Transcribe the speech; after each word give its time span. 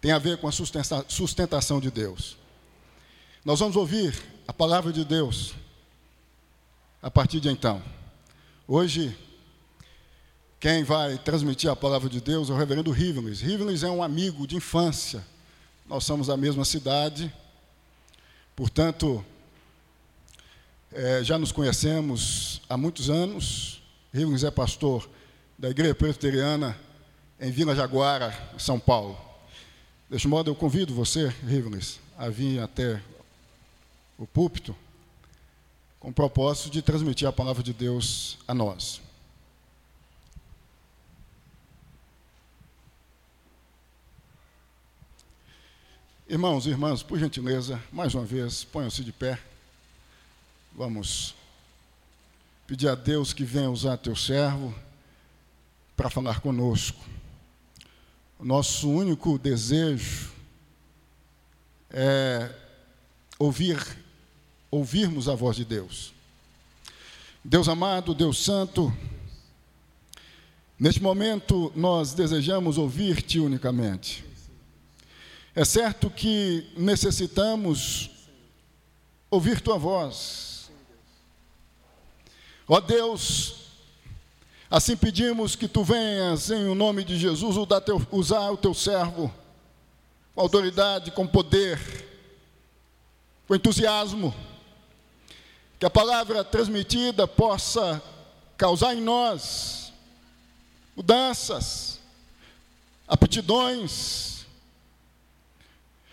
tem 0.00 0.12
a 0.12 0.18
ver 0.18 0.38
com 0.38 0.48
a 0.48 0.52
sustentação 0.52 1.80
de 1.80 1.90
Deus. 1.90 2.36
Nós 3.44 3.60
vamos 3.60 3.76
ouvir 3.76 4.14
a 4.46 4.52
palavra 4.52 4.92
de 4.92 5.04
Deus 5.04 5.54
a 7.02 7.10
partir 7.10 7.40
de 7.40 7.48
então. 7.48 7.82
Hoje, 8.66 9.16
quem 10.58 10.84
vai 10.84 11.18
transmitir 11.18 11.70
a 11.70 11.76
palavra 11.76 12.08
de 12.08 12.20
Deus 12.20 12.50
é 12.50 12.52
o 12.52 12.56
reverendo 12.56 12.90
Rivens. 12.90 13.40
Rivens 13.40 13.82
é 13.82 13.90
um 13.90 14.02
amigo 14.02 14.46
de 14.46 14.56
infância. 14.56 15.24
Nós 15.86 16.04
somos 16.04 16.28
da 16.28 16.36
mesma 16.36 16.64
cidade, 16.64 17.32
portanto, 18.54 19.24
é, 20.92 21.24
já 21.24 21.38
nos 21.38 21.50
conhecemos 21.50 22.62
há 22.68 22.76
muitos 22.76 23.10
anos. 23.10 23.82
Rivens 24.12 24.44
é 24.44 24.50
pastor 24.50 25.08
da 25.58 25.70
Igreja 25.70 25.94
Presbiteriana 25.94 26.78
em 27.40 27.50
Vila 27.50 27.74
Jaguara, 27.74 28.36
São 28.58 28.78
Paulo. 28.78 29.29
Deste 30.10 30.26
modo, 30.26 30.50
eu 30.50 30.56
convido 30.56 30.92
você, 30.92 31.28
Rivens, 31.28 32.00
a 32.18 32.28
vir 32.28 32.58
até 32.58 33.00
o 34.18 34.26
púlpito 34.26 34.74
com 36.00 36.08
o 36.08 36.12
propósito 36.12 36.68
de 36.68 36.82
transmitir 36.82 37.28
a 37.28 37.32
palavra 37.32 37.62
de 37.62 37.72
Deus 37.72 38.36
a 38.48 38.52
nós. 38.52 39.00
Irmãos 46.28 46.66
e 46.66 46.70
irmãs, 46.70 47.04
por 47.04 47.16
gentileza, 47.16 47.80
mais 47.92 48.12
uma 48.12 48.24
vez, 48.24 48.64
ponham-se 48.64 49.04
de 49.04 49.12
pé. 49.12 49.38
Vamos 50.72 51.36
pedir 52.66 52.88
a 52.88 52.96
Deus 52.96 53.32
que 53.32 53.44
venha 53.44 53.70
usar 53.70 53.96
teu 53.96 54.16
servo 54.16 54.74
para 55.96 56.10
falar 56.10 56.40
conosco. 56.40 57.09
O 58.40 58.44
nosso 58.46 58.88
único 58.88 59.38
desejo 59.38 60.30
é 61.90 62.50
ouvir, 63.38 63.78
ouvirmos 64.70 65.28
a 65.28 65.34
voz 65.34 65.56
de 65.56 65.64
Deus. 65.66 66.14
Deus 67.44 67.68
amado, 67.68 68.14
Deus 68.14 68.42
santo, 68.42 68.90
neste 70.78 71.02
momento 71.02 71.70
nós 71.76 72.14
desejamos 72.14 72.78
ouvir-te 72.78 73.38
unicamente. 73.38 74.24
É 75.54 75.62
certo 75.62 76.08
que 76.08 76.66
necessitamos 76.78 78.08
ouvir 79.30 79.60
tua 79.60 79.76
voz. 79.76 80.70
Ó 82.66 82.80
Deus, 82.80 83.59
assim 84.70 84.96
pedimos 84.96 85.56
que 85.56 85.66
tu 85.66 85.82
venhas 85.82 86.50
em 86.50 86.68
o 86.68 86.74
nome 86.74 87.02
de 87.02 87.18
Jesus 87.18 87.56
usar 88.10 88.50
o 88.50 88.56
teu 88.56 88.72
servo 88.72 89.32
com 90.34 90.40
autoridade, 90.40 91.10
com 91.10 91.26
poder, 91.26 91.78
com 93.48 93.54
entusiasmo, 93.54 94.34
que 95.78 95.84
a 95.84 95.90
palavra 95.90 96.44
transmitida 96.44 97.26
possa 97.26 98.00
causar 98.56 98.94
em 98.94 99.00
nós 99.00 99.92
mudanças, 100.94 101.98
aptidões, 103.08 104.46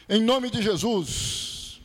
em 0.09 0.21
nome 0.21 0.49
de 0.49 0.61
Jesus, 0.61 1.81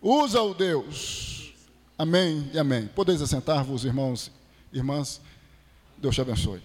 usa-o 0.00 0.54
Deus. 0.54 1.52
Amém 1.98 2.48
e 2.54 2.58
amém. 2.58 2.86
Podeis 2.86 3.20
assentar-vos, 3.20 3.84
irmãos 3.84 4.30
e 4.72 4.78
irmãs. 4.78 5.20
Deus 6.04 6.16
te 6.16 6.20
abençoe. 6.20 6.60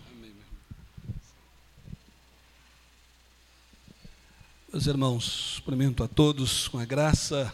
Meus 4.70 4.86
irmãos, 4.86 5.62
cumprimento 5.64 6.04
a 6.04 6.10
todos 6.10 6.68
com 6.68 6.78
a 6.78 6.84
graça, 6.84 7.54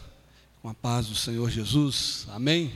com 0.60 0.68
a 0.68 0.74
paz 0.74 1.06
do 1.06 1.14
Senhor 1.14 1.48
Jesus. 1.48 2.26
Amém. 2.30 2.74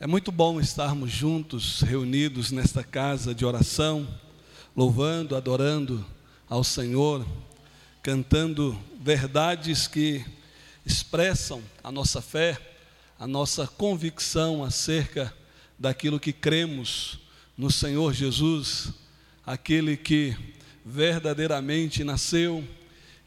É 0.00 0.08
muito 0.08 0.32
bom 0.32 0.58
estarmos 0.58 1.12
juntos, 1.12 1.82
reunidos 1.82 2.50
nesta 2.50 2.82
casa 2.82 3.32
de 3.32 3.46
oração, 3.46 4.08
louvando, 4.76 5.36
adorando 5.36 6.04
ao 6.48 6.64
Senhor 6.64 7.24
cantando 8.02 8.76
verdades 9.00 9.86
que 9.86 10.26
expressam 10.84 11.62
a 11.84 11.92
nossa 11.92 12.20
fé, 12.20 12.58
a 13.16 13.26
nossa 13.28 13.68
convicção 13.68 14.64
acerca 14.64 15.32
daquilo 15.78 16.18
que 16.18 16.32
cremos 16.32 17.27
no 17.58 17.72
Senhor 17.72 18.14
Jesus, 18.14 18.92
aquele 19.44 19.96
que 19.96 20.36
verdadeiramente 20.86 22.04
nasceu 22.04 22.64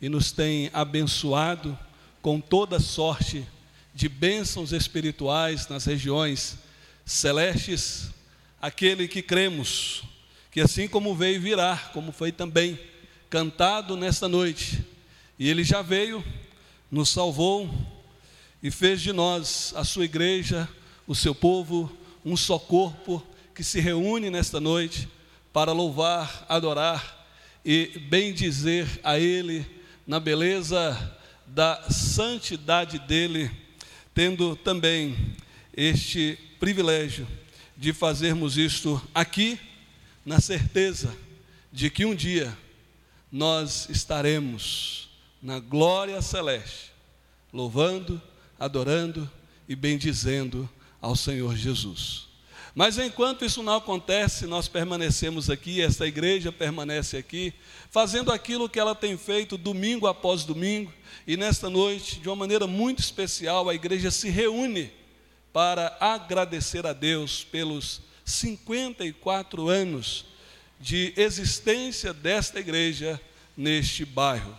e 0.02 0.08
nos 0.08 0.32
tem 0.32 0.70
abençoado 0.72 1.78
com 2.22 2.40
toda 2.40 2.80
sorte 2.80 3.46
de 3.94 4.08
bênçãos 4.08 4.72
espirituais 4.72 5.68
nas 5.68 5.84
regiões 5.84 6.58
celestes, 7.06 8.10
aquele 8.62 9.06
que 9.06 9.22
cremos 9.22 10.04
que 10.50 10.62
assim 10.62 10.88
como 10.88 11.16
veio 11.16 11.42
virá, 11.42 11.78
como 11.94 12.12
foi 12.12 12.32
também 12.32 12.80
cantado 13.30 13.96
nesta 13.96 14.28
noite. 14.28 14.86
E 15.40 15.50
ele 15.50 15.64
já 15.64 15.82
veio, 15.82 16.24
nos 16.90 17.10
salvou 17.10 17.70
e 18.62 18.70
fez 18.70 19.02
de 19.02 19.14
nós, 19.14 19.74
a 19.76 19.86
sua 19.86 20.04
igreja, 20.04 20.70
o 21.08 21.16
seu 21.16 21.34
povo, 21.34 21.92
um 22.24 22.36
só 22.36 22.60
corpo 22.60 23.26
que 23.62 23.66
se 23.66 23.80
reúne 23.80 24.32
nesta 24.32 24.60
noite 24.60 25.08
para 25.54 25.72
louvar, 25.72 26.48
adorar 26.50 27.28
e 27.64 27.92
bendizer 28.10 28.88
a 29.04 29.20
Ele 29.20 29.64
na 30.08 30.20
beleza 30.20 31.16
da 31.46 31.80
santidade 31.92 32.98
dele, 32.98 33.52
tendo 34.16 34.56
também 34.56 35.36
este 35.78 36.40
privilégio 36.60 37.28
de 37.78 37.94
fazermos 37.94 38.58
isto 38.58 39.00
aqui, 39.14 39.60
na 40.26 40.42
certeza 40.42 41.16
de 41.72 41.92
que 41.92 42.04
um 42.04 42.16
dia 42.16 42.58
nós 43.32 43.88
estaremos 43.92 45.08
na 45.40 45.60
glória 45.60 46.20
celeste, 46.24 46.92
louvando, 47.54 48.20
adorando 48.60 49.30
e 49.70 49.76
bendizendo 49.76 50.68
ao 51.00 51.16
Senhor 51.16 51.56
Jesus. 51.56 52.31
Mas 52.74 52.98
enquanto 52.98 53.44
isso 53.44 53.62
não 53.62 53.76
acontece, 53.76 54.46
nós 54.48 54.68
permanecemos 54.68 55.50
aqui, 55.50 55.82
esta 55.82 56.08
igreja 56.08 56.52
permanece 56.52 57.18
aqui, 57.18 57.54
fazendo 57.90 58.32
aquilo 58.32 58.70
que 58.70 58.80
ela 58.80 58.96
tem 58.96 59.18
feito 59.18 59.58
domingo 59.58 60.08
após 60.08 60.46
domingo, 60.46 60.92
e 61.28 61.36
nesta 61.36 61.70
noite, 61.70 62.20
de 62.20 62.30
uma 62.30 62.36
maneira 62.36 62.66
muito 62.66 63.00
especial, 63.00 63.70
a 63.70 63.76
igreja 63.76 64.10
se 64.10 64.30
reúne 64.30 64.92
para 65.52 65.98
agradecer 66.00 66.88
a 66.88 66.94
Deus 66.94 67.44
pelos 67.44 68.02
54 68.24 69.68
anos 69.68 70.26
de 70.80 71.14
existência 71.18 72.14
desta 72.14 72.60
igreja 72.60 73.20
neste 73.56 74.06
bairro. 74.06 74.58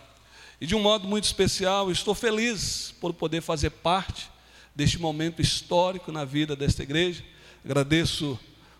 E 0.61 0.67
de 0.67 0.75
um 0.75 0.79
modo 0.79 1.07
muito 1.07 1.25
especial, 1.25 1.91
estou 1.91 2.13
feliz 2.13 2.93
por 3.01 3.11
poder 3.13 3.41
fazer 3.41 3.71
parte 3.71 4.29
deste 4.75 4.97
momento 4.99 5.41
histórico 5.41 6.11
na 6.11 6.23
vida 6.23 6.55
desta 6.55 6.83
igreja. 6.83 7.23
Agradeço 7.65 8.37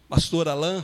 pastor 0.09 0.49
Alain, 0.49 0.83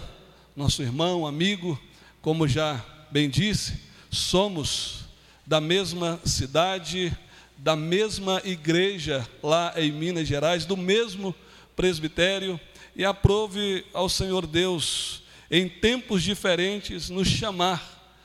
nosso 0.56 0.82
irmão, 0.82 1.28
amigo, 1.28 1.78
como 2.22 2.48
já 2.48 2.82
bem 3.12 3.30
disse, 3.30 3.78
somos 4.10 5.02
da 5.46 5.60
mesma 5.60 6.18
cidade, 6.24 7.12
da 7.58 7.76
mesma 7.76 8.42
igreja 8.46 9.28
lá 9.44 9.74
em 9.76 9.92
Minas 9.92 10.30
Gerais, 10.30 10.64
do 10.64 10.78
mesmo 10.78 11.36
presbitério, 11.76 12.58
e 12.96 13.04
aprove 13.04 13.86
ao 13.94 14.08
Senhor 14.08 14.48
Deus 14.48 15.22
em 15.52 15.68
tempos 15.68 16.24
diferentes, 16.24 17.10
nos 17.10 17.28
chamar, 17.28 18.16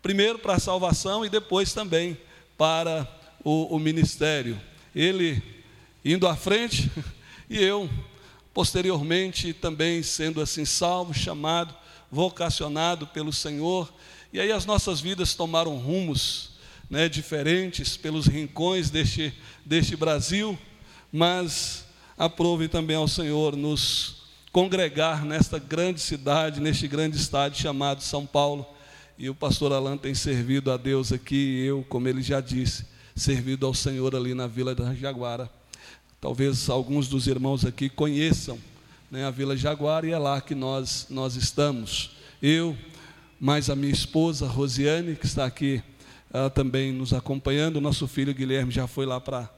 primeiro 0.00 0.38
para 0.38 0.54
a 0.54 0.58
salvação 0.58 1.22
e 1.22 1.28
depois 1.28 1.74
também 1.74 2.16
para 2.56 3.06
o, 3.44 3.76
o 3.76 3.78
ministério. 3.78 4.58
Ele 4.94 5.42
indo 6.02 6.26
à 6.26 6.34
frente 6.34 6.90
e 7.50 7.62
eu, 7.62 7.90
posteriormente, 8.58 9.52
também 9.52 10.02
sendo 10.02 10.40
assim 10.40 10.64
salvo, 10.64 11.14
chamado, 11.14 11.72
vocacionado 12.10 13.06
pelo 13.06 13.32
Senhor. 13.32 13.88
E 14.32 14.40
aí 14.40 14.50
as 14.50 14.66
nossas 14.66 15.00
vidas 15.00 15.32
tomaram 15.32 15.76
rumos 15.76 16.50
né, 16.90 17.08
diferentes 17.08 17.96
pelos 17.96 18.26
rincões 18.26 18.90
deste, 18.90 19.32
deste 19.64 19.94
Brasil, 19.94 20.58
mas 21.12 21.84
aprove 22.18 22.66
também 22.66 22.96
ao 22.96 23.06
Senhor 23.06 23.54
nos 23.54 24.24
congregar 24.50 25.24
nesta 25.24 25.60
grande 25.60 26.00
cidade, 26.00 26.60
neste 26.60 26.88
grande 26.88 27.16
estádio 27.16 27.62
chamado 27.62 28.02
São 28.02 28.26
Paulo. 28.26 28.66
E 29.16 29.30
o 29.30 29.36
pastor 29.36 29.72
Alan 29.72 29.96
tem 29.96 30.16
servido 30.16 30.72
a 30.72 30.76
Deus 30.76 31.12
aqui, 31.12 31.64
eu, 31.64 31.86
como 31.88 32.08
ele 32.08 32.22
já 32.22 32.40
disse, 32.40 32.84
servido 33.14 33.66
ao 33.66 33.72
Senhor 33.72 34.16
ali 34.16 34.34
na 34.34 34.48
Vila 34.48 34.74
da 34.74 34.92
Jaguara. 34.96 35.48
Talvez 36.20 36.68
alguns 36.68 37.06
dos 37.06 37.28
irmãos 37.28 37.64
aqui 37.64 37.88
conheçam 37.88 38.58
né, 39.08 39.24
a 39.24 39.30
Vila 39.30 39.56
Jaguara 39.56 40.06
e 40.06 40.10
é 40.10 40.18
lá 40.18 40.40
que 40.40 40.54
nós, 40.54 41.06
nós 41.08 41.36
estamos. 41.36 42.10
Eu, 42.42 42.76
mais 43.38 43.70
a 43.70 43.76
minha 43.76 43.92
esposa 43.92 44.48
Rosiane, 44.48 45.14
que 45.14 45.26
está 45.26 45.44
aqui 45.44 45.82
também 46.54 46.92
nos 46.92 47.12
acompanhando. 47.12 47.80
Nosso 47.80 48.08
filho 48.08 48.34
Guilherme 48.34 48.72
já 48.72 48.86
foi 48.88 49.06
lá 49.06 49.20
para 49.20 49.40
a 49.40 49.48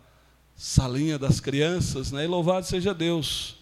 salinha 0.55 1.19
das 1.19 1.41
crianças, 1.41 2.13
né? 2.13 2.25
E 2.25 2.27
louvado 2.27 2.67
seja 2.67 2.93
Deus 2.93 3.57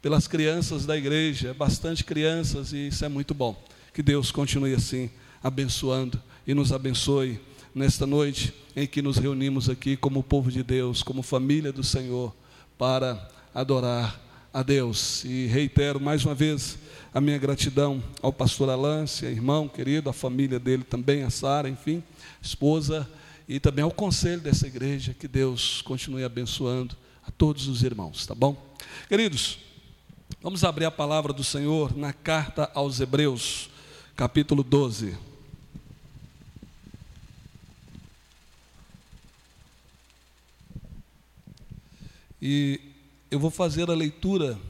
pelas 0.00 0.28
crianças 0.28 0.86
da 0.86 0.96
igreja, 0.96 1.54
bastante 1.54 2.04
crianças, 2.04 2.72
e 2.72 2.88
isso 2.88 3.04
é 3.04 3.08
muito 3.08 3.34
bom. 3.34 3.60
Que 3.92 4.02
Deus 4.02 4.30
continue 4.30 4.74
assim, 4.74 5.10
abençoando 5.42 6.20
e 6.46 6.54
nos 6.54 6.72
abençoe 6.72 7.40
nesta 7.74 8.06
noite 8.06 8.54
em 8.76 8.86
que 8.86 9.02
nos 9.02 9.16
reunimos 9.16 9.68
aqui 9.68 9.96
como 9.96 10.22
povo 10.22 10.52
de 10.52 10.62
Deus, 10.62 11.02
como 11.02 11.22
família 11.22 11.72
do 11.72 11.82
Senhor, 11.82 12.34
para 12.78 13.28
adorar 13.54 14.20
a 14.52 14.62
Deus. 14.62 15.24
E 15.24 15.46
reitero 15.46 16.00
mais 16.00 16.24
uma 16.24 16.34
vez 16.34 16.78
a 17.12 17.20
minha 17.20 17.38
gratidão 17.38 18.02
ao 18.20 18.32
pastor 18.32 18.68
Alance, 18.70 19.24
irmão 19.24 19.68
querido, 19.68 20.10
a 20.10 20.12
família 20.12 20.58
dele 20.58 20.82
também, 20.82 21.22
a 21.22 21.30
Sara, 21.30 21.68
enfim, 21.68 22.02
esposa, 22.42 23.08
e 23.48 23.60
também 23.60 23.84
ao 23.84 23.90
conselho 23.90 24.40
dessa 24.40 24.66
igreja. 24.66 25.14
Que 25.14 25.28
Deus 25.28 25.82
continue 25.82 26.24
abençoando 26.24 26.96
a 27.26 27.30
todos 27.30 27.68
os 27.68 27.82
irmãos, 27.82 28.26
tá 28.26 28.34
bom? 28.34 28.56
Queridos, 29.08 29.58
vamos 30.42 30.64
abrir 30.64 30.84
a 30.84 30.90
palavra 30.90 31.32
do 31.32 31.44
Senhor 31.44 31.96
na 31.96 32.12
carta 32.12 32.70
aos 32.74 33.00
Hebreus, 33.00 33.70
capítulo 34.16 34.62
12. 34.62 35.33
E 42.46 42.78
eu 43.30 43.40
vou 43.40 43.50
fazer 43.50 43.88
a 43.88 43.94
leitura 43.94 44.60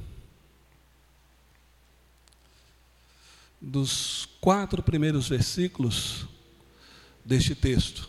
dos 3.61 4.29
quatro 4.41 4.81
primeiros 4.81 5.29
versículos 5.29 6.25
deste 7.25 7.53
texto, 7.53 8.09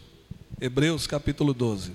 Hebreus 0.61 1.07
capítulo 1.07 1.51
12. 1.51 1.93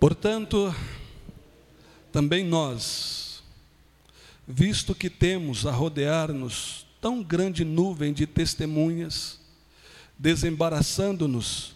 Portanto, 0.00 0.74
também 2.10 2.44
nós, 2.44 3.44
visto 4.44 4.92
que 4.92 5.08
temos 5.08 5.64
a 5.66 5.70
rodear-nos 5.70 6.84
tão 7.00 7.22
grande 7.22 7.64
nuvem 7.64 8.12
de 8.12 8.26
testemunhas, 8.26 9.38
desembaraçando-nos 10.18 11.75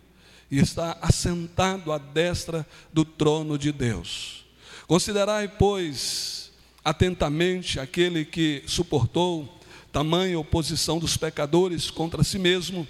e 0.51 0.59
está 0.59 0.97
assentado 1.01 1.93
à 1.93 1.97
destra 1.97 2.67
do 2.91 3.05
trono 3.05 3.57
de 3.57 3.71
Deus. 3.71 4.45
Considerai, 4.85 5.47
pois, 5.47 6.51
atentamente 6.83 7.79
aquele 7.79 8.25
que 8.25 8.61
suportou 8.67 9.57
tamanha 9.93 10.37
oposição 10.37 10.99
dos 10.99 11.15
pecadores 11.15 11.89
contra 11.89 12.23
si 12.23 12.37
mesmo, 12.37 12.85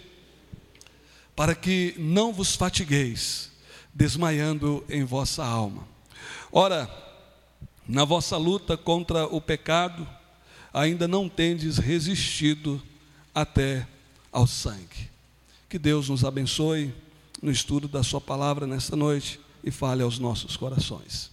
para 1.36 1.54
que 1.54 1.94
não 1.98 2.34
vos 2.34 2.56
fatigueis, 2.56 3.52
desmaiando 3.94 4.84
em 4.90 5.04
vossa 5.04 5.44
alma. 5.44 5.88
Ora, 6.52 6.90
na 7.88 8.06
vossa 8.06 8.38
luta 8.38 8.75
contra 8.75 9.25
o 9.25 9.40
pecado, 9.40 10.07
ainda 10.74 11.07
não 11.07 11.30
tendes 11.30 11.78
resistido 11.78 12.81
até 13.34 13.88
ao 14.31 14.48
sangue. 14.48 15.10
Que 15.69 15.78
Deus 15.80 16.10
nos 16.10 16.24
abençoe 16.24 16.94
no 17.42 17.52
estudo 17.52 17.88
da 17.88 18.04
Sua 18.04 18.22
palavra 18.22 18.68
nesta 18.68 18.96
noite 18.96 19.40
e 19.64 19.72
fale 19.72 20.04
aos 20.04 20.20
nossos 20.20 20.56
corações. 20.56 21.32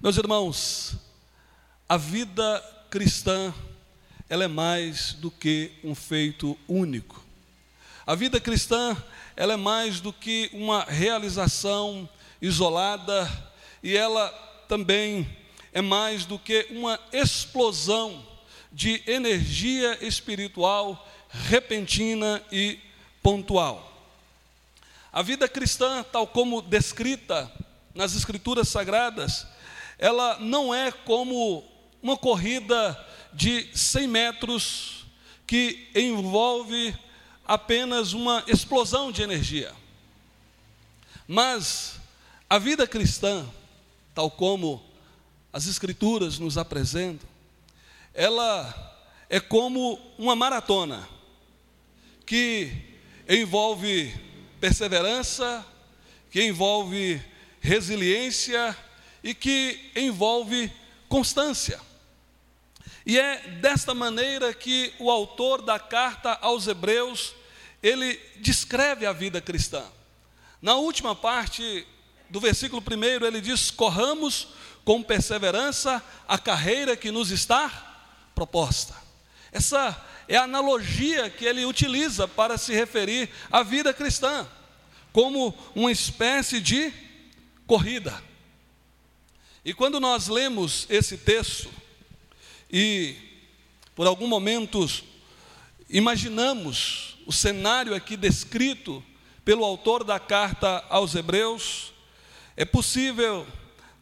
Meus 0.00 0.16
irmãos, 0.16 0.96
a 1.88 1.96
vida 1.96 2.62
cristã, 2.90 3.52
ela 4.28 4.44
é 4.44 4.48
mais 4.48 5.14
do 5.14 5.30
que 5.30 5.72
um 5.82 5.94
feito 5.94 6.56
único. 6.68 7.24
A 8.06 8.14
vida 8.14 8.38
cristã, 8.38 8.96
ela 9.34 9.54
é 9.54 9.56
mais 9.56 10.00
do 10.00 10.12
que 10.12 10.50
uma 10.52 10.84
realização 10.84 12.08
isolada 12.40 13.28
e 13.82 13.96
ela 13.96 14.28
também 14.68 15.28
é 15.72 15.82
mais 15.82 16.24
do 16.24 16.38
que 16.38 16.68
uma 16.70 16.98
explosão 17.12 18.24
de 18.72 19.02
energia 19.06 19.98
espiritual 20.04 21.06
repentina 21.28 22.42
e 22.52 22.78
pontual. 23.22 23.95
A 25.16 25.22
vida 25.22 25.48
cristã, 25.48 26.04
tal 26.12 26.26
como 26.26 26.60
descrita 26.60 27.50
nas 27.94 28.14
Escrituras 28.14 28.68
Sagradas, 28.68 29.46
ela 29.98 30.38
não 30.40 30.74
é 30.74 30.92
como 30.92 31.64
uma 32.02 32.18
corrida 32.18 32.94
de 33.32 33.66
100 33.74 34.08
metros 34.08 35.06
que 35.46 35.88
envolve 35.94 36.94
apenas 37.46 38.12
uma 38.12 38.44
explosão 38.46 39.10
de 39.10 39.22
energia. 39.22 39.72
Mas 41.26 41.98
a 42.50 42.58
vida 42.58 42.86
cristã, 42.86 43.46
tal 44.14 44.30
como 44.30 44.84
as 45.50 45.66
Escrituras 45.66 46.38
nos 46.38 46.58
apresentam, 46.58 47.26
ela 48.12 49.08
é 49.30 49.40
como 49.40 49.98
uma 50.18 50.36
maratona 50.36 51.08
que 52.26 52.70
envolve 53.26 54.25
perseverança, 54.60 55.64
que 56.30 56.42
envolve 56.42 57.20
resiliência 57.60 58.76
e 59.22 59.34
que 59.34 59.90
envolve 59.96 60.72
constância. 61.08 61.80
E 63.04 63.18
é 63.18 63.38
desta 63.60 63.94
maneira 63.94 64.52
que 64.52 64.92
o 64.98 65.10
autor 65.10 65.62
da 65.62 65.78
carta 65.78 66.36
aos 66.40 66.66
Hebreus, 66.66 67.34
ele 67.82 68.20
descreve 68.40 69.06
a 69.06 69.12
vida 69.12 69.40
cristã. 69.40 69.84
Na 70.60 70.74
última 70.74 71.14
parte 71.14 71.86
do 72.28 72.40
versículo 72.40 72.82
primeiro, 72.82 73.24
ele 73.24 73.40
diz: 73.40 73.70
"Corramos 73.70 74.48
com 74.84 75.02
perseverança 75.02 76.02
a 76.26 76.36
carreira 76.36 76.96
que 76.96 77.12
nos 77.12 77.30
está 77.30 77.70
proposta". 78.34 78.94
Essa 79.52 80.04
é 80.28 80.36
a 80.36 80.42
analogia 80.42 81.30
que 81.30 81.44
ele 81.44 81.64
utiliza 81.64 82.26
para 82.26 82.58
se 82.58 82.74
referir 82.74 83.30
à 83.50 83.62
vida 83.62 83.94
cristã, 83.94 84.46
como 85.16 85.54
uma 85.74 85.90
espécie 85.90 86.60
de 86.60 86.92
corrida. 87.66 88.22
E 89.64 89.72
quando 89.72 89.98
nós 89.98 90.28
lemos 90.28 90.86
esse 90.90 91.16
texto, 91.16 91.70
e 92.70 93.16
por 93.94 94.06
algum 94.06 94.26
momento 94.26 94.86
imaginamos 95.88 97.16
o 97.24 97.32
cenário 97.32 97.94
aqui 97.94 98.14
descrito 98.14 99.02
pelo 99.42 99.64
autor 99.64 100.04
da 100.04 100.20
carta 100.20 100.84
aos 100.90 101.14
Hebreus, 101.14 101.94
é 102.54 102.66
possível 102.66 103.46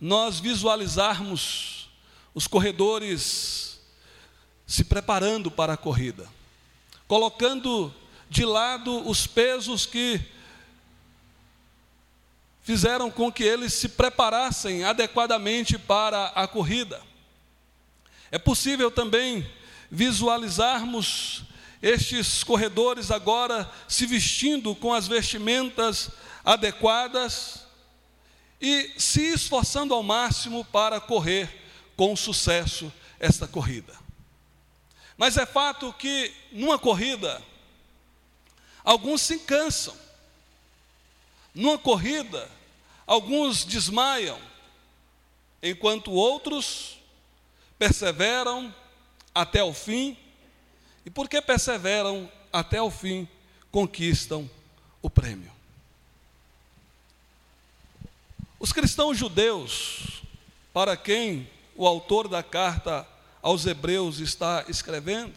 nós 0.00 0.40
visualizarmos 0.40 1.90
os 2.34 2.48
corredores 2.48 3.80
se 4.66 4.82
preparando 4.82 5.48
para 5.48 5.74
a 5.74 5.76
corrida, 5.76 6.28
colocando 7.06 7.94
de 8.28 8.44
lado 8.44 9.08
os 9.08 9.28
pesos 9.28 9.86
que 9.86 10.33
fizeram 12.64 13.10
com 13.10 13.30
que 13.30 13.44
eles 13.44 13.74
se 13.74 13.90
preparassem 13.90 14.84
adequadamente 14.84 15.78
para 15.78 16.28
a 16.28 16.48
corrida. 16.48 17.00
É 18.30 18.38
possível 18.38 18.90
também 18.90 19.48
visualizarmos 19.90 21.44
estes 21.80 22.42
corredores 22.42 23.10
agora 23.10 23.70
se 23.86 24.06
vestindo 24.06 24.74
com 24.74 24.94
as 24.94 25.06
vestimentas 25.06 26.10
adequadas 26.42 27.66
e 28.58 28.90
se 28.96 29.20
esforçando 29.34 29.92
ao 29.92 30.02
máximo 30.02 30.64
para 30.64 30.98
correr 30.98 31.62
com 31.94 32.16
sucesso 32.16 32.90
esta 33.20 33.46
corrida. 33.46 33.94
Mas 35.18 35.36
é 35.36 35.44
fato 35.44 35.92
que 35.92 36.32
numa 36.50 36.78
corrida, 36.78 37.42
alguns 38.82 39.20
se 39.20 39.40
cansam. 39.40 39.94
Numa 41.54 41.78
corrida, 41.78 42.50
alguns 43.06 43.64
desmaiam, 43.64 44.38
enquanto 45.62 46.10
outros 46.10 46.98
perseveram 47.78 48.74
até 49.34 49.62
o 49.62 49.72
fim. 49.72 50.16
E 51.06 51.10
por 51.10 51.28
que 51.28 51.40
perseveram 51.40 52.30
até 52.52 52.80
o 52.82 52.90
fim? 52.90 53.28
conquistam 53.74 54.48
o 55.02 55.10
prêmio. 55.10 55.50
Os 58.60 58.72
cristãos 58.72 59.18
judeus, 59.18 60.22
para 60.72 60.96
quem 60.96 61.50
o 61.74 61.84
autor 61.84 62.28
da 62.28 62.40
carta 62.40 63.04
aos 63.42 63.66
Hebreus 63.66 64.20
está 64.20 64.64
escrevendo, 64.68 65.34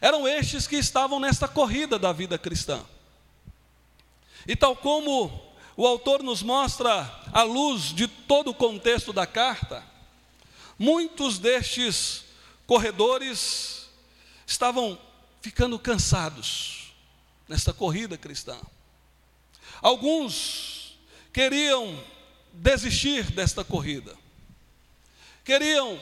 eram 0.00 0.26
estes 0.26 0.66
que 0.66 0.74
estavam 0.74 1.20
nesta 1.20 1.46
corrida 1.46 1.96
da 1.96 2.12
vida 2.12 2.36
cristã. 2.36 2.84
E 4.46 4.56
tal 4.56 4.74
como 4.74 5.52
o 5.76 5.86
autor 5.86 6.22
nos 6.22 6.42
mostra 6.42 7.10
à 7.32 7.42
luz 7.42 7.94
de 7.94 8.06
todo 8.06 8.50
o 8.50 8.54
contexto 8.54 9.12
da 9.12 9.26
carta, 9.26 9.84
muitos 10.78 11.38
destes 11.38 12.24
corredores 12.66 13.88
estavam 14.46 14.98
ficando 15.40 15.78
cansados 15.78 16.92
nesta 17.48 17.72
corrida 17.72 18.18
cristã. 18.18 18.58
Alguns 19.80 20.98
queriam 21.32 21.98
desistir 22.52 23.30
desta 23.30 23.64
corrida, 23.64 24.16
queriam 25.44 25.98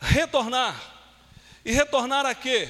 retornar. 0.00 0.90
E 1.64 1.72
retornar 1.72 2.26
a 2.26 2.34
quê? 2.34 2.68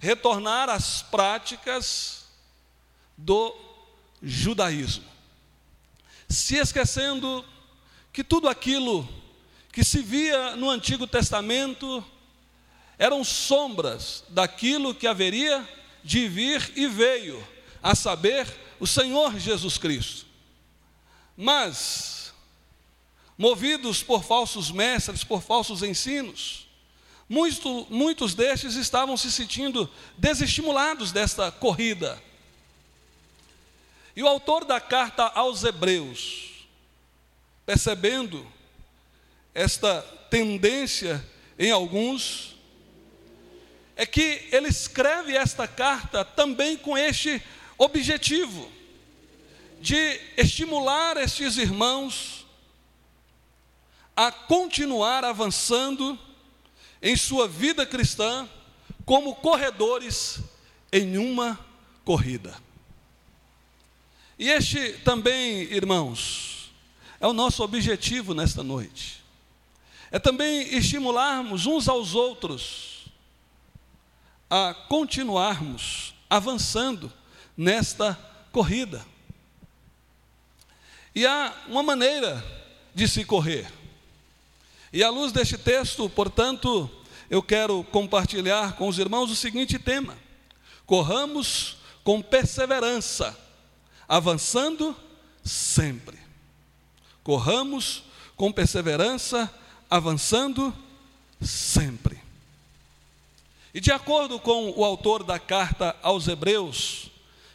Retornar 0.00 0.70
às 0.70 1.02
práticas 1.02 2.24
do 3.18 3.54
judaísmo, 4.22 5.04
se 6.28 6.56
esquecendo 6.56 7.44
que 8.12 8.22
tudo 8.22 8.48
aquilo 8.48 9.08
que 9.72 9.82
se 9.82 10.02
via 10.02 10.54
no 10.56 10.70
Antigo 10.70 11.06
Testamento 11.06 12.04
eram 12.98 13.24
sombras 13.24 14.24
daquilo 14.28 14.94
que 14.94 15.06
haveria 15.06 15.66
de 16.04 16.28
vir 16.28 16.72
e 16.76 16.86
veio, 16.86 17.44
a 17.82 17.94
saber, 17.94 18.46
o 18.78 18.86
Senhor 18.86 19.38
Jesus 19.38 19.78
Cristo. 19.78 20.26
Mas, 21.36 22.32
movidos 23.36 24.02
por 24.02 24.22
falsos 24.22 24.70
mestres, 24.70 25.24
por 25.24 25.42
falsos 25.42 25.82
ensinos, 25.82 26.68
muitos, 27.28 27.88
muitos 27.88 28.34
destes 28.34 28.74
estavam 28.76 29.16
se 29.16 29.32
sentindo 29.32 29.90
desestimulados 30.18 31.12
desta 31.12 31.50
corrida. 31.50 32.22
E 34.14 34.22
o 34.22 34.28
autor 34.28 34.64
da 34.64 34.80
carta 34.80 35.24
aos 35.24 35.64
Hebreus, 35.64 36.66
percebendo 37.64 38.46
esta 39.54 40.02
tendência 40.30 41.24
em 41.58 41.70
alguns, 41.70 42.56
é 43.96 44.04
que 44.04 44.48
ele 44.50 44.68
escreve 44.68 45.36
esta 45.36 45.66
carta 45.66 46.24
também 46.24 46.76
com 46.76 46.96
este 46.96 47.42
objetivo 47.78 48.70
de 49.80 50.20
estimular 50.36 51.16
estes 51.16 51.56
irmãos 51.56 52.46
a 54.16 54.30
continuar 54.30 55.24
avançando 55.24 56.18
em 57.00 57.16
sua 57.16 57.48
vida 57.48 57.84
cristã 57.84 58.48
como 59.04 59.34
corredores 59.34 60.38
em 60.92 61.18
uma 61.18 61.58
corrida. 62.04 62.54
E 64.42 64.48
este 64.48 64.94
também, 65.04 65.72
irmãos, 65.72 66.72
é 67.20 67.28
o 67.28 67.32
nosso 67.32 67.62
objetivo 67.62 68.34
nesta 68.34 68.60
noite. 68.60 69.22
É 70.10 70.18
também 70.18 70.62
estimularmos 70.76 71.64
uns 71.64 71.88
aos 71.88 72.16
outros 72.16 73.04
a 74.50 74.74
continuarmos 74.88 76.12
avançando 76.28 77.12
nesta 77.56 78.18
corrida. 78.50 79.06
E 81.14 81.24
há 81.24 81.54
uma 81.68 81.84
maneira 81.84 82.44
de 82.92 83.06
se 83.06 83.24
correr. 83.24 83.72
E 84.92 85.04
à 85.04 85.08
luz 85.08 85.30
deste 85.30 85.56
texto, 85.56 86.10
portanto, 86.10 86.90
eu 87.30 87.44
quero 87.44 87.84
compartilhar 87.84 88.72
com 88.72 88.88
os 88.88 88.98
irmãos 88.98 89.30
o 89.30 89.36
seguinte 89.36 89.78
tema: 89.78 90.18
corramos 90.84 91.76
com 92.02 92.20
perseverança 92.20 93.40
avançando 94.12 94.94
sempre. 95.42 96.18
Corramos 97.24 98.02
com 98.36 98.52
perseverança, 98.52 99.50
avançando 99.88 100.76
sempre. 101.40 102.20
E 103.72 103.80
de 103.80 103.90
acordo 103.90 104.38
com 104.38 104.70
o 104.76 104.84
autor 104.84 105.24
da 105.24 105.38
carta 105.38 105.96
aos 106.02 106.28
Hebreus, 106.28 107.10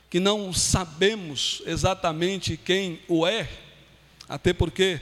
que 0.09 0.19
não 0.19 0.51
sabemos 0.51 1.61
exatamente 1.63 2.57
quem 2.57 3.03
o 3.07 3.27
é, 3.27 3.47
até 4.27 4.51
porque 4.51 4.99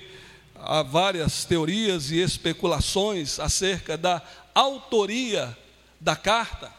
há 0.56 0.84
várias 0.84 1.46
teorias 1.46 2.12
e 2.12 2.18
especulações 2.18 3.40
acerca 3.40 3.96
da 3.96 4.22
autoria 4.54 5.58
da 6.02 6.18
carta, 6.18 6.70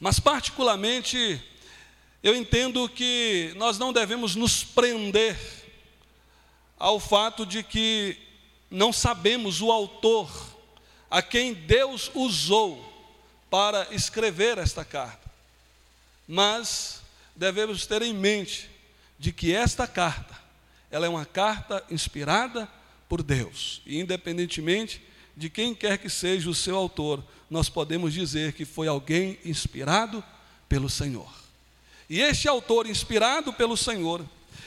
mas 0.00 0.18
particularmente 0.18 1.40
eu 2.26 2.34
entendo 2.34 2.88
que 2.88 3.52
nós 3.54 3.78
não 3.78 3.92
devemos 3.92 4.34
nos 4.34 4.64
prender 4.64 5.38
ao 6.76 6.98
fato 6.98 7.46
de 7.46 7.62
que 7.62 8.16
não 8.68 8.92
sabemos 8.92 9.62
o 9.62 9.70
autor 9.70 10.28
a 11.08 11.22
quem 11.22 11.54
Deus 11.54 12.10
usou 12.12 12.84
para 13.48 13.86
escrever 13.94 14.58
esta 14.58 14.84
carta. 14.84 15.30
Mas 16.26 17.00
devemos 17.36 17.86
ter 17.86 18.02
em 18.02 18.12
mente 18.12 18.68
de 19.16 19.30
que 19.30 19.54
esta 19.54 19.86
carta, 19.86 20.36
ela 20.90 21.06
é 21.06 21.08
uma 21.08 21.24
carta 21.24 21.84
inspirada 21.88 22.68
por 23.08 23.22
Deus, 23.22 23.82
e 23.86 24.00
independentemente 24.00 25.00
de 25.36 25.48
quem 25.48 25.72
quer 25.72 25.96
que 25.96 26.10
seja 26.10 26.50
o 26.50 26.54
seu 26.56 26.74
autor, 26.74 27.22
nós 27.48 27.68
podemos 27.68 28.12
dizer 28.12 28.52
que 28.52 28.64
foi 28.64 28.88
alguém 28.88 29.38
inspirado 29.44 30.24
pelo 30.68 30.90
Senhor. 30.90 31.45
E 32.08 32.20
este 32.20 32.48
autor, 32.48 32.86
inspirado 32.86 33.52
pelo 33.52 33.76
Senhor, 33.76 34.24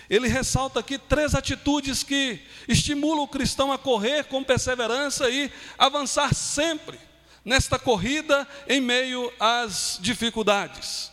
ele 0.10 0.28
ressalta 0.28 0.80
aqui 0.80 0.98
três 0.98 1.36
atitudes 1.36 2.04
que 2.04 2.40
estimulam 2.68 3.24
o 3.24 3.28
cristão 3.28 3.72
a 3.72 3.78
correr 3.78 4.26
com 4.26 4.44
perseverança 4.44 5.30
e 5.30 5.52
avançar 5.78 6.34
sempre 6.34 7.00
nesta 7.46 7.78
corrida 7.78 8.48
em 8.68 8.82
meio 8.82 9.32
às 9.40 10.00
dificuldades. 10.02 11.12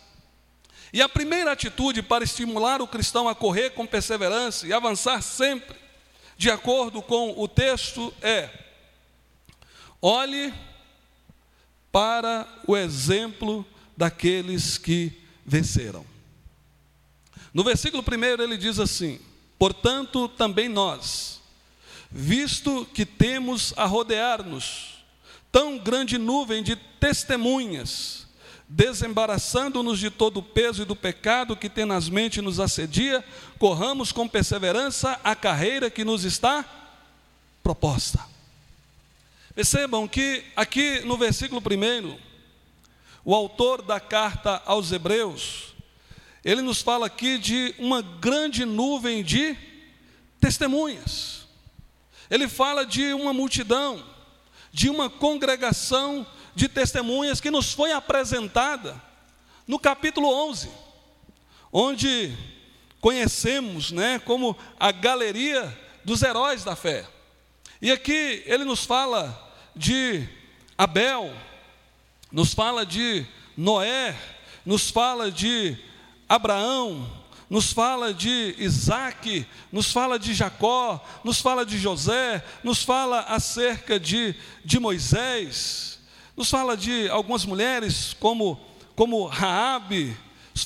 E 0.92 1.02
a 1.02 1.08
primeira 1.08 1.52
atitude 1.52 2.02
para 2.02 2.24
estimular 2.24 2.80
o 2.80 2.88
cristão 2.88 3.28
a 3.28 3.34
correr 3.34 3.70
com 3.70 3.86
perseverança 3.86 4.66
e 4.66 4.72
avançar 4.72 5.22
sempre, 5.22 5.76
de 6.38 6.50
acordo 6.50 7.02
com 7.02 7.34
o 7.38 7.46
texto, 7.46 8.14
é: 8.22 8.48
olhe 10.00 10.54
para 11.92 12.48
o 12.66 12.76
exemplo 12.76 13.64
daqueles 13.94 14.78
que 14.78 15.12
venceram. 15.44 16.15
No 17.56 17.64
versículo 17.64 18.04
1 18.06 18.42
ele 18.42 18.58
diz 18.58 18.78
assim: 18.78 19.18
Portanto, 19.58 20.28
também 20.28 20.68
nós, 20.68 21.40
visto 22.10 22.86
que 22.92 23.06
temos 23.06 23.72
a 23.78 23.86
rodear-nos 23.86 24.98
tão 25.50 25.78
grande 25.78 26.18
nuvem 26.18 26.62
de 26.62 26.76
testemunhas, 26.76 28.26
desembaraçando-nos 28.68 29.98
de 29.98 30.10
todo 30.10 30.40
o 30.40 30.42
peso 30.42 30.82
e 30.82 30.84
do 30.84 30.94
pecado 30.94 31.56
que 31.56 31.70
tenazmente 31.70 32.42
nos 32.42 32.60
assedia, 32.60 33.24
corramos 33.58 34.12
com 34.12 34.28
perseverança 34.28 35.18
a 35.24 35.34
carreira 35.34 35.88
que 35.88 36.04
nos 36.04 36.24
está 36.24 36.62
proposta. 37.62 38.22
Percebam 39.54 40.06
que 40.06 40.44
aqui 40.54 41.00
no 41.06 41.16
versículo 41.16 41.62
1, 41.62 42.18
o 43.24 43.34
autor 43.34 43.80
da 43.80 43.98
carta 43.98 44.62
aos 44.66 44.92
Hebreus, 44.92 45.74
ele 46.46 46.62
nos 46.62 46.80
fala 46.80 47.06
aqui 47.06 47.38
de 47.38 47.74
uma 47.76 48.00
grande 48.00 48.64
nuvem 48.64 49.24
de 49.24 49.58
testemunhas. 50.40 51.44
Ele 52.30 52.46
fala 52.46 52.86
de 52.86 53.12
uma 53.14 53.32
multidão, 53.32 54.00
de 54.72 54.88
uma 54.88 55.10
congregação 55.10 56.24
de 56.54 56.68
testemunhas 56.68 57.40
que 57.40 57.50
nos 57.50 57.72
foi 57.72 57.90
apresentada 57.90 58.94
no 59.66 59.76
capítulo 59.76 60.28
11, 60.48 60.70
onde 61.72 62.32
conhecemos, 63.00 63.90
né, 63.90 64.20
como 64.20 64.56
a 64.78 64.92
galeria 64.92 65.76
dos 66.04 66.22
heróis 66.22 66.62
da 66.62 66.76
fé. 66.76 67.04
E 67.82 67.90
aqui 67.90 68.44
ele 68.46 68.64
nos 68.64 68.84
fala 68.84 69.36
de 69.74 70.28
Abel, 70.78 71.34
nos 72.30 72.54
fala 72.54 72.86
de 72.86 73.26
Noé, 73.56 74.16
nos 74.64 74.90
fala 74.90 75.28
de 75.28 75.76
Abraão, 76.28 77.06
nos 77.48 77.72
fala 77.72 78.12
de 78.12 78.54
Isaac, 78.58 79.46
nos 79.70 79.92
fala 79.92 80.18
de 80.18 80.34
Jacó, 80.34 81.04
nos 81.22 81.40
fala 81.40 81.64
de 81.64 81.78
José, 81.78 82.44
nos 82.64 82.82
fala 82.82 83.20
acerca 83.20 84.00
de, 84.00 84.34
de 84.64 84.80
Moisés, 84.80 86.00
nos 86.36 86.50
fala 86.50 86.76
de 86.76 87.08
algumas 87.08 87.44
mulheres 87.44 88.16
como, 88.18 88.60
como 88.96 89.26
Raabe, 89.26 90.16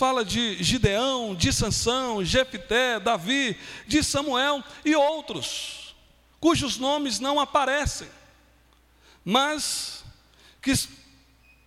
fala 0.00 0.24
de 0.24 0.62
Gideão, 0.62 1.34
de 1.34 1.52
Sansão, 1.52 2.24
Jefté, 2.24 2.98
Davi, 2.98 3.54
de 3.86 4.02
Samuel 4.02 4.64
e 4.82 4.96
outros, 4.96 5.94
cujos 6.40 6.78
nomes 6.78 7.20
não 7.20 7.38
aparecem, 7.38 8.08
mas 9.22 10.02
que 10.62 10.72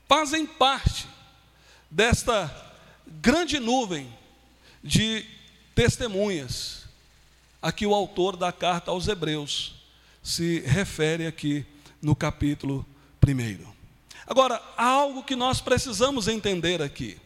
fazem 0.08 0.48
parte 0.48 1.08
desta 1.92 2.73
grande 3.22 3.60
nuvem 3.60 4.12
de 4.84 5.26
testemunhas 5.76 6.84
a 7.62 7.72
que 7.72 7.86
o 7.86 7.94
autor 7.94 8.36
da 8.36 8.52
carta 8.52 8.92
aos 8.92 9.08
Hebreus 9.08 9.76
se 10.22 10.60
refere 10.62 11.26
aqui 11.26 11.66
no 12.02 12.16
capítulo 12.16 12.86
1. 13.26 13.74
Agora, 14.28 14.62
há 14.78 14.86
algo 14.86 15.24
que 15.24 15.36
nós 15.36 15.62
precisamos 15.62 16.28
entender 16.28 16.82
aqui. 16.82 17.18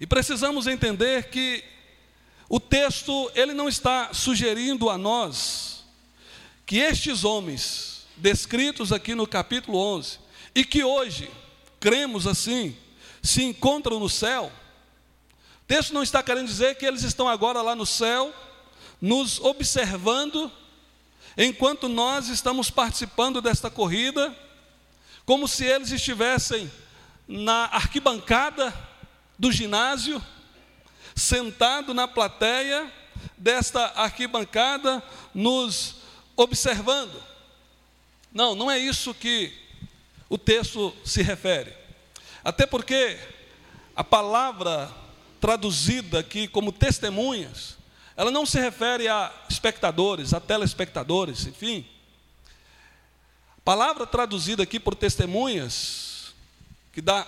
E 0.00 0.06
precisamos 0.06 0.66
entender 0.66 1.30
que 1.30 1.64
o 2.48 2.60
texto, 2.60 3.30
ele 3.34 3.52
não 3.52 3.68
está 3.68 4.12
sugerindo 4.12 4.88
a 4.88 4.96
nós 4.96 5.84
que 6.64 6.78
estes 6.78 7.24
homens 7.24 8.06
descritos 8.16 8.92
aqui 8.92 9.14
no 9.14 9.26
capítulo 9.26 9.78
11 9.78 10.18
e 10.54 10.64
que 10.64 10.82
hoje 10.82 11.30
cremos 11.78 12.26
assim, 12.26 12.76
se 13.26 13.42
encontram 13.42 13.98
no 13.98 14.08
céu. 14.08 14.52
O 15.62 15.66
texto 15.66 15.92
não 15.92 16.02
está 16.02 16.22
querendo 16.22 16.46
dizer 16.46 16.76
que 16.76 16.86
eles 16.86 17.02
estão 17.02 17.28
agora 17.28 17.60
lá 17.60 17.74
no 17.74 17.84
céu, 17.84 18.32
nos 19.00 19.40
observando, 19.40 20.50
enquanto 21.36 21.88
nós 21.88 22.28
estamos 22.28 22.70
participando 22.70 23.42
desta 23.42 23.68
corrida, 23.68 24.34
como 25.24 25.48
se 25.48 25.64
eles 25.64 25.90
estivessem 25.90 26.70
na 27.26 27.64
arquibancada 27.64 28.72
do 29.36 29.50
ginásio, 29.50 30.24
sentado 31.14 31.92
na 31.92 32.06
plateia 32.06 32.90
desta 33.36 33.86
arquibancada, 33.96 35.02
nos 35.34 35.96
observando. 36.36 37.20
Não, 38.32 38.54
não 38.54 38.70
é 38.70 38.78
isso 38.78 39.12
que 39.12 39.52
o 40.28 40.38
texto 40.38 40.94
se 41.04 41.22
refere. 41.22 41.85
Até 42.46 42.64
porque 42.64 43.18
a 43.96 44.04
palavra 44.04 44.88
traduzida 45.40 46.20
aqui 46.20 46.46
como 46.46 46.70
testemunhas, 46.70 47.76
ela 48.16 48.30
não 48.30 48.46
se 48.46 48.60
refere 48.60 49.08
a 49.08 49.34
espectadores, 49.50 50.32
a 50.32 50.38
telespectadores, 50.38 51.44
enfim. 51.44 51.84
A 53.58 53.60
palavra 53.62 54.06
traduzida 54.06 54.62
aqui 54.62 54.78
por 54.78 54.94
testemunhas, 54.94 56.36
que 56.92 57.00
dá 57.00 57.26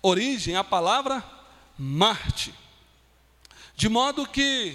origem 0.00 0.56
à 0.56 0.64
palavra 0.64 1.22
Marte. 1.76 2.54
De 3.74 3.90
modo 3.90 4.26
que 4.26 4.74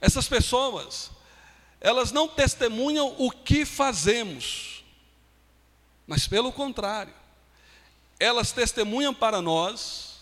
essas 0.00 0.26
pessoas, 0.26 1.08
elas 1.80 2.10
não 2.10 2.26
testemunham 2.26 3.14
o 3.16 3.30
que 3.30 3.64
fazemos, 3.64 4.82
mas 6.04 6.26
pelo 6.26 6.50
contrário, 6.50 7.19
elas 8.20 8.52
testemunham 8.52 9.14
para 9.14 9.40
nós 9.40 10.20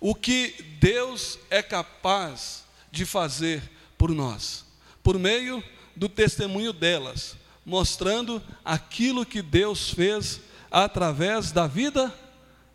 o 0.00 0.14
que 0.14 0.54
Deus 0.80 1.38
é 1.50 1.62
capaz 1.62 2.64
de 2.90 3.04
fazer 3.04 3.62
por 3.98 4.10
nós, 4.10 4.64
por 5.02 5.18
meio 5.18 5.62
do 5.94 6.08
testemunho 6.08 6.72
delas, 6.72 7.36
mostrando 7.66 8.42
aquilo 8.64 9.26
que 9.26 9.42
Deus 9.42 9.90
fez 9.90 10.40
através 10.70 11.52
da 11.52 11.66
vida 11.66 12.12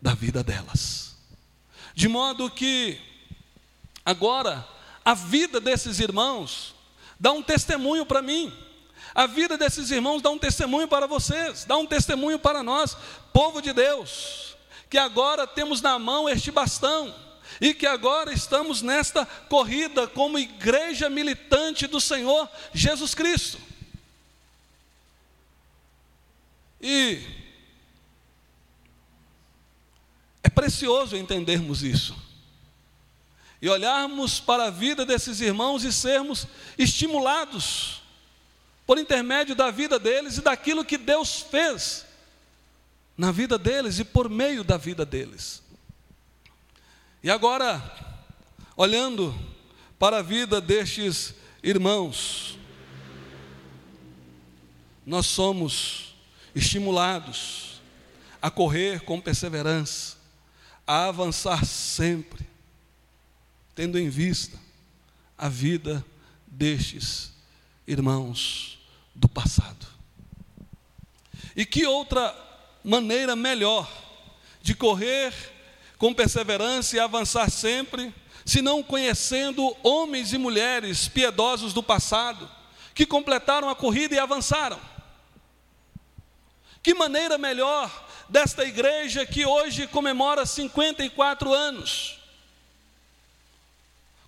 da 0.00 0.14
vida 0.14 0.44
delas. 0.44 1.16
De 1.94 2.06
modo 2.06 2.48
que, 2.48 2.98
agora, 4.04 4.66
a 5.04 5.14
vida 5.14 5.60
desses 5.60 5.98
irmãos 5.98 6.74
dá 7.18 7.32
um 7.32 7.42
testemunho 7.42 8.06
para 8.06 8.22
mim. 8.22 8.52
A 9.14 9.26
vida 9.26 9.58
desses 9.58 9.90
irmãos 9.90 10.22
dá 10.22 10.30
um 10.30 10.38
testemunho 10.38 10.86
para 10.86 11.06
vocês, 11.06 11.64
dá 11.64 11.76
um 11.76 11.86
testemunho 11.86 12.38
para 12.38 12.62
nós, 12.62 12.96
povo 13.32 13.60
de 13.60 13.72
Deus, 13.72 14.56
que 14.88 14.98
agora 14.98 15.46
temos 15.46 15.80
na 15.80 15.98
mão 15.98 16.28
este 16.28 16.50
bastão 16.50 17.14
e 17.60 17.74
que 17.74 17.86
agora 17.86 18.32
estamos 18.32 18.82
nesta 18.82 19.26
corrida 19.26 20.06
como 20.06 20.38
igreja 20.38 21.10
militante 21.10 21.86
do 21.86 22.00
Senhor 22.00 22.48
Jesus 22.72 23.14
Cristo. 23.14 23.58
E 26.80 27.38
É 30.48 30.50
precioso 30.50 31.14
entendermos 31.14 31.82
isso. 31.82 32.16
E 33.60 33.68
olharmos 33.68 34.40
para 34.40 34.64
a 34.68 34.70
vida 34.70 35.04
desses 35.04 35.42
irmãos 35.42 35.84
e 35.84 35.92
sermos 35.92 36.46
estimulados 36.78 38.00
por 38.86 38.96
intermédio 38.96 39.54
da 39.54 39.70
vida 39.70 39.98
deles 39.98 40.38
e 40.38 40.40
daquilo 40.40 40.86
que 40.86 40.96
Deus 40.96 41.40
fez 41.40 42.06
na 43.18 43.32
vida 43.32 43.58
deles 43.58 43.98
e 43.98 44.04
por 44.04 44.30
meio 44.30 44.62
da 44.62 44.76
vida 44.76 45.04
deles. 45.04 45.60
E 47.20 47.28
agora, 47.28 47.82
olhando 48.76 49.36
para 49.98 50.18
a 50.18 50.22
vida 50.22 50.60
destes 50.60 51.34
irmãos, 51.60 52.56
nós 55.04 55.26
somos 55.26 56.14
estimulados 56.54 57.80
a 58.40 58.52
correr 58.52 59.00
com 59.00 59.20
perseverança, 59.20 60.16
a 60.86 61.06
avançar 61.06 61.64
sempre, 61.64 62.46
tendo 63.74 63.98
em 63.98 64.08
vista 64.08 64.56
a 65.36 65.48
vida 65.48 66.04
destes 66.46 67.32
irmãos 67.84 68.78
do 69.12 69.28
passado. 69.28 69.88
E 71.56 71.66
que 71.66 71.84
outra 71.84 72.47
maneira 72.88 73.36
melhor 73.36 73.86
de 74.62 74.74
correr 74.74 75.34
com 75.98 76.14
perseverança 76.14 76.96
e 76.96 76.98
avançar 76.98 77.50
sempre, 77.50 78.14
se 78.46 78.62
não 78.62 78.82
conhecendo 78.82 79.76
homens 79.82 80.32
e 80.32 80.38
mulheres 80.38 81.06
piedosos 81.06 81.74
do 81.74 81.82
passado, 81.82 82.50
que 82.94 83.04
completaram 83.04 83.68
a 83.68 83.76
corrida 83.76 84.14
e 84.14 84.18
avançaram? 84.18 84.80
Que 86.82 86.94
maneira 86.94 87.36
melhor 87.36 88.08
desta 88.26 88.64
igreja 88.64 89.26
que 89.26 89.44
hoje 89.44 89.86
comemora 89.86 90.46
54 90.46 91.52
anos. 91.52 92.18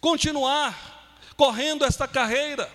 Continuar 0.03 1.17
correndo 1.35 1.83
esta 1.83 2.07
carreira 2.07 2.71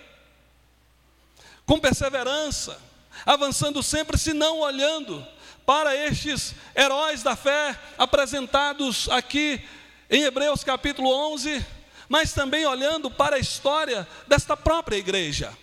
com 1.63 1.79
perseverança, 1.79 2.81
avançando 3.23 3.83
sempre, 3.83 4.17
se 4.17 4.33
não 4.33 4.61
olhando 4.61 5.34
para 5.65 5.95
estes 5.95 6.53
heróis 6.75 7.23
da 7.23 7.35
fé 7.35 7.79
apresentados 7.97 9.09
aqui 9.09 9.61
em 10.09 10.23
Hebreus 10.23 10.63
capítulo 10.63 11.09
11, 11.33 11.65
mas 12.07 12.33
também 12.33 12.65
olhando 12.65 13.09
para 13.09 13.37
a 13.37 13.39
história 13.39 14.07
desta 14.27 14.55
própria 14.55 14.97
igreja. 14.97 15.57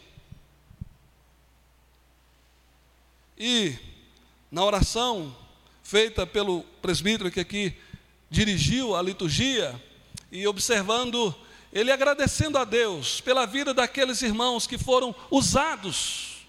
E 3.38 3.76
na 4.50 4.64
oração 4.64 5.34
feita 5.82 6.26
pelo 6.26 6.62
presbítero 6.80 7.30
que 7.30 7.40
aqui 7.40 7.76
dirigiu 8.30 8.96
a 8.96 9.02
liturgia, 9.02 9.80
e 10.30 10.46
observando, 10.46 11.34
ele 11.70 11.92
agradecendo 11.92 12.56
a 12.56 12.64
Deus 12.64 13.20
pela 13.20 13.46
vida 13.46 13.74
daqueles 13.74 14.22
irmãos 14.22 14.66
que 14.66 14.78
foram 14.78 15.14
usados 15.30 16.46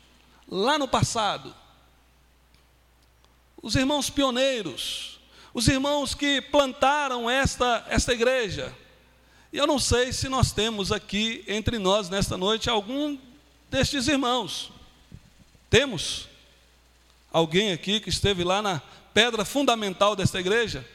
lá 0.47 0.79
no 0.79 0.87
passado. 0.87 1.53
Os 3.63 3.76
irmãos 3.76 4.10
pioneiros, 4.10 5.21
os 5.54 5.69
irmãos 5.69 6.13
que 6.13 6.41
plantaram 6.41 7.30
esta, 7.30 7.86
esta 7.88 8.12
igreja. 8.12 8.76
E 9.54 9.58
eu 9.58 9.65
não 9.65 9.80
sei 9.80 10.12
se 10.12 10.28
nós 10.28 10.52
temos 10.52 10.91
aqui 10.91 11.45
entre 11.47 11.80
nós 11.80 12.10
nesta 12.10 12.36
noite 12.36 12.69
algum 12.69 13.17
destes 13.71 14.10
irmãos. 14.10 14.69
Temos? 15.69 16.28
Alguém 17.32 17.71
aqui 17.71 18.02
que 18.02 18.10
esteve 18.10 18.43
lá 18.43 18.62
na 18.62 18.82
pedra 19.13 19.45
fundamental 19.45 20.13
desta 20.13 20.41
igreja? 20.41 20.86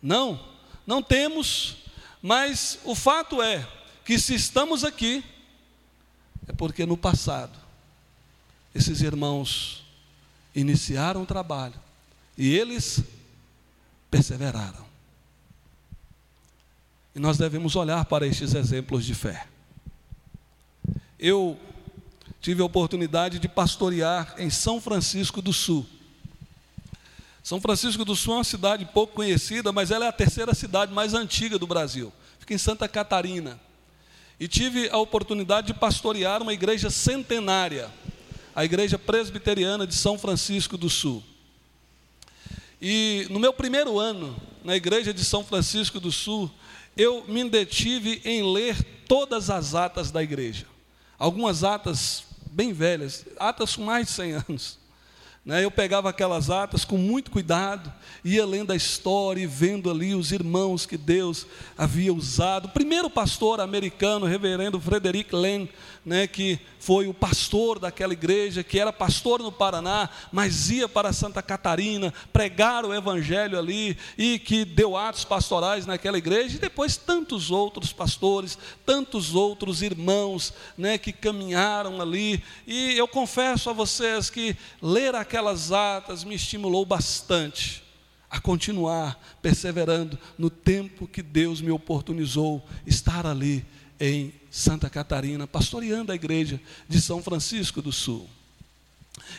Não, 0.00 0.38
não 0.86 1.02
temos, 1.02 1.78
mas 2.22 2.78
o 2.84 2.94
fato 2.94 3.42
é 3.42 3.66
que 4.04 4.20
se 4.20 4.36
estamos 4.36 4.84
aqui, 4.84 5.24
é 6.46 6.52
porque 6.52 6.86
no 6.86 6.96
passado, 6.96 7.58
esses 8.72 9.00
irmãos 9.00 9.85
iniciaram 10.56 11.22
o 11.22 11.26
trabalho 11.26 11.74
e 12.36 12.52
eles 12.56 13.02
perseveraram. 14.10 14.84
E 17.14 17.20
nós 17.20 17.38
devemos 17.38 17.76
olhar 17.76 18.04
para 18.06 18.26
estes 18.26 18.54
exemplos 18.54 19.04
de 19.04 19.14
fé. 19.14 19.46
Eu 21.18 21.58
tive 22.40 22.62
a 22.62 22.64
oportunidade 22.64 23.38
de 23.38 23.48
pastorear 23.48 24.34
em 24.38 24.50
São 24.50 24.80
Francisco 24.80 25.40
do 25.40 25.52
Sul 25.52 25.86
São 27.42 27.60
Francisco 27.60 28.04
do 28.04 28.16
Sul 28.16 28.34
é 28.34 28.36
uma 28.38 28.44
cidade 28.44 28.84
pouco 28.86 29.14
conhecida, 29.14 29.70
mas 29.70 29.92
ela 29.92 30.06
é 30.06 30.08
a 30.08 30.12
terceira 30.12 30.52
cidade 30.52 30.92
mais 30.92 31.14
antiga 31.14 31.56
do 31.56 31.66
Brasil. 31.66 32.12
Fica 32.40 32.54
em 32.54 32.58
Santa 32.58 32.88
Catarina. 32.88 33.60
E 34.40 34.48
tive 34.48 34.90
a 34.90 34.98
oportunidade 34.98 35.68
de 35.68 35.74
pastorear 35.74 36.42
uma 36.42 36.52
igreja 36.52 36.90
centenária, 36.90 37.88
a 38.56 38.64
Igreja 38.64 38.98
Presbiteriana 38.98 39.86
de 39.86 39.94
São 39.94 40.18
Francisco 40.18 40.78
do 40.78 40.88
Sul. 40.88 41.22
E 42.80 43.26
no 43.28 43.38
meu 43.38 43.52
primeiro 43.52 43.98
ano 43.98 44.34
na 44.64 44.74
Igreja 44.74 45.12
de 45.12 45.22
São 45.22 45.44
Francisco 45.44 46.00
do 46.00 46.10
Sul, 46.10 46.50
eu 46.96 47.22
me 47.28 47.46
detive 47.50 48.22
em 48.24 48.42
ler 48.50 48.82
todas 49.06 49.50
as 49.50 49.74
atas 49.74 50.10
da 50.10 50.22
igreja. 50.22 50.64
Algumas 51.18 51.62
atas 51.64 52.24
bem 52.50 52.72
velhas, 52.72 53.26
atas 53.38 53.76
com 53.76 53.84
mais 53.84 54.06
de 54.06 54.12
100 54.14 54.32
anos. 54.48 54.78
Né? 55.46 55.64
Eu 55.64 55.70
pegava 55.70 56.10
aquelas 56.10 56.50
atas 56.50 56.84
com 56.84 56.98
muito 56.98 57.30
cuidado, 57.30 57.92
ia 58.24 58.44
lendo 58.44 58.72
a 58.72 58.76
história 58.76 59.40
e 59.40 59.46
vendo 59.46 59.88
ali 59.88 60.12
os 60.12 60.32
irmãos 60.32 60.84
que 60.84 60.98
Deus 60.98 61.46
havia 61.78 62.12
usado. 62.12 62.66
O 62.66 62.72
primeiro 62.72 63.08
pastor 63.08 63.60
americano, 63.60 64.26
reverendo 64.26 64.80
Frederick 64.80 65.32
Lane, 65.32 65.70
né, 66.04 66.26
que 66.26 66.58
foi 66.78 67.08
o 67.08 67.14
pastor 67.14 67.80
daquela 67.80 68.12
igreja, 68.12 68.62
que 68.62 68.78
era 68.78 68.92
pastor 68.92 69.40
no 69.40 69.50
Paraná, 69.50 70.08
mas 70.30 70.70
ia 70.70 70.88
para 70.88 71.12
Santa 71.12 71.42
Catarina 71.42 72.14
pregar 72.32 72.84
o 72.84 72.94
evangelho 72.94 73.58
ali 73.58 73.96
e 74.16 74.38
que 74.38 74.64
deu 74.64 74.96
atos 74.96 75.24
pastorais 75.24 75.84
naquela 75.84 76.16
igreja, 76.18 76.56
e 76.56 76.60
depois 76.60 76.96
tantos 76.96 77.50
outros 77.50 77.92
pastores, 77.92 78.56
tantos 78.84 79.34
outros 79.34 79.82
irmãos 79.82 80.54
né, 80.78 80.96
que 80.96 81.12
caminharam 81.12 82.00
ali. 82.00 82.42
E 82.66 82.96
eu 82.96 83.08
confesso 83.08 83.68
a 83.68 83.72
vocês 83.72 84.30
que 84.30 84.56
ler 84.80 85.14
aquelas 85.36 85.70
atas 85.70 86.24
me 86.24 86.34
estimulou 86.34 86.86
bastante 86.86 87.82
a 88.30 88.40
continuar 88.40 89.22
perseverando 89.42 90.18
no 90.38 90.48
tempo 90.48 91.06
que 91.06 91.22
Deus 91.22 91.60
me 91.60 91.70
oportunizou 91.70 92.66
estar 92.86 93.26
ali 93.26 93.62
em 94.00 94.32
Santa 94.50 94.88
Catarina, 94.88 95.46
pastoreando 95.46 96.10
a 96.10 96.14
igreja 96.14 96.58
de 96.88 97.02
São 97.02 97.22
Francisco 97.22 97.82
do 97.82 97.92
Sul. 97.92 98.26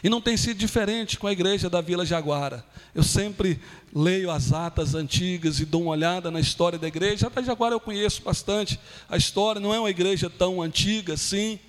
E 0.03 0.07
não 0.07 0.21
tem 0.21 0.37
sido 0.37 0.59
diferente 0.59 1.17
com 1.17 1.25
a 1.25 1.31
igreja 1.31 1.67
da 1.67 1.81
Vila 1.81 2.05
Jaguara. 2.05 2.63
Eu 2.93 3.01
sempre 3.01 3.59
leio 3.91 4.29
as 4.29 4.53
atas 4.53 4.93
antigas 4.93 5.59
e 5.59 5.65
dou 5.65 5.81
uma 5.81 5.91
olhada 5.93 6.29
na 6.29 6.39
história 6.39 6.77
da 6.77 6.87
igreja. 6.87 7.25
Até 7.25 7.43
Jaguara 7.43 7.73
eu 7.73 7.79
conheço 7.79 8.21
bastante 8.21 8.79
a 9.09 9.17
história, 9.17 9.59
não 9.59 9.73
é 9.73 9.79
uma 9.79 9.89
igreja 9.89 10.29
tão 10.29 10.61
antiga 10.61 11.15
assim, 11.15 11.59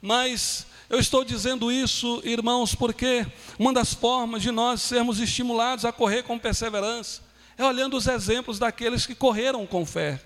mas 0.00 0.66
eu 0.88 0.98
estou 0.98 1.24
dizendo 1.24 1.72
isso, 1.72 2.20
irmãos, 2.24 2.74
porque 2.74 3.26
uma 3.58 3.72
das 3.72 3.94
formas 3.94 4.42
de 4.42 4.50
nós 4.50 4.82
sermos 4.82 5.18
estimulados 5.18 5.84
a 5.84 5.92
correr 5.92 6.22
com 6.22 6.38
perseverança 6.38 7.22
é 7.56 7.64
olhando 7.64 7.96
os 7.96 8.06
exemplos 8.06 8.58
daqueles 8.58 9.06
que 9.06 9.14
correram 9.14 9.66
com 9.66 9.86
fé, 9.86 10.20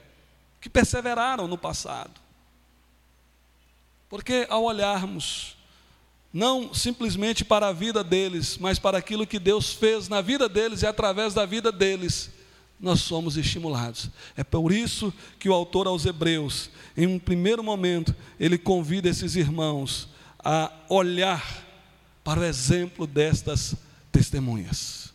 que 0.61 0.69
perseveraram 0.69 1.47
no 1.47 1.57
passado. 1.57 2.21
Porque 4.09 4.47
ao 4.49 4.65
olharmos, 4.65 5.57
não 6.33 6.73
simplesmente 6.75 7.45
para 7.45 7.69
a 7.69 7.73
vida 7.73 8.03
deles, 8.03 8.59
mas 8.59 8.79
para 8.79 8.99
aquilo 8.99 9.27
que 9.27 9.39
Deus 9.39 9.73
fez 9.73 10.09
na 10.09 10.21
vida 10.21 10.49
deles 10.49 10.83
e 10.83 10.87
através 10.87 11.35
da 11.35 11.45
vida 11.45 11.71
deles, 11.71 12.31
nós 12.81 13.01
somos 13.01 13.37
estimulados. 13.37 14.11
É 14.37 14.43
por 14.43 14.73
isso 14.73 15.13
que 15.39 15.49
o 15.49 15.53
autor 15.53 15.87
aos 15.87 16.07
Hebreus, 16.07 16.71
em 16.97 17.07
um 17.07 17.19
primeiro 17.19 17.63
momento, 17.63 18.15
ele 18.41 18.57
convida 18.57 19.09
esses 19.09 19.37
irmãos 19.37 20.09
a 20.39 20.71
olhar 20.89 21.65
para 22.23 22.41
o 22.41 22.45
exemplo 22.45 23.07
destas 23.07 23.75
testemunhas. 24.13 25.13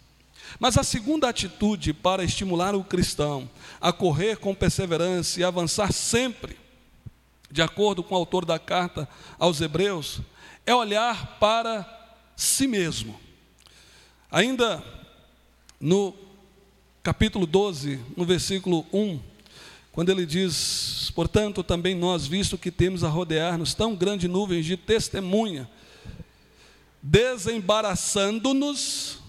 Mas 0.59 0.77
a 0.77 0.83
segunda 0.83 1.29
atitude 1.29 1.93
para 1.93 2.23
estimular 2.23 2.75
o 2.75 2.83
cristão 2.83 3.49
a 3.81 3.91
correr 3.91 4.37
com 4.37 4.53
perseverança 4.53 5.39
e 5.39 5.43
avançar 5.43 5.91
sempre 5.91 6.63
de 7.53 7.61
acordo 7.61 8.01
com 8.01 8.15
o 8.15 8.17
autor 8.17 8.45
da 8.45 8.57
carta 8.57 9.07
aos 9.37 9.61
Hebreus, 9.61 10.21
é 10.65 10.73
olhar 10.73 11.37
para 11.39 11.85
si 12.35 12.65
mesmo. 12.65 13.19
Ainda 14.31 14.83
no 15.79 16.15
capítulo 17.03 17.45
12, 17.45 18.03
no 18.17 18.25
versículo 18.25 18.87
1, 18.91 19.19
quando 19.93 20.09
ele 20.09 20.25
diz: 20.25 21.09
Portanto, 21.15 21.63
também 21.63 21.95
nós, 21.95 22.27
visto 22.27 22.57
que 22.57 22.69
temos 22.69 23.05
a 23.05 23.07
rodear-nos 23.07 23.73
tão 23.73 23.95
grande 23.95 24.27
nuvem 24.27 24.61
de 24.61 24.75
testemunha, 24.75 25.69
desembaraçando-nos 27.01 29.19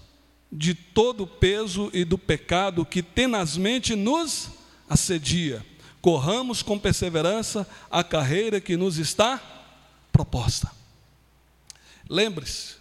de 0.50 0.74
todo 0.74 1.22
o 1.22 1.28
peso 1.28 1.88
e 1.92 2.04
do 2.04 2.18
pecado 2.18 2.84
que 2.84 3.02
tenazmente 3.02 3.94
nos 3.94 4.50
assedia 4.88 5.64
corramos 6.04 6.60
com 6.60 6.78
perseverança 6.78 7.66
a 7.90 8.04
carreira 8.04 8.60
que 8.60 8.76
nos 8.76 8.98
está 8.98 9.40
proposta. 10.12 10.70
Lembre-se, 12.10 12.74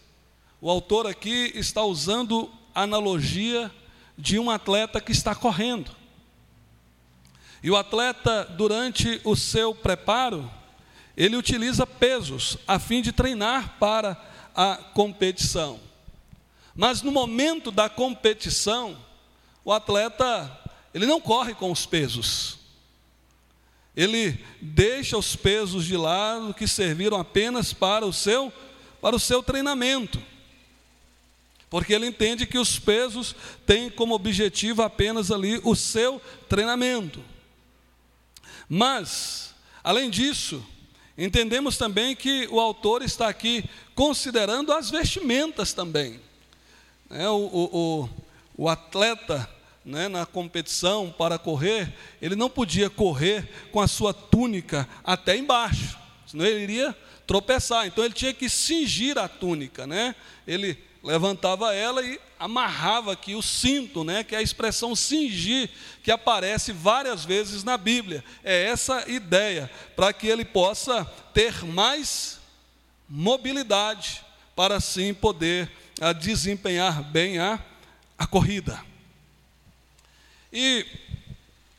o 0.59 0.69
autor 0.69 1.07
aqui 1.07 1.49
está 1.55 1.85
usando 1.85 2.51
a 2.75 2.81
analogia 2.81 3.71
de 4.17 4.37
um 4.37 4.51
atleta 4.51 4.99
que 4.99 5.13
está 5.13 5.33
correndo. 5.33 5.89
E 7.63 7.71
o 7.71 7.77
atleta, 7.77 8.43
durante 8.43 9.21
o 9.23 9.37
seu 9.37 9.73
preparo, 9.73 10.51
ele 11.15 11.37
utiliza 11.37 11.87
pesos 11.87 12.57
a 12.67 12.77
fim 12.77 13.01
de 13.01 13.13
treinar 13.13 13.77
para 13.79 14.21
a 14.53 14.75
competição. 14.75 15.79
Mas 16.75 17.01
no 17.01 17.11
momento 17.11 17.71
da 17.71 17.87
competição, 17.87 18.97
o 19.63 19.71
atleta, 19.71 20.59
ele 20.93 21.05
não 21.05 21.21
corre 21.21 21.53
com 21.53 21.71
os 21.71 21.85
pesos. 21.85 22.59
Ele 23.95 24.43
deixa 24.59 25.17
os 25.17 25.33
pesos 25.35 25.85
de 25.85 25.95
lado 25.95 26.53
que 26.53 26.67
serviram 26.67 27.17
apenas 27.17 27.71
para 27.71 28.05
o 28.05 28.11
seu 28.11 28.51
para 28.99 29.17
o 29.17 29.19
seu 29.19 29.43
treinamento. 29.43 30.21
Porque 31.69 31.93
ele 31.93 32.07
entende 32.07 32.45
que 32.45 32.57
os 32.57 32.79
pesos 32.79 33.35
têm 33.65 33.89
como 33.89 34.15
objetivo 34.15 34.81
apenas 34.81 35.29
ali 35.29 35.59
o 35.63 35.75
seu 35.75 36.21
treinamento. 36.47 37.21
Mas, 38.67 39.53
além 39.83 40.09
disso, 40.09 40.65
entendemos 41.17 41.77
também 41.77 42.15
que 42.15 42.47
o 42.51 42.59
autor 42.59 43.01
está 43.01 43.27
aqui 43.27 43.63
considerando 43.95 44.71
as 44.71 44.89
vestimentas 44.89 45.73
também. 45.73 46.19
É, 47.09 47.27
o, 47.29 47.35
o, 47.35 47.69
o, 47.77 48.09
o 48.63 48.69
atleta 48.69 49.49
né, 49.85 50.07
na 50.07 50.25
competição 50.25 51.13
para 51.15 51.37
correr, 51.37 51.93
ele 52.21 52.35
não 52.35 52.49
podia 52.49 52.89
correr 52.89 53.47
com 53.71 53.79
a 53.81 53.87
sua 53.87 54.13
túnica 54.13 54.87
até 55.03 55.35
embaixo, 55.35 55.97
senão 56.25 56.45
ele 56.45 56.63
iria 56.63 56.95
tropeçar. 57.27 57.85
Então 57.85 58.03
ele 58.03 58.13
tinha 58.13 58.33
que 58.33 58.49
cingir 58.49 59.17
a 59.17 59.27
túnica, 59.27 59.85
né? 59.85 60.15
Ele 60.47 60.77
levantava 61.03 61.73
ela 61.73 62.01
e 62.01 62.19
amarrava 62.39 63.11
aqui 63.11 63.35
o 63.35 63.41
cinto, 63.41 64.03
né, 64.03 64.23
que 64.23 64.33
é 64.33 64.37
a 64.37 64.41
expressão 64.41 64.95
cingir, 64.95 65.69
que 66.01 66.11
aparece 66.11 66.71
várias 66.71 67.25
vezes 67.25 67.63
na 67.63 67.77
Bíblia. 67.77 68.23
É 68.43 68.65
essa 68.65 69.09
ideia, 69.09 69.69
para 69.95 70.13
que 70.13 70.27
ele 70.27 70.45
possa 70.45 71.05
ter 71.33 71.65
mais 71.65 72.39
mobilidade, 73.07 74.23
para 74.55 74.77
assim 74.77 75.13
poder 75.13 75.69
a, 75.99 76.09
ah, 76.09 76.13
desempenhar 76.13 77.03
bem 77.03 77.37
a, 77.37 77.59
a 78.17 78.25
corrida. 78.25 78.79
E, 80.51 80.85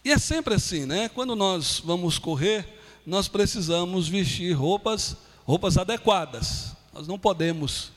e 0.04 0.10
é 0.10 0.18
sempre 0.18 0.54
assim, 0.54 0.84
né? 0.84 1.08
Quando 1.08 1.34
nós 1.34 1.80
vamos 1.84 2.18
correr, 2.18 2.66
nós 3.06 3.28
precisamos 3.28 4.08
vestir 4.08 4.52
roupas, 4.52 5.16
roupas 5.44 5.78
adequadas. 5.78 6.74
Nós 6.92 7.06
não 7.06 7.18
podemos, 7.18 7.92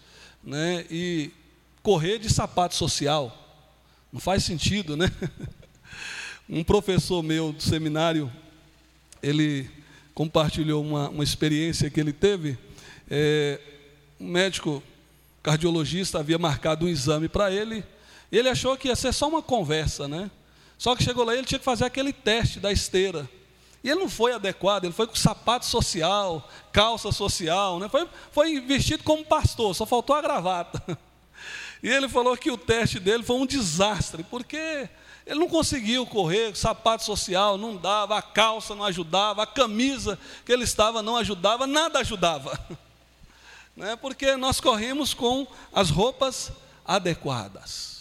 né? 0.47 0.85
E 0.89 1.29
correr 1.83 2.17
de 2.19 2.29
sapato 2.29 2.73
social. 2.73 3.37
Não 4.13 4.19
faz 4.19 4.45
sentido, 4.45 4.95
né? 4.95 5.11
Um 6.49 6.63
professor 6.63 7.21
meu 7.21 7.51
do 7.51 7.61
seminário, 7.61 8.31
ele 9.21 9.69
compartilhou 10.13 10.81
uma, 10.81 11.09
uma 11.09 11.23
experiência 11.23 11.89
que 11.89 11.99
ele 11.99 12.13
teve. 12.13 12.57
É, 13.11 13.59
um 14.17 14.29
médico 14.29 14.81
cardiologista 15.43 16.19
havia 16.19 16.37
marcado 16.37 16.85
um 16.85 16.89
exame 16.89 17.27
para 17.27 17.51
ele, 17.51 17.83
e 18.31 18.37
ele 18.37 18.47
achou 18.47 18.77
que 18.77 18.87
ia 18.87 18.95
ser 18.95 19.13
só 19.13 19.27
uma 19.27 19.41
conversa, 19.41 20.07
né? 20.07 20.31
Só 20.77 20.95
que 20.95 21.03
chegou 21.03 21.25
lá 21.25 21.33
ele 21.33 21.45
tinha 21.45 21.59
que 21.59 21.65
fazer 21.65 21.83
aquele 21.83 22.13
teste 22.13 22.61
da 22.61 22.71
esteira. 22.71 23.29
E 23.83 23.89
ele 23.89 23.99
não 23.99 24.09
foi 24.09 24.33
adequado, 24.33 24.85
ele 24.85 24.93
foi 24.93 25.07
com 25.07 25.15
sapato 25.15 25.65
social, 25.65 26.49
calça 26.71 27.11
social, 27.11 27.79
né? 27.79 27.87
foi, 27.87 28.07
foi 28.31 28.59
vestido 28.59 29.03
como 29.03 29.23
pastor, 29.23 29.75
só 29.75 29.85
faltou 29.85 30.15
a 30.15 30.21
gravata. 30.21 30.81
E 31.83 31.89
ele 31.89 32.09
falou 32.09 32.35
que 32.35 32.49
o 32.49 32.57
teste 32.57 32.99
dele 32.99 33.21
foi 33.21 33.35
um 33.35 33.45
desastre, 33.45 34.23
porque 34.23 34.89
ele 35.27 35.39
não 35.39 35.47
conseguiu 35.47 36.07
correr, 36.07 36.55
sapato 36.55 37.03
social 37.03 37.57
não 37.57 37.75
dava, 37.75 38.17
a 38.17 38.21
calça 38.21 38.73
não 38.73 38.85
ajudava, 38.85 39.43
a 39.43 39.47
camisa 39.47 40.17
que 40.45 40.51
ele 40.51 40.63
estava 40.63 41.03
não 41.03 41.17
ajudava, 41.17 41.67
nada 41.67 41.99
ajudava. 41.99 42.59
Né? 43.75 43.95
Porque 43.95 44.35
nós 44.35 44.59
corremos 44.59 45.13
com 45.13 45.45
as 45.71 45.91
roupas 45.91 46.51
adequadas. 46.83 47.96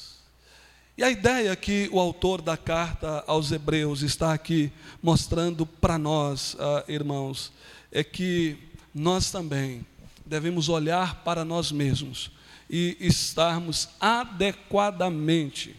E 0.98 1.04
a 1.04 1.10
ideia 1.10 1.54
que 1.54 1.90
o 1.92 2.00
autor 2.00 2.40
da 2.40 2.56
carta 2.56 3.22
aos 3.26 3.52
Hebreus 3.52 4.00
está 4.00 4.32
aqui 4.32 4.72
mostrando 5.02 5.66
para 5.66 5.98
nós, 5.98 6.54
uh, 6.54 6.90
irmãos, 6.90 7.52
é 7.92 8.02
que 8.02 8.56
nós 8.94 9.30
também 9.30 9.84
devemos 10.24 10.70
olhar 10.70 11.16
para 11.16 11.44
nós 11.44 11.70
mesmos 11.70 12.30
e 12.70 12.96
estarmos 12.98 13.90
adequadamente 14.00 15.76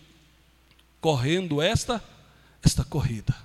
correndo 1.01 1.63
esta 1.63 2.03
esta 2.63 2.84
corrida. 2.84 3.36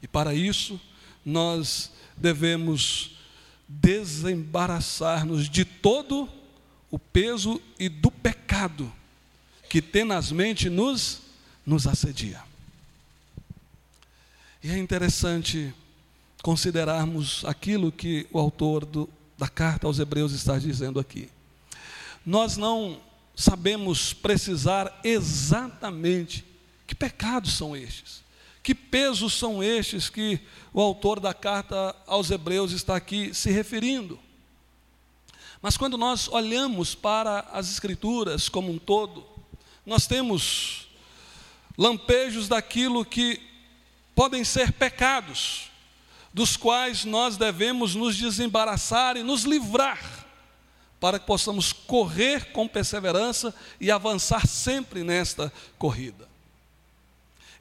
E 0.00 0.06
para 0.06 0.32
isso 0.32 0.80
nós 1.24 1.90
devemos 2.16 3.16
desembaraçar-nos 3.66 5.48
de 5.48 5.64
todo 5.64 6.28
o 6.92 6.98
peso 6.98 7.60
e 7.76 7.88
do 7.88 8.10
pecado 8.10 8.92
que 9.72 9.80
tenazmente 9.80 10.68
nos, 10.68 11.22
nos 11.64 11.86
assedia. 11.86 12.42
E 14.62 14.70
é 14.70 14.76
interessante 14.76 15.74
considerarmos 16.42 17.42
aquilo 17.46 17.90
que 17.90 18.26
o 18.30 18.38
autor 18.38 18.84
do, 18.84 19.08
da 19.38 19.48
carta 19.48 19.86
aos 19.86 19.98
Hebreus 19.98 20.32
está 20.32 20.58
dizendo 20.58 21.00
aqui. 21.00 21.30
Nós 22.26 22.58
não 22.58 23.00
sabemos 23.34 24.12
precisar 24.12 25.00
exatamente 25.02 26.44
que 26.86 26.94
pecados 26.94 27.54
são 27.54 27.74
estes, 27.74 28.22
que 28.62 28.74
pesos 28.74 29.32
são 29.32 29.62
estes 29.62 30.10
que 30.10 30.38
o 30.70 30.82
autor 30.82 31.18
da 31.18 31.32
carta 31.32 31.96
aos 32.06 32.30
Hebreus 32.30 32.72
está 32.72 32.94
aqui 32.94 33.32
se 33.32 33.50
referindo. 33.50 34.20
Mas 35.62 35.78
quando 35.78 35.96
nós 35.96 36.28
olhamos 36.28 36.94
para 36.94 37.48
as 37.52 37.70
Escrituras 37.70 38.50
como 38.50 38.70
um 38.70 38.78
todo, 38.78 39.31
nós 39.84 40.06
temos 40.06 40.88
lampejos 41.76 42.48
daquilo 42.48 43.04
que 43.04 43.40
podem 44.14 44.44
ser 44.44 44.72
pecados, 44.72 45.70
dos 46.32 46.56
quais 46.56 47.04
nós 47.04 47.36
devemos 47.36 47.94
nos 47.94 48.16
desembaraçar 48.16 49.16
e 49.16 49.22
nos 49.22 49.42
livrar, 49.42 50.26
para 51.00 51.18
que 51.18 51.26
possamos 51.26 51.72
correr 51.72 52.52
com 52.52 52.68
perseverança 52.68 53.54
e 53.80 53.90
avançar 53.90 54.46
sempre 54.46 55.02
nesta 55.02 55.52
corrida. 55.78 56.31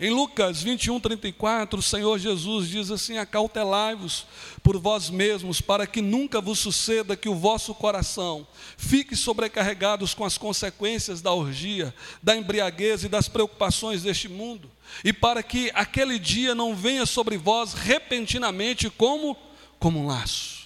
Em 0.04 0.10
Lucas 0.10 0.64
21, 0.64 1.00
34, 1.00 1.78
o 1.78 1.84
Senhor 1.84 2.18
Jesus 2.18 2.68
diz 2.68 2.90
assim: 2.90 3.20
Acautelai-vos 3.20 4.26
por 4.64 4.76
vós 4.80 5.12
mesmos, 5.12 5.62
para 5.62 5.86
que 5.86 6.02
nunca 6.02 6.42
vos 6.42 6.58
suceda 6.58 7.16
que 7.16 7.30
o 7.30 7.36
vosso 7.36 7.72
coração 7.76 8.48
fique 8.76 9.16
sobrecarregados 9.16 10.16
com 10.16 10.26
as 10.26 10.40
consequências 10.40 11.22
da 11.22 11.32
orgia, 11.32 11.94
da 12.20 12.36
embriaguez 12.36 13.04
e 13.04 13.10
das 13.10 13.28
preocupações 13.28 14.02
deste 14.02 14.28
mundo, 14.28 14.72
e 15.04 15.14
para 15.14 15.44
que 15.44 15.70
aquele 15.76 16.18
dia 16.18 16.56
não 16.56 16.76
venha 16.76 17.06
sobre 17.06 17.38
vós 17.38 17.76
repentinamente 17.76 18.90
como, 18.90 19.38
como 19.78 20.00
um 20.00 20.08
laço. 20.08 20.61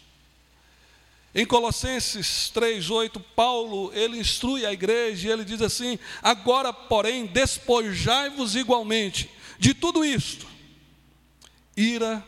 Em 1.38 1.46
Colossenses 1.46 2.50
3:8, 2.54 3.20
Paulo, 3.36 3.92
ele 3.94 4.18
instrui 4.18 4.66
a 4.66 4.72
igreja 4.72 5.28
e 5.28 5.32
ele 5.32 5.44
diz 5.44 5.62
assim: 5.62 6.00
"Agora, 6.24 6.72
porém, 6.72 7.26
despojai-vos 7.26 8.56
igualmente 8.56 9.30
de 9.60 9.74
tudo 9.74 10.06
isto: 10.06 10.48
ira, 11.76 12.26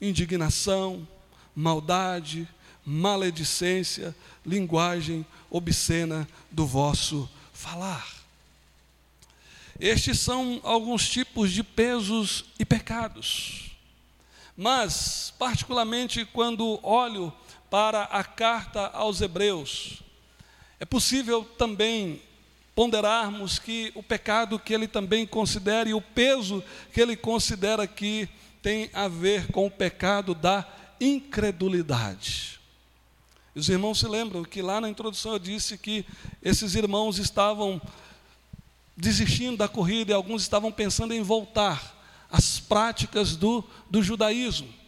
indignação, 0.00 1.06
maldade, 1.54 2.48
maledicência, 2.82 4.16
linguagem 4.46 5.26
obscena 5.50 6.26
do 6.50 6.66
vosso 6.66 7.28
falar." 7.52 8.08
Estes 9.78 10.18
são 10.18 10.60
alguns 10.62 11.10
tipos 11.10 11.52
de 11.52 11.62
pesos 11.62 12.46
e 12.58 12.64
pecados. 12.64 13.70
Mas, 14.56 15.32
particularmente 15.38 16.24
quando 16.24 16.80
olho 16.82 17.32
para 17.70 18.02
a 18.02 18.24
carta 18.24 18.88
aos 18.88 19.20
Hebreus. 19.20 20.02
É 20.80 20.84
possível 20.84 21.44
também 21.56 22.20
ponderarmos 22.74 23.58
que 23.58 23.92
o 23.94 24.02
pecado 24.02 24.58
que 24.58 24.74
ele 24.74 24.88
também 24.88 25.26
considera 25.26 25.88
e 25.88 25.94
o 25.94 26.00
peso 26.00 26.64
que 26.92 27.00
ele 27.00 27.16
considera 27.16 27.84
aqui 27.84 28.28
tem 28.62 28.90
a 28.92 29.06
ver 29.06 29.52
com 29.52 29.66
o 29.66 29.70
pecado 29.70 30.34
da 30.34 30.66
incredulidade. 31.00 32.60
Os 33.54 33.68
irmãos 33.68 33.98
se 33.98 34.06
lembram 34.06 34.44
que 34.44 34.62
lá 34.62 34.80
na 34.80 34.88
introdução 34.88 35.32
eu 35.32 35.38
disse 35.38 35.76
que 35.76 36.04
esses 36.42 36.74
irmãos 36.74 37.18
estavam 37.18 37.80
desistindo 38.96 39.56
da 39.56 39.68
corrida 39.68 40.12
e 40.12 40.14
alguns 40.14 40.42
estavam 40.42 40.70
pensando 40.70 41.12
em 41.12 41.22
voltar 41.22 41.96
às 42.30 42.60
práticas 42.60 43.36
do, 43.36 43.64
do 43.90 44.02
judaísmo. 44.02 44.79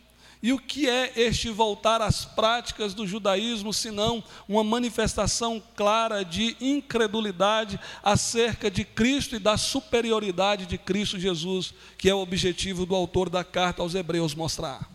E 0.42 0.52
o 0.52 0.58
que 0.58 0.88
é 0.88 1.12
este 1.14 1.50
voltar 1.50 2.02
às 2.02 2.24
práticas 2.24 2.94
do 2.94 3.06
judaísmo, 3.06 3.72
senão 3.72 4.24
uma 4.48 4.64
manifestação 4.64 5.62
clara 5.76 6.24
de 6.24 6.56
incredulidade 6.60 7.78
acerca 8.02 8.68
de 8.68 8.84
Cristo 8.84 9.36
e 9.36 9.38
da 9.38 9.56
superioridade 9.56 10.66
de 10.66 10.76
Cristo 10.76 11.16
Jesus, 11.16 11.72
que 11.96 12.10
é 12.10 12.14
o 12.14 12.18
objetivo 12.18 12.84
do 12.84 12.96
autor 12.96 13.30
da 13.30 13.44
carta 13.44 13.82
aos 13.82 13.94
Hebreus 13.94 14.34
mostrar? 14.34 14.90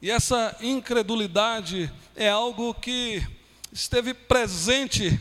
E 0.00 0.10
essa 0.10 0.56
incredulidade 0.62 1.92
é 2.14 2.30
algo 2.30 2.72
que 2.72 3.22
esteve 3.70 4.14
presente 4.14 5.20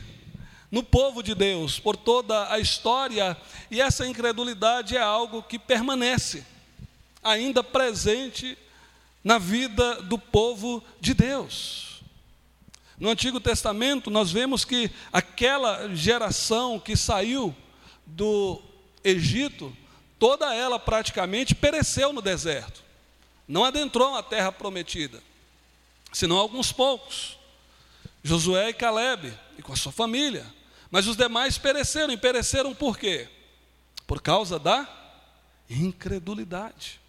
no 0.71 0.81
povo 0.83 1.21
de 1.21 1.35
Deus 1.35 1.79
por 1.79 1.97
toda 1.97 2.49
a 2.49 2.59
história, 2.59 3.35
e 3.69 3.81
essa 3.81 4.07
incredulidade 4.07 4.95
é 4.95 5.01
algo 5.01 5.43
que 5.43 5.59
permanece 5.59 6.54
ainda 7.25 7.63
presente 7.63 8.55
na 9.23 9.39
vida 9.39 10.03
do 10.03 10.19
povo 10.19 10.83
de 11.01 11.15
Deus. 11.15 12.03
No 12.99 13.09
Antigo 13.09 13.41
Testamento, 13.41 14.11
nós 14.11 14.31
vemos 14.31 14.63
que 14.63 14.91
aquela 15.11 15.93
geração 15.95 16.79
que 16.79 16.95
saiu 16.95 17.53
do 18.05 18.61
Egito, 19.03 19.75
toda 20.19 20.53
ela 20.53 20.79
praticamente 20.79 21.55
pereceu 21.55 22.13
no 22.13 22.21
deserto, 22.21 22.83
não 23.47 23.65
adentrou 23.65 24.15
a 24.15 24.23
terra 24.23 24.51
prometida, 24.51 25.21
senão 26.13 26.37
alguns 26.37 26.71
poucos, 26.71 27.37
Josué 28.23 28.69
e 28.69 28.73
Caleb, 28.73 29.33
e 29.57 29.61
com 29.61 29.73
a 29.73 29.75
sua 29.75 29.91
família, 29.91 30.45
mas 30.89 31.07
os 31.07 31.17
demais 31.17 31.57
pereceram, 31.57 32.13
e 32.13 32.17
pereceram 32.17 32.73
por 32.73 32.97
quê? 32.97 33.27
Por 34.07 34.21
causa 34.21 34.57
da 34.57 34.87
incredulidade. 35.69 36.99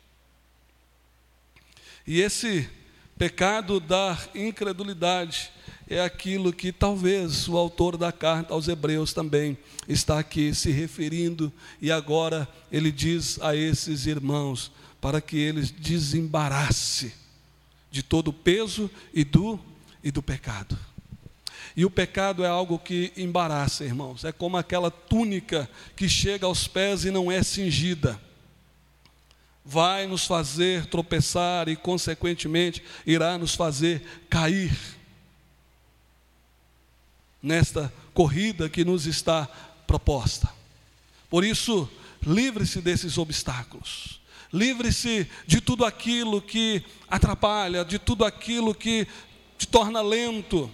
E 2.07 2.21
esse 2.21 2.69
pecado 3.19 3.81
da 3.81 4.17
incredulidade 4.33 5.51
é 5.89 6.01
aquilo 6.01 6.53
que 6.53 6.71
talvez 6.71 7.49
o 7.49 7.57
autor 7.57 7.97
da 7.97 8.13
carta 8.13 8.55
aos 8.55 8.69
Hebreus 8.69 9.13
também 9.13 9.59
está 9.89 10.19
aqui 10.19 10.55
se 10.55 10.71
referindo, 10.71 11.53
e 11.81 11.91
agora 11.91 12.49
ele 12.71 12.93
diz 12.93 13.41
a 13.41 13.57
esses 13.57 14.07
irmãos 14.07 14.71
para 15.01 15.21
que 15.21 15.37
eles 15.37 15.71
desembarasse 15.71 17.13
de 17.91 18.03
todo 18.03 18.29
o 18.29 18.33
peso 18.33 18.91
e 19.13 19.25
do 19.25 19.59
e 20.03 20.11
do 20.11 20.23
pecado. 20.23 20.79
E 21.77 21.85
o 21.85 21.91
pecado 21.91 22.45
é 22.45 22.49
algo 22.49 22.79
que 22.79 23.13
embaraça, 23.17 23.85
irmãos. 23.85 24.25
É 24.25 24.33
como 24.33 24.57
aquela 24.57 24.91
túnica 24.91 25.69
que 25.95 26.09
chega 26.09 26.47
aos 26.47 26.67
pés 26.67 27.05
e 27.05 27.11
não 27.11 27.31
é 27.31 27.43
cingida 27.43 28.19
vai 29.67 30.07
nos 30.07 30.25
fazer 30.25 30.87
tropeçar 30.87 31.69
e, 31.69 31.75
consequentemente, 31.75 32.83
irá 33.05 33.37
nos 33.37 33.57
fazer 33.57 34.01
cair 34.31 34.73
nesta 37.43 37.93
corrida 38.15 38.69
que 38.69 38.85
nos 38.85 39.07
está 39.07 39.47
proposta. 39.87 40.49
Por 41.29 41.45
isso, 41.45 41.91
livre-se 42.25 42.81
desses 42.81 43.19
obstáculos. 43.19 44.21
Livre-se 44.53 45.29
de 45.47 45.61
tudo 45.61 45.85
aquilo 45.85 46.41
que 46.41 46.85
atrapalha, 47.11 47.85
de 47.85 47.99
tudo 47.99 48.25
aquilo 48.25 48.73
que 48.73 49.07
te 49.59 49.67
torna 49.67 50.01
lento. 50.01 50.71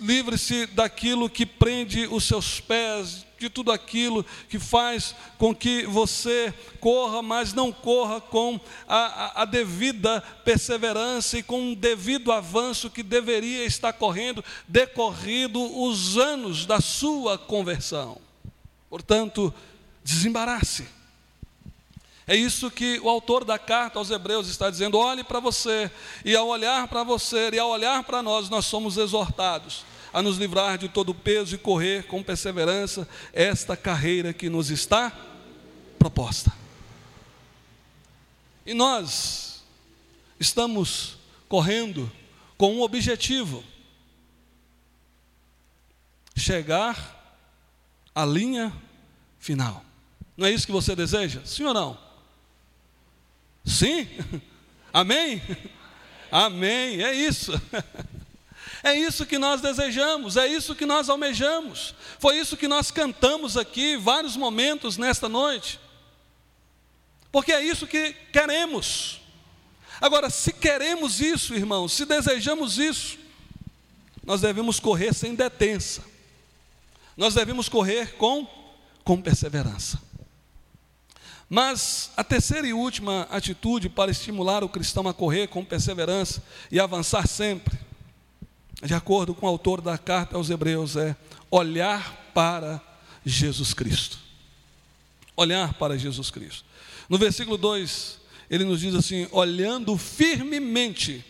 Livre-se 0.00 0.66
daquilo 0.66 1.28
que 1.28 1.44
prende 1.44 2.06
os 2.06 2.24
seus 2.24 2.60
pés, 2.60 3.26
de 3.38 3.48
tudo 3.48 3.70
aquilo 3.70 4.26
que 4.48 4.58
faz 4.58 5.14
com 5.38 5.54
que 5.54 5.84
você 5.86 6.52
corra, 6.80 7.22
mas 7.22 7.52
não 7.52 7.72
corra 7.72 8.20
com 8.20 8.60
a, 8.86 9.42
a, 9.42 9.44
devida 9.44 10.20
perseverança 10.44 11.38
e 11.38 11.42
com 11.42 11.72
o 11.72 11.76
devido 11.76 12.32
avanço 12.32 12.90
que 12.90 13.02
deveria 13.02 13.64
estar 13.64 13.92
correndo, 13.92 14.44
decorrido 14.66 15.60
os 15.82 16.18
anos 16.18 16.66
da 16.66 16.80
sua 16.80 17.38
conversão. 17.38 18.18
Portanto, 18.90 19.54
desembarace. 20.02 20.97
É 22.28 22.36
isso 22.36 22.70
que 22.70 23.00
o 23.00 23.08
autor 23.08 23.42
da 23.42 23.58
carta 23.58 23.98
aos 23.98 24.10
Hebreus 24.10 24.48
está 24.48 24.68
dizendo: 24.68 24.98
olhe 24.98 25.24
para 25.24 25.40
você, 25.40 25.90
e 26.22 26.36
ao 26.36 26.46
olhar 26.46 26.86
para 26.86 27.02
você 27.02 27.48
e 27.54 27.58
ao 27.58 27.70
olhar 27.70 28.04
para 28.04 28.22
nós, 28.22 28.50
nós 28.50 28.66
somos 28.66 28.98
exortados 28.98 29.82
a 30.12 30.20
nos 30.20 30.36
livrar 30.36 30.76
de 30.76 30.90
todo 30.90 31.08
o 31.08 31.14
peso 31.14 31.54
e 31.54 31.58
correr 31.58 32.06
com 32.06 32.22
perseverança 32.22 33.08
esta 33.32 33.74
carreira 33.74 34.34
que 34.34 34.50
nos 34.50 34.70
está 34.70 35.10
proposta. 35.98 36.52
E 38.66 38.74
nós 38.74 39.64
estamos 40.38 41.16
correndo 41.48 42.12
com 42.58 42.74
um 42.74 42.82
objetivo: 42.82 43.64
chegar 46.36 47.40
à 48.14 48.26
linha 48.26 48.70
final. 49.38 49.82
Não 50.36 50.46
é 50.46 50.50
isso 50.50 50.66
que 50.66 50.72
você 50.72 50.94
deseja? 50.94 51.40
Sim 51.46 51.64
ou 51.64 51.72
não? 51.72 52.07
Sim? 53.68 54.08
Amém? 54.92 55.42
Amém, 56.30 57.02
é 57.02 57.14
isso. 57.14 57.52
É 58.80 58.94
isso 58.94 59.26
que 59.26 59.38
nós 59.38 59.60
desejamos, 59.60 60.36
é 60.36 60.46
isso 60.46 60.72
que 60.72 60.86
nós 60.86 61.08
almejamos. 61.08 61.96
Foi 62.20 62.38
isso 62.38 62.56
que 62.56 62.68
nós 62.68 62.92
cantamos 62.92 63.56
aqui 63.56 63.96
vários 63.96 64.36
momentos 64.36 64.96
nesta 64.96 65.28
noite. 65.28 65.80
Porque 67.32 67.50
é 67.50 67.60
isso 67.60 67.88
que 67.88 68.12
queremos. 68.32 69.20
Agora, 70.00 70.30
se 70.30 70.52
queremos 70.52 71.20
isso, 71.20 71.56
irmãos, 71.56 71.92
se 71.92 72.04
desejamos 72.04 72.78
isso, 72.78 73.18
nós 74.24 74.42
devemos 74.42 74.78
correr 74.78 75.12
sem 75.12 75.34
detença. 75.34 76.04
Nós 77.16 77.34
devemos 77.34 77.68
correr 77.68 78.14
com 78.14 78.46
com 79.02 79.20
perseverança. 79.20 80.00
Mas 81.48 82.10
a 82.16 82.22
terceira 82.22 82.66
e 82.66 82.74
última 82.74 83.22
atitude 83.30 83.88
para 83.88 84.10
estimular 84.10 84.62
o 84.62 84.68
cristão 84.68 85.08
a 85.08 85.14
correr 85.14 85.48
com 85.48 85.64
perseverança 85.64 86.42
e 86.70 86.78
avançar 86.78 87.26
sempre, 87.26 87.78
de 88.82 88.94
acordo 88.94 89.34
com 89.34 89.46
o 89.46 89.48
autor 89.48 89.80
da 89.80 89.96
carta 89.96 90.36
aos 90.36 90.50
Hebreus, 90.50 90.96
é 90.96 91.16
olhar 91.50 92.30
para 92.34 92.80
Jesus 93.24 93.72
Cristo. 93.72 94.18
Olhar 95.36 95.74
para 95.74 95.96
Jesus 95.96 96.30
Cristo. 96.30 96.64
No 97.08 97.16
versículo 97.16 97.56
2, 97.56 98.18
ele 98.50 98.64
nos 98.64 98.80
diz 98.80 98.94
assim: 98.94 99.26
olhando 99.30 99.96
firmemente 99.96 101.24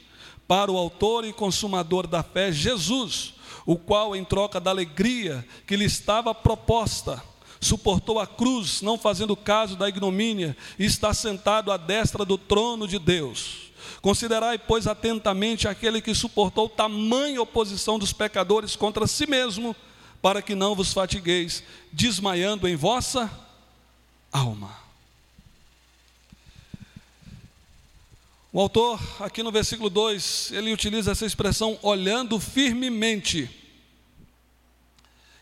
para 0.48 0.72
o 0.72 0.76
autor 0.76 1.24
e 1.24 1.32
consumador 1.32 2.06
da 2.06 2.22
fé, 2.22 2.50
Jesus, 2.50 3.34
o 3.64 3.76
qual, 3.76 4.16
em 4.16 4.24
troca 4.24 4.58
da 4.58 4.70
alegria 4.70 5.46
que 5.66 5.76
lhe 5.76 5.84
estava 5.84 6.34
proposta, 6.34 7.22
suportou 7.60 8.18
a 8.18 8.26
cruz, 8.26 8.82
não 8.82 8.98
fazendo 8.98 9.36
caso 9.36 9.76
da 9.76 9.88
ignomínia, 9.88 10.56
e 10.78 10.84
está 10.84 11.12
sentado 11.12 11.72
à 11.72 11.76
destra 11.76 12.24
do 12.24 12.38
trono 12.38 12.86
de 12.86 12.98
Deus. 12.98 13.68
Considerai, 14.00 14.58
pois, 14.58 14.86
atentamente 14.86 15.66
aquele 15.66 16.00
que 16.00 16.14
suportou 16.14 16.68
tamanha 16.68 17.42
oposição 17.42 17.98
dos 17.98 18.12
pecadores 18.12 18.76
contra 18.76 19.06
si 19.06 19.26
mesmo, 19.26 19.74
para 20.22 20.42
que 20.42 20.54
não 20.54 20.74
vos 20.74 20.92
fatigueis, 20.92 21.62
desmaiando 21.92 22.68
em 22.68 22.76
vossa 22.76 23.30
alma. 24.32 24.88
O 28.52 28.60
autor, 28.60 29.00
aqui 29.20 29.42
no 29.42 29.52
versículo 29.52 29.90
2, 29.90 30.52
ele 30.52 30.72
utiliza 30.72 31.12
essa 31.12 31.26
expressão 31.26 31.78
olhando 31.82 32.40
firmemente. 32.40 33.67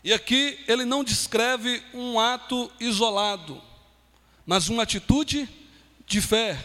E 0.03 0.13
aqui 0.13 0.59
ele 0.67 0.85
não 0.85 1.03
descreve 1.03 1.81
um 1.93 2.19
ato 2.19 2.71
isolado, 2.79 3.61
mas 4.45 4.69
uma 4.69 4.83
atitude 4.83 5.49
de 6.05 6.21
fé. 6.21 6.57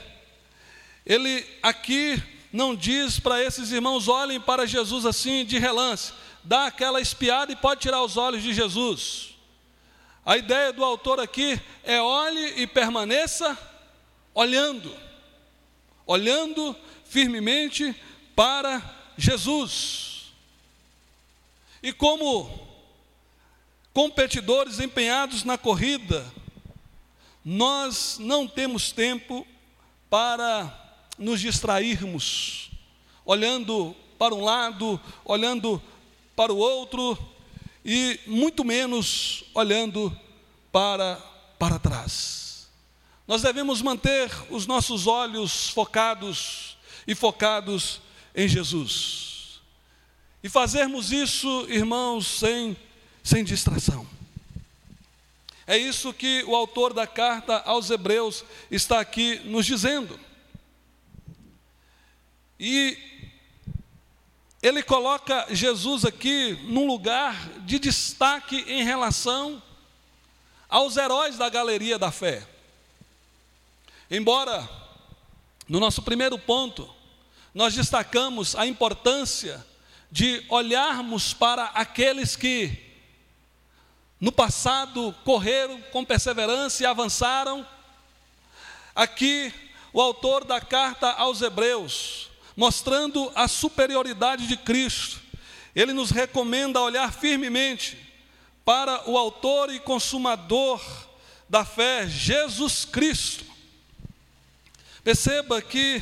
Ele 1.05 1.45
aqui 1.63 2.23
não 2.53 2.77
diz 2.77 3.19
para 3.19 3.43
esses 3.43 3.73
irmãos 3.73 4.09
olhem 4.09 4.41
para 4.41 4.67
Jesus 4.67 5.07
assim 5.07 5.45
de 5.45 5.59
relance, 5.59 6.13
dá 6.45 6.67
aquela 6.67 7.01
espiada 7.01 7.51
e 7.51 7.57
pode 7.57 7.81
tirar 7.81 8.03
os 8.03 8.17
olhos 8.17 8.43
de 8.43 8.53
Jesus. 8.53 9.31
A 10.25 10.37
ideia 10.37 10.73
do 10.73 10.85
autor 10.85 11.19
aqui 11.19 11.61
é 11.83 12.01
olhe 12.01 12.61
e 12.61 12.67
permaneça 12.67 13.59
olhando, 14.33 14.95
olhando 16.07 16.77
firmemente 17.05 17.95
para 18.37 18.81
Jesus. 19.17 20.33
E 21.83 21.93
como 21.93 22.72
competidores 23.93 24.81
empenhados 24.81 25.45
na 25.45 25.59
corrida, 25.59 26.27
nós 27.45 28.19
não 28.19 28.47
temos 28.47 28.93
tempo 28.93 29.47
para 30.09 30.73
nos 31.19 31.41
distrairmos, 31.41 32.71
olhando 33.25 33.95
para 34.19 34.35
um 34.35 34.45
lado, 34.45 35.01
olhando 35.25 35.83
para 36.37 36.53
o 36.53 36.57
outro, 36.57 37.19
e 37.85 38.19
muito 38.27 38.65
menos 38.65 39.45
olhando 39.55 40.17
para, 40.71 41.17
para 41.59 41.79
trás. 41.79 42.69
Nós 43.27 43.43
devemos 43.43 43.83
manter 43.83 44.31
os 44.51 44.67
nossos 44.67 45.07
olhos 45.07 45.69
focados 45.71 46.77
e 47.07 47.15
focados 47.15 48.01
em 48.35 48.49
Jesus. 48.49 49.61
E 50.43 50.49
fazermos 50.49 51.13
isso, 51.13 51.67
irmãos, 51.69 52.27
sem 52.27 52.77
sem 53.23 53.45
distração. 53.45 54.07
É 55.67 55.77
isso 55.77 56.13
que 56.13 56.43
o 56.45 56.57
autor 56.57 56.93
da 56.93 57.07
carta 57.07 57.59
aos 57.65 57.89
Hebreus 57.91 58.45
está 58.71 59.01
aqui 59.01 59.41
nos 59.45 59.65
dizendo. 59.65 60.19
E 62.59 62.99
ele 64.63 64.83
coloca 64.83 65.47
Jesus 65.51 66.05
aqui 66.05 66.53
num 66.65 66.87
lugar 66.87 67.35
de 67.61 67.79
destaque 67.79 68.65
em 68.69 68.85
relação 68.85 69.63
aos 70.69 70.97
heróis 70.97 71.37
da 71.37 71.49
galeria 71.49 71.99
da 71.99 72.11
fé. 72.11 72.47
Embora, 74.11 74.69
no 75.69 75.81
nosso 75.81 76.03
primeiro 76.03 76.39
ponto, 76.39 76.93
nós 77.55 77.75
destacamos 77.75 78.55
a 78.57 78.67
importância 78.67 79.65
de 80.11 80.45
olharmos 80.49 81.33
para 81.33 81.65
aqueles 81.67 82.37
que 82.37 82.82
no 84.23 84.31
passado 84.31 85.13
correram 85.25 85.83
com 85.91 86.05
perseverança 86.05 86.81
e 86.81 86.87
avançaram. 86.87 87.67
Aqui, 88.95 89.53
o 89.93 90.01
autor 90.01 90.45
da 90.45 90.61
carta 90.61 91.11
aos 91.11 91.43
Hebreus, 91.43 92.31
mostrando 92.57 93.33
a 93.35 93.49
superioridade 93.49 94.47
de 94.47 94.57
Cristo, 94.57 95.21
ele 95.75 95.93
nos 95.93 96.13
recomenda 96.13 96.81
olhar 96.81 97.13
firmemente 97.13 97.99
para 98.65 99.11
o 99.11 99.19
autor 99.19 99.75
e 99.75 99.81
consumador 99.81 100.81
da 101.49 101.65
fé, 101.65 102.07
Jesus 102.07 102.85
Cristo. 102.85 103.45
Perceba 105.03 105.61
que 105.61 106.01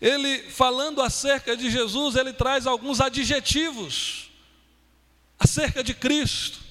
ele, 0.00 0.50
falando 0.50 1.00
acerca 1.00 1.56
de 1.56 1.70
Jesus, 1.70 2.16
ele 2.16 2.32
traz 2.32 2.66
alguns 2.66 3.00
adjetivos 3.00 4.28
acerca 5.38 5.84
de 5.84 5.94
Cristo. 5.94 6.63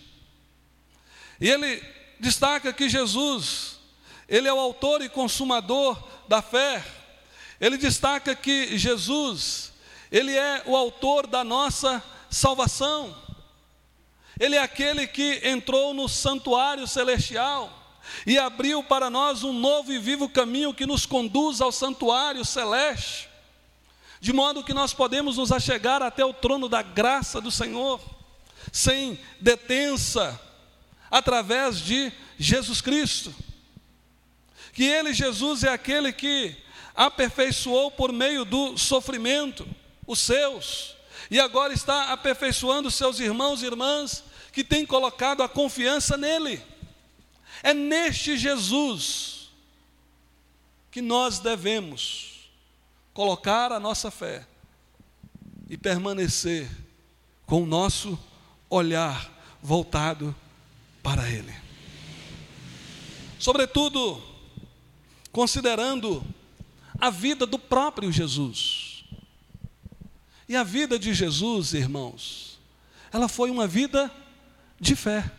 E 1.44 1.50
ele 1.50 1.84
destaca 2.22 2.72
que 2.72 2.88
Jesus, 2.88 3.78
ele 4.30 4.48
é 4.48 4.54
o 4.54 4.60
autor 4.62 5.02
e 5.02 5.10
consumador 5.10 6.02
da 6.26 6.42
fé. 6.42 6.82
Ele 7.60 7.76
destaca 7.76 8.34
que 8.34 8.78
Jesus, 8.78 9.74
ele 10.10 10.34
é 10.34 10.64
o 10.66 10.74
autor 10.74 11.28
da 11.28 11.44
nossa 11.44 12.02
salvação. 12.30 13.14
Ele 14.40 14.56
é 14.56 14.62
aquele 14.62 15.06
que 15.06 15.42
entrou 15.44 15.94
no 15.94 16.08
santuário 16.08 16.88
celestial 16.88 18.00
e 18.26 18.40
abriu 18.40 18.82
para 18.82 19.10
nós 19.10 19.44
um 19.44 19.52
novo 19.52 19.92
e 19.92 20.00
vivo 20.00 20.30
caminho 20.30 20.74
que 20.74 20.86
nos 20.86 21.06
conduz 21.06 21.60
ao 21.60 21.74
santuário 21.74 22.46
celeste, 22.46 23.28
de 24.22 24.32
modo 24.32 24.64
que 24.64 24.74
nós 24.74 24.94
podemos 24.94 25.36
nos 25.36 25.52
achegar 25.52 26.02
até 26.02 26.24
o 26.24 26.34
trono 26.34 26.70
da 26.70 26.82
graça 26.82 27.42
do 27.42 27.52
Senhor, 27.52 28.00
sem 28.72 29.20
detença, 29.42 30.40
através 31.14 31.80
de 31.80 32.12
Jesus 32.40 32.82
Cristo. 32.82 33.32
Que 34.74 34.84
Ele, 34.84 35.14
Jesus, 35.14 35.64
é 35.64 35.70
aquele 35.70 36.12
que 36.12 36.56
aperfeiçoou 36.96 37.92
por 37.92 38.12
meio 38.12 38.44
do 38.44 38.76
sofrimento 38.80 39.68
os 40.08 40.20
seus, 40.20 40.96
e 41.30 41.40
agora 41.40 41.72
está 41.72 42.12
aperfeiçoando 42.12 42.90
seus 42.90 43.20
irmãos 43.20 43.62
e 43.62 43.68
irmãs 43.68 44.24
que 44.52 44.64
têm 44.64 44.88
colocado 44.88 45.44
a 45.44 45.48
confiança 45.48 46.18
nele. 46.18 46.60
É 47.62 47.76
neste 47.76 48.36
Jesus 48.36 49.50
que 50.90 51.02
nós 51.02 51.38
devemos 51.38 52.50
colocar 53.14 53.72
a 53.72 53.80
nossa 53.80 54.10
fé 54.10 54.48
e 55.70 55.78
permanecer 55.78 56.70
com 57.46 57.62
o 57.62 57.68
nosso 57.68 58.20
olhar 58.68 59.32
voltado 59.62 60.36
para 61.04 61.30
Ele. 61.30 61.54
Sobretudo, 63.38 64.24
considerando 65.32 66.26
a 66.98 67.10
vida 67.10 67.46
do 67.46 67.60
próprio 67.60 68.10
Jesus. 68.12 69.04
E 70.48 70.56
a 70.56 70.64
vida 70.64 70.98
de 70.98 71.14
Jesus, 71.14 71.74
irmãos, 71.74 72.58
ela 73.12 73.28
foi 73.28 73.52
uma 73.52 73.68
vida 73.68 74.10
de 74.80 74.96
fé. 74.96 75.30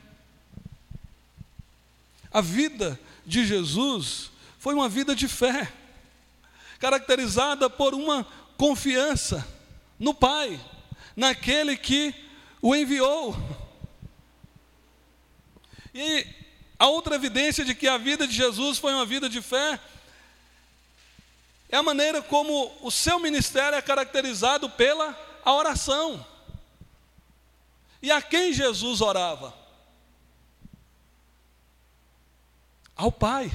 A 2.30 2.40
vida 2.40 3.00
de 3.24 3.46
Jesus 3.46 4.30
foi 4.58 4.74
uma 4.74 4.88
vida 4.88 5.14
de 5.14 5.28
fé, 5.28 5.72
caracterizada 6.78 7.70
por 7.70 7.94
uma 7.94 8.26
confiança 8.56 9.46
no 9.98 10.12
Pai, 10.12 10.60
naquele 11.16 11.76
que 11.76 12.14
o 12.60 12.74
enviou. 12.74 13.34
E 15.94 16.26
a 16.78 16.88
outra 16.88 17.14
evidência 17.14 17.64
de 17.64 17.74
que 17.74 17.86
a 17.86 17.96
vida 17.96 18.26
de 18.26 18.34
Jesus 18.34 18.78
foi 18.78 18.92
uma 18.92 19.06
vida 19.06 19.28
de 19.28 19.40
fé 19.40 19.78
é 21.68 21.76
a 21.76 21.82
maneira 21.82 22.22
como 22.22 22.72
o 22.82 22.90
seu 22.90 23.18
ministério 23.18 23.76
é 23.76 23.82
caracterizado 23.82 24.68
pela 24.70 25.18
a 25.44 25.52
oração. 25.52 26.24
E 28.02 28.10
a 28.10 28.20
quem 28.20 28.52
Jesus 28.52 29.00
orava? 29.00 29.54
Ao 32.96 33.10
Pai. 33.10 33.50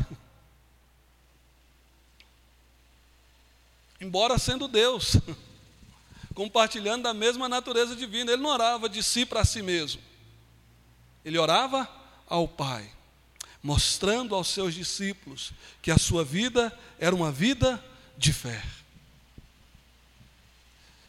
Embora 4.01 4.37
sendo 4.37 4.67
Deus, 4.67 5.17
compartilhando 6.33 7.03
da 7.03 7.13
mesma 7.13 7.47
natureza 7.47 7.95
divina, 7.95 8.31
ele 8.31 8.41
não 8.41 8.49
orava 8.49 8.89
de 8.89 9.03
si 9.03 9.25
para 9.25 9.45
si 9.45 9.61
mesmo. 9.61 10.01
Ele 11.23 11.37
orava 11.37 11.98
ao 12.29 12.47
Pai, 12.47 12.89
mostrando 13.61 14.35
aos 14.35 14.47
seus 14.47 14.73
discípulos 14.73 15.51
que 15.81 15.91
a 15.91 15.97
sua 15.97 16.23
vida 16.23 16.77
era 16.99 17.15
uma 17.15 17.31
vida 17.31 17.83
de 18.17 18.31
fé. 18.31 18.63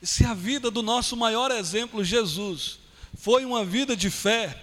E 0.03 0.07
se 0.07 0.25
a 0.25 0.33
vida 0.33 0.71
do 0.71 0.83
nosso 0.83 1.17
maior 1.17 1.51
exemplo, 1.51 2.03
Jesus, 2.03 2.79
foi 3.15 3.45
uma 3.45 3.65
vida 3.65 3.95
de 3.95 4.09
fé, 4.09 4.59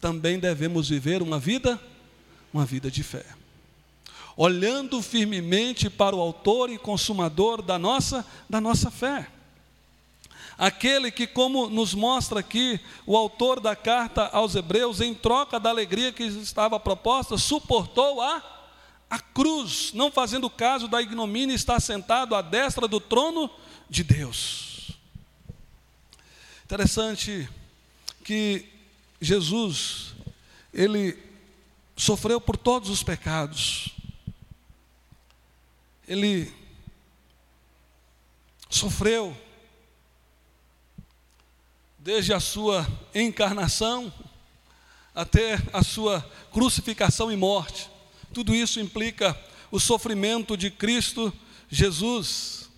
também 0.00 0.38
devemos 0.38 0.88
viver 0.88 1.22
uma 1.22 1.38
vida, 1.38 1.80
uma 2.52 2.64
vida 2.64 2.90
de 2.90 3.02
fé. 3.02 3.24
Olhando 4.36 5.02
firmemente 5.02 5.90
para 5.90 6.14
o 6.14 6.20
autor 6.20 6.70
e 6.70 6.78
consumador 6.78 7.60
da 7.60 7.78
nossa, 7.78 8.24
da 8.48 8.60
nossa 8.60 8.90
fé. 8.90 9.28
Aquele 10.58 11.12
que, 11.12 11.24
como 11.24 11.70
nos 11.70 11.94
mostra 11.94 12.40
aqui 12.40 12.80
o 13.06 13.16
autor 13.16 13.60
da 13.60 13.76
carta 13.76 14.26
aos 14.32 14.56
Hebreus, 14.56 15.00
em 15.00 15.14
troca 15.14 15.60
da 15.60 15.70
alegria 15.70 16.12
que 16.12 16.24
estava 16.24 16.80
proposta, 16.80 17.38
suportou 17.38 18.20
a, 18.20 18.42
a 19.08 19.20
cruz, 19.20 19.92
não 19.94 20.10
fazendo 20.10 20.50
caso 20.50 20.88
da 20.88 21.00
ignomínia, 21.00 21.54
está 21.54 21.78
sentado 21.78 22.34
à 22.34 22.42
destra 22.42 22.88
do 22.88 22.98
trono 22.98 23.48
de 23.88 24.02
Deus. 24.02 24.90
Interessante 26.64 27.48
que 28.24 28.68
Jesus, 29.20 30.12
ele 30.74 31.16
sofreu 31.96 32.40
por 32.40 32.56
todos 32.56 32.90
os 32.90 33.04
pecados. 33.04 33.90
Ele 36.06 36.52
sofreu 38.68 39.36
desde 42.08 42.32
a 42.32 42.40
sua 42.40 42.88
encarnação 43.14 44.10
até 45.14 45.58
a 45.74 45.84
sua 45.84 46.26
crucificação 46.50 47.30
e 47.30 47.36
morte. 47.36 47.90
Tudo 48.32 48.54
isso 48.54 48.80
implica 48.80 49.38
o 49.70 49.78
sofrimento 49.78 50.56
de 50.56 50.70
Cristo 50.70 51.30
Jesus. 51.68 52.70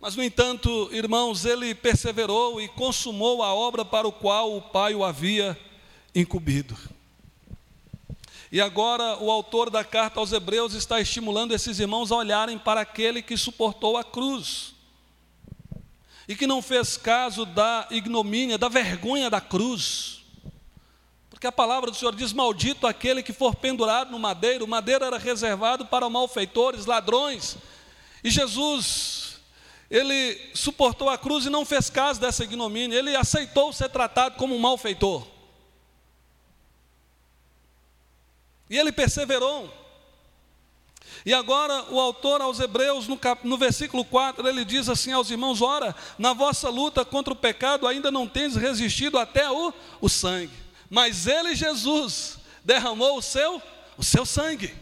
Mas, 0.00 0.14
no 0.14 0.22
entanto, 0.22 0.88
irmãos, 0.92 1.44
ele 1.44 1.74
perseverou 1.74 2.60
e 2.60 2.68
consumou 2.68 3.42
a 3.42 3.52
obra 3.52 3.84
para 3.84 4.06
o 4.06 4.12
qual 4.12 4.56
o 4.56 4.62
Pai 4.62 4.94
o 4.94 5.02
havia 5.02 5.58
incumbido. 6.14 6.78
E 8.52 8.60
agora 8.60 9.18
o 9.20 9.28
autor 9.28 9.70
da 9.70 9.82
carta 9.82 10.20
aos 10.20 10.30
Hebreus 10.30 10.74
está 10.74 11.00
estimulando 11.00 11.52
esses 11.52 11.80
irmãos 11.80 12.12
a 12.12 12.16
olharem 12.18 12.58
para 12.60 12.80
aquele 12.82 13.20
que 13.20 13.36
suportou 13.36 13.96
a 13.96 14.04
cruz 14.04 14.73
e 16.26 16.34
que 16.34 16.46
não 16.46 16.62
fez 16.62 16.96
caso 16.96 17.44
da 17.44 17.86
ignomínia, 17.90 18.58
da 18.58 18.68
vergonha 18.68 19.28
da 19.28 19.40
cruz. 19.40 20.22
Porque 21.28 21.46
a 21.46 21.52
palavra 21.52 21.90
do 21.90 21.96
Senhor 21.96 22.14
diz: 22.14 22.32
Maldito 22.32 22.86
aquele 22.86 23.22
que 23.22 23.32
for 23.32 23.54
pendurado 23.54 24.10
no 24.10 24.18
madeiro. 24.18 24.64
O 24.64 24.68
madeiro 24.68 25.04
era 25.04 25.18
reservado 25.18 25.86
para 25.86 26.08
malfeitores, 26.08 26.86
ladrões. 26.86 27.56
E 28.22 28.30
Jesus 28.30 29.24
ele 29.90 30.50
suportou 30.54 31.08
a 31.08 31.18
cruz 31.18 31.46
e 31.46 31.50
não 31.50 31.64
fez 31.64 31.90
caso 31.90 32.20
dessa 32.20 32.42
ignomínia, 32.42 32.98
ele 32.98 33.14
aceitou 33.14 33.72
ser 33.72 33.88
tratado 33.90 34.36
como 34.36 34.54
um 34.54 34.58
malfeitor. 34.58 35.26
E 38.68 38.78
ele 38.78 38.90
perseverou. 38.90 39.72
E 41.26 41.32
agora 41.32 41.86
o 41.90 41.98
autor 41.98 42.42
aos 42.42 42.60
Hebreus, 42.60 43.08
no, 43.08 43.16
cap, 43.16 43.46
no 43.46 43.56
versículo 43.56 44.04
4, 44.04 44.46
ele 44.46 44.62
diz 44.64 44.90
assim 44.90 45.12
aos 45.12 45.30
irmãos: 45.30 45.62
Ora, 45.62 45.96
na 46.18 46.34
vossa 46.34 46.68
luta 46.68 47.04
contra 47.04 47.32
o 47.32 47.36
pecado 47.36 47.86
ainda 47.86 48.10
não 48.10 48.28
tens 48.28 48.56
resistido 48.56 49.18
até 49.18 49.50
o, 49.50 49.72
o 50.02 50.08
sangue, 50.08 50.52
mas 50.90 51.26
ele, 51.26 51.54
Jesus, 51.54 52.38
derramou 52.62 53.16
o 53.16 53.22
seu, 53.22 53.62
o 53.96 54.04
seu 54.04 54.26
sangue. 54.26 54.74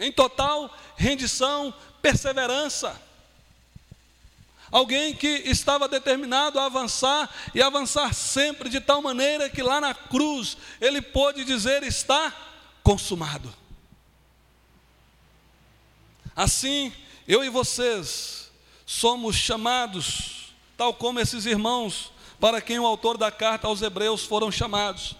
Em 0.00 0.10
total 0.10 0.74
rendição, 0.96 1.72
perseverança. 2.00 3.00
Alguém 4.72 5.14
que 5.14 5.28
estava 5.44 5.86
determinado 5.86 6.58
a 6.58 6.64
avançar 6.64 7.30
e 7.54 7.62
avançar 7.62 8.12
sempre, 8.14 8.70
de 8.70 8.80
tal 8.80 9.02
maneira 9.02 9.50
que 9.50 9.62
lá 9.62 9.82
na 9.82 9.92
cruz 9.92 10.56
ele 10.80 11.02
pôde 11.02 11.44
dizer: 11.44 11.82
está 11.82 12.34
consumado. 12.84 13.52
Assim, 16.36 16.92
eu 17.26 17.42
e 17.42 17.48
vocês 17.48 18.52
somos 18.84 19.34
chamados, 19.34 20.54
tal 20.76 20.92
como 20.92 21.18
esses 21.18 21.46
irmãos, 21.46 22.12
para 22.38 22.60
quem 22.60 22.78
o 22.78 22.86
autor 22.86 23.16
da 23.16 23.32
carta 23.32 23.66
aos 23.66 23.80
Hebreus 23.80 24.24
foram 24.24 24.52
chamados, 24.52 25.16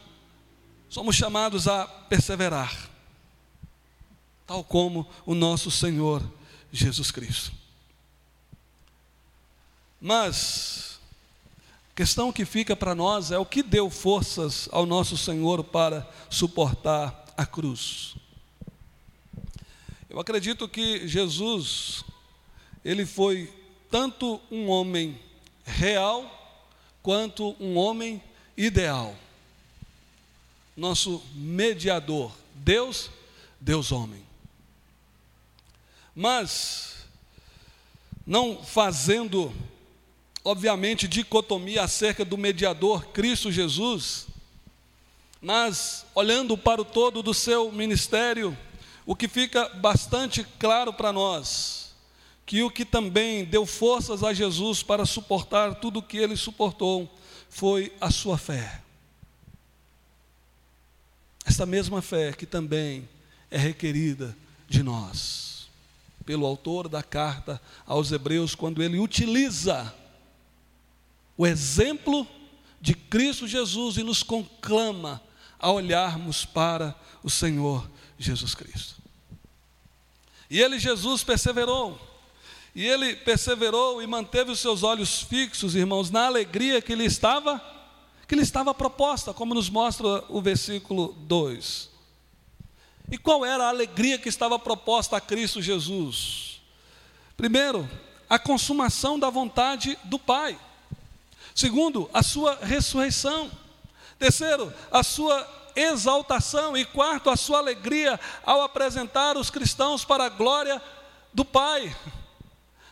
somos 0.91 1.17
chamados 1.17 1.67
a 1.67 1.87
perseverar, 1.87 2.91
tal 4.47 4.63
como 4.63 5.09
o 5.25 5.35
nosso 5.35 5.71
Senhor 5.71 6.23
Jesus 6.71 7.11
Cristo. 7.11 7.53
Mas, 9.99 11.01
a 11.93 11.97
questão 11.97 12.31
que 12.31 12.45
fica 12.45 12.77
para 12.77 12.95
nós 12.95 13.31
é 13.31 13.39
o 13.39 13.47
que 13.47 13.63
deu 13.63 13.89
forças 13.89 14.69
ao 14.71 14.85
nosso 14.85 15.17
Senhor 15.17 15.65
para 15.65 16.07
suportar 16.29 17.24
a 17.37 17.47
cruz. 17.47 18.17
Eu 20.09 20.21
acredito 20.21 20.69
que 20.69 21.07
Jesus, 21.09 22.05
ele 22.85 23.05
foi 23.05 23.53
tanto 23.91 24.41
um 24.51 24.69
homem 24.69 25.19
real 25.65 26.63
quanto 27.03 27.57
um 27.61 27.77
homem 27.77 28.23
ideal. 28.57 29.17
Nosso 30.77 31.23
mediador, 31.35 32.33
Deus, 32.55 33.11
Deus 33.61 33.93
homem 33.93 34.25
mas 36.15 37.07
não 38.27 38.63
fazendo, 38.63 39.53
obviamente, 40.45 41.09
dicotomia 41.09 41.83
acerca 41.83 42.25
do 42.25 42.39
mediador 42.39 43.07
Cristo 43.09 43.51
Jesus, 43.51 44.27
mas 45.45 46.07
olhando 46.15 46.57
para 46.57 46.81
o 46.81 46.87
todo 46.87 47.23
do 47.23 47.35
seu 47.35 47.71
ministério, 47.71 48.57
o 49.05 49.15
que 49.15 49.29
fica 49.29 49.69
bastante 49.75 50.43
claro 50.59 50.91
para 50.91 51.13
nós, 51.13 51.95
que 52.47 52.63
o 52.63 52.71
que 52.71 52.83
também 52.83 53.45
deu 53.45 53.67
forças 53.67 54.25
a 54.25 54.33
Jesus 54.33 54.83
para 54.83 55.05
suportar 55.05 55.75
tudo 55.75 55.99
o 55.99 56.03
que 56.03 56.17
ele 56.17 56.35
suportou 56.35 57.15
foi 57.51 57.93
a 58.01 58.11
sua 58.11 58.39
fé. 58.39 58.81
Essa 61.45 61.67
mesma 61.67 62.01
fé 62.01 62.33
que 62.33 62.47
também 62.47 63.07
é 63.51 63.59
requerida 63.59 64.35
de 64.67 64.83
nós 64.83 65.69
pelo 66.25 66.47
autor 66.47 66.89
da 66.89 67.03
carta 67.03 67.61
aos 67.85 68.11
Hebreus, 68.11 68.55
quando 68.55 68.83
ele 68.83 68.99
utiliza 68.99 69.95
o 71.37 71.47
exemplo 71.47 72.27
de 72.81 72.95
Cristo 72.95 73.47
Jesus 73.47 73.99
e 73.99 74.03
nos 74.03 74.23
conclama 74.23 75.21
a 75.65 75.71
olharmos 75.71 76.45
para 76.45 76.95
o 77.23 77.31
Senhor 77.31 77.91
Jesus 78.19 78.55
Cristo. 78.55 78.97
E 80.51 80.61
ele, 80.61 80.79
Jesus, 80.79 81.25
perseverou. 81.25 81.99
E 82.75 82.85
ele 82.85 83.17
perseverou 83.17 84.03
e 84.03 84.07
manteve 84.07 84.51
os 84.51 84.61
seus 84.61 84.83
olhos 84.83 85.23
fixos, 85.23 85.75
irmãos, 85.75 86.11
na 86.11 86.27
alegria 86.27 86.83
que 86.83 86.95
lhe 86.95 87.07
estava, 87.07 87.63
que 88.29 88.35
lhe 88.35 88.43
estava 88.43 88.75
proposta, 88.75 89.33
como 89.33 89.55
nos 89.55 89.71
mostra 89.71 90.23
o 90.29 90.43
versículo 90.43 91.15
2. 91.21 91.89
E 93.11 93.17
qual 93.17 93.43
era 93.43 93.65
a 93.65 93.71
alegria 93.71 94.19
que 94.19 94.29
estava 94.29 94.59
proposta 94.59 95.17
a 95.17 95.21
Cristo 95.21 95.63
Jesus? 95.63 96.61
Primeiro, 97.39 97.89
a 98.29 98.39
consumação 98.39 99.19
da 99.19 99.31
vontade 99.31 99.97
do 100.05 100.19
Pai. 100.19 100.59
Segundo, 101.55 102.11
a 102.13 102.23
sua 102.23 102.59
ressurreição. 102.61 103.51
Terceiro, 104.19 104.73
a 104.91 105.03
sua 105.03 105.47
exaltação. 105.77 106.77
E 106.77 106.85
quarto, 106.85 107.31
a 107.31 107.37
sua 107.37 107.59
alegria 107.59 108.19
ao 108.45 108.63
apresentar 108.63 109.37
os 109.37 109.51
cristãos 109.51 110.05
para 110.05 110.25
a 110.25 110.29
glória 110.29 110.81
do 111.33 111.45
Pai. 111.45 111.95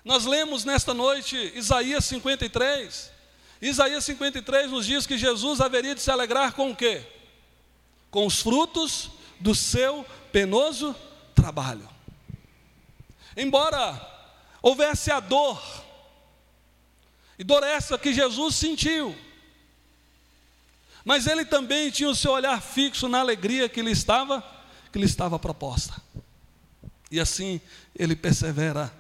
Nós 0.04 0.24
lemos 0.24 0.64
nesta 0.64 0.92
noite 0.92 1.52
Isaías 1.54 2.04
53. 2.06 3.12
Isaías 3.60 4.04
53 4.04 4.70
nos 4.70 4.86
diz 4.86 5.06
que 5.06 5.16
Jesus 5.16 5.60
haveria 5.60 5.94
de 5.94 6.02
se 6.02 6.10
alegrar 6.10 6.52
com 6.52 6.72
o 6.72 6.76
quê? 6.76 7.06
Com 8.10 8.26
os 8.26 8.40
frutos 8.40 9.10
do 9.38 9.54
seu 9.54 10.04
penoso 10.32 10.94
trabalho. 11.34 11.88
Embora 13.36 14.08
houvesse 14.60 15.10
a 15.10 15.20
dor, 15.20 15.62
e 17.38 17.44
dor 17.44 17.62
essa 17.62 17.96
que 17.96 18.12
Jesus 18.12 18.56
sentiu, 18.56 19.16
mas 21.04 21.26
ele 21.26 21.44
também 21.44 21.90
tinha 21.90 22.08
o 22.08 22.14
seu 22.14 22.32
olhar 22.32 22.60
fixo 22.60 23.08
na 23.08 23.20
alegria 23.20 23.68
que 23.68 23.82
lhe 23.82 23.90
estava, 23.90 24.42
que 24.92 24.98
lhe 24.98 25.04
estava 25.04 25.38
proposta. 25.38 26.00
E 27.10 27.20
assim 27.20 27.60
ele 27.96 28.16
persevera 28.16 28.92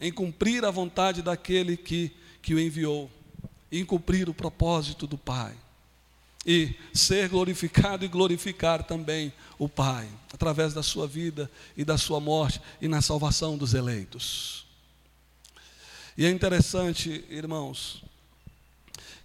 em 0.00 0.12
cumprir 0.12 0.64
a 0.64 0.70
vontade 0.70 1.22
daquele 1.22 1.76
que, 1.76 2.12
que 2.42 2.54
o 2.54 2.60
enviou, 2.60 3.10
em 3.70 3.84
cumprir 3.84 4.28
o 4.28 4.34
propósito 4.34 5.06
do 5.06 5.16
Pai. 5.16 5.54
E 6.44 6.74
ser 6.92 7.28
glorificado 7.28 8.04
e 8.04 8.08
glorificar 8.08 8.82
também 8.82 9.32
o 9.58 9.68
Pai, 9.68 10.08
através 10.32 10.74
da 10.74 10.82
sua 10.82 11.06
vida 11.06 11.48
e 11.76 11.84
da 11.84 11.96
sua 11.96 12.18
morte 12.18 12.60
e 12.80 12.88
na 12.88 13.00
salvação 13.00 13.56
dos 13.56 13.74
eleitos. 13.74 14.66
E 16.16 16.26
é 16.26 16.30
interessante, 16.30 17.24
irmãos, 17.30 18.02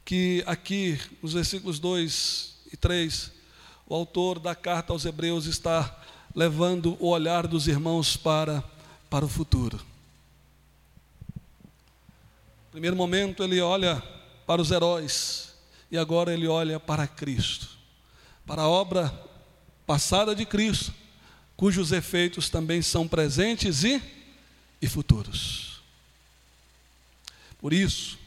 que 0.07 0.41
aqui, 0.47 0.97
nos 1.21 1.33
versículos 1.33 1.79
2 1.79 2.53
e 2.71 2.77
3, 2.77 3.29
o 3.85 3.93
autor 3.93 4.39
da 4.39 4.55
carta 4.55 4.93
aos 4.93 5.03
Hebreus 5.03 5.45
está 5.47 5.99
levando 6.33 6.95
o 7.01 7.09
olhar 7.09 7.45
dos 7.45 7.67
irmãos 7.67 8.15
para, 8.15 8.63
para 9.09 9.25
o 9.25 9.27
futuro. 9.27 9.75
No 12.67 12.71
primeiro 12.71 12.95
momento, 12.95 13.43
ele 13.43 13.59
olha 13.59 14.01
para 14.45 14.61
os 14.61 14.71
heróis, 14.71 15.53
e 15.91 15.97
agora 15.97 16.33
ele 16.33 16.47
olha 16.47 16.79
para 16.79 17.05
Cristo, 17.05 17.67
para 18.45 18.61
a 18.61 18.69
obra 18.69 19.13
passada 19.85 20.33
de 20.33 20.45
Cristo, 20.45 20.93
cujos 21.57 21.91
efeitos 21.91 22.49
também 22.49 22.81
são 22.81 23.09
presentes 23.09 23.83
e, 23.83 24.01
e 24.81 24.87
futuros. 24.87 25.81
Por 27.59 27.73
isso 27.73 28.17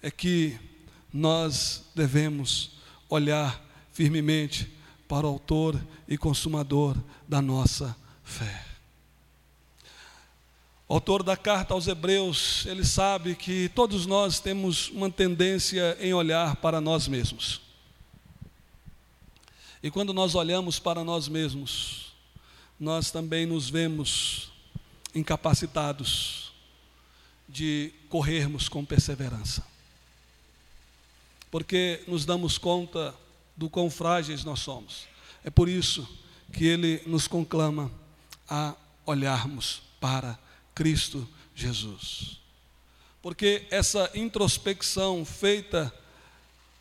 é 0.00 0.08
que 0.08 0.69
nós 1.12 1.84
devemos 1.94 2.72
olhar 3.08 3.60
firmemente 3.92 4.70
para 5.08 5.26
o 5.26 5.30
Autor 5.30 5.80
e 6.08 6.16
Consumador 6.16 6.96
da 7.28 7.42
nossa 7.42 7.96
fé. 8.22 8.64
O 10.88 10.94
autor 10.94 11.22
da 11.22 11.36
carta 11.36 11.74
aos 11.74 11.86
Hebreus, 11.86 12.66
ele 12.66 12.84
sabe 12.84 13.36
que 13.36 13.68
todos 13.70 14.06
nós 14.06 14.40
temos 14.40 14.88
uma 14.90 15.08
tendência 15.08 15.96
em 16.00 16.12
olhar 16.12 16.56
para 16.56 16.80
nós 16.80 17.06
mesmos. 17.06 17.60
E 19.82 19.90
quando 19.90 20.12
nós 20.12 20.34
olhamos 20.34 20.78
para 20.78 21.04
nós 21.04 21.28
mesmos, 21.28 22.12
nós 22.78 23.10
também 23.10 23.46
nos 23.46 23.70
vemos 23.70 24.50
incapacitados 25.14 26.52
de 27.48 27.92
corrermos 28.08 28.68
com 28.68 28.84
perseverança 28.84 29.64
porque 31.50 32.02
nos 32.06 32.24
damos 32.24 32.58
conta 32.58 33.14
do 33.56 33.68
quão 33.68 33.90
frágeis 33.90 34.44
nós 34.44 34.60
somos. 34.60 35.06
É 35.44 35.50
por 35.50 35.68
isso 35.68 36.08
que 36.52 36.66
ele 36.66 37.02
nos 37.06 37.26
conclama 37.26 37.90
a 38.48 38.74
olharmos 39.06 39.82
para 40.00 40.38
Cristo 40.74 41.28
Jesus. 41.54 42.38
Porque 43.22 43.66
essa 43.70 44.10
introspecção 44.14 45.24
feita 45.24 45.92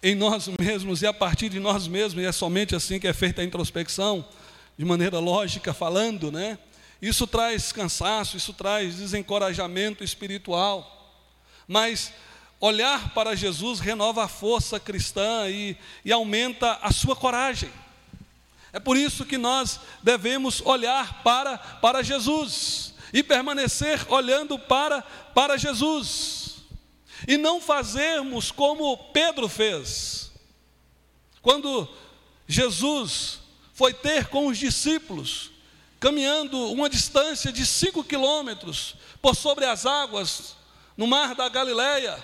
em 0.02 0.16
nós 0.16 0.48
mesmos 0.60 1.02
e 1.02 1.08
a 1.08 1.14
partir 1.14 1.50
de 1.50 1.60
nós 1.60 1.88
mesmos, 1.88 2.24
e 2.24 2.26
é 2.26 2.32
somente 2.32 2.76
assim 2.76 3.00
que 3.00 3.08
é 3.08 3.14
feita 3.14 3.42
a 3.42 3.46
introspecção, 3.46 4.26
de 4.78 4.86
maneira 4.86 5.20
lógica 5.20 5.74
falando, 5.74 6.32
né? 6.32 6.58
Isso 7.02 7.28
traz 7.28 7.72
cansaço, 7.72 8.38
isso 8.38 8.54
traz 8.54 8.96
desencorajamento 8.96 10.04
espiritual. 10.04 10.96
Mas 11.68 12.14
Olhar 12.60 13.14
para 13.14 13.36
Jesus 13.36 13.80
renova 13.80 14.26
a 14.26 14.28
força 14.28 14.80
cristã 14.80 15.50
e, 15.50 15.78
e 16.04 16.12
aumenta 16.12 16.78
a 16.82 16.92
sua 16.92 17.16
coragem. 17.16 17.72
É 18.74 18.80
por 18.80 18.98
isso 18.98 19.26
que 19.26 19.38
nós 19.38 19.80
devemos 20.04 20.62
olhar 20.62 21.24
para, 21.24 21.58
para 21.58 22.04
Jesus 22.04 22.94
e 23.14 23.24
permanecer 23.24 24.06
olhando 24.12 24.60
para, 24.60 25.02
para 25.02 25.58
Jesus. 25.58 26.56
E 27.28 27.38
não 27.38 27.62
fazermos 27.62 28.52
como 28.52 28.98
Pedro 29.12 29.48
fez. 29.48 30.32
Quando 31.42 31.88
Jesus 32.48 33.40
foi 33.74 33.94
ter 33.94 34.28
com 34.28 34.48
os 34.48 34.58
discípulos, 34.58 35.52
caminhando 36.00 36.72
uma 36.72 36.90
distância 36.90 37.52
de 37.52 37.66
cinco 37.66 38.04
quilômetros 38.04 38.96
por 39.22 39.36
sobre 39.36 39.66
as 39.66 39.86
águas 39.86 40.56
no 40.98 41.08
mar 41.08 41.34
da 41.34 41.48
Galileia, 41.48 42.22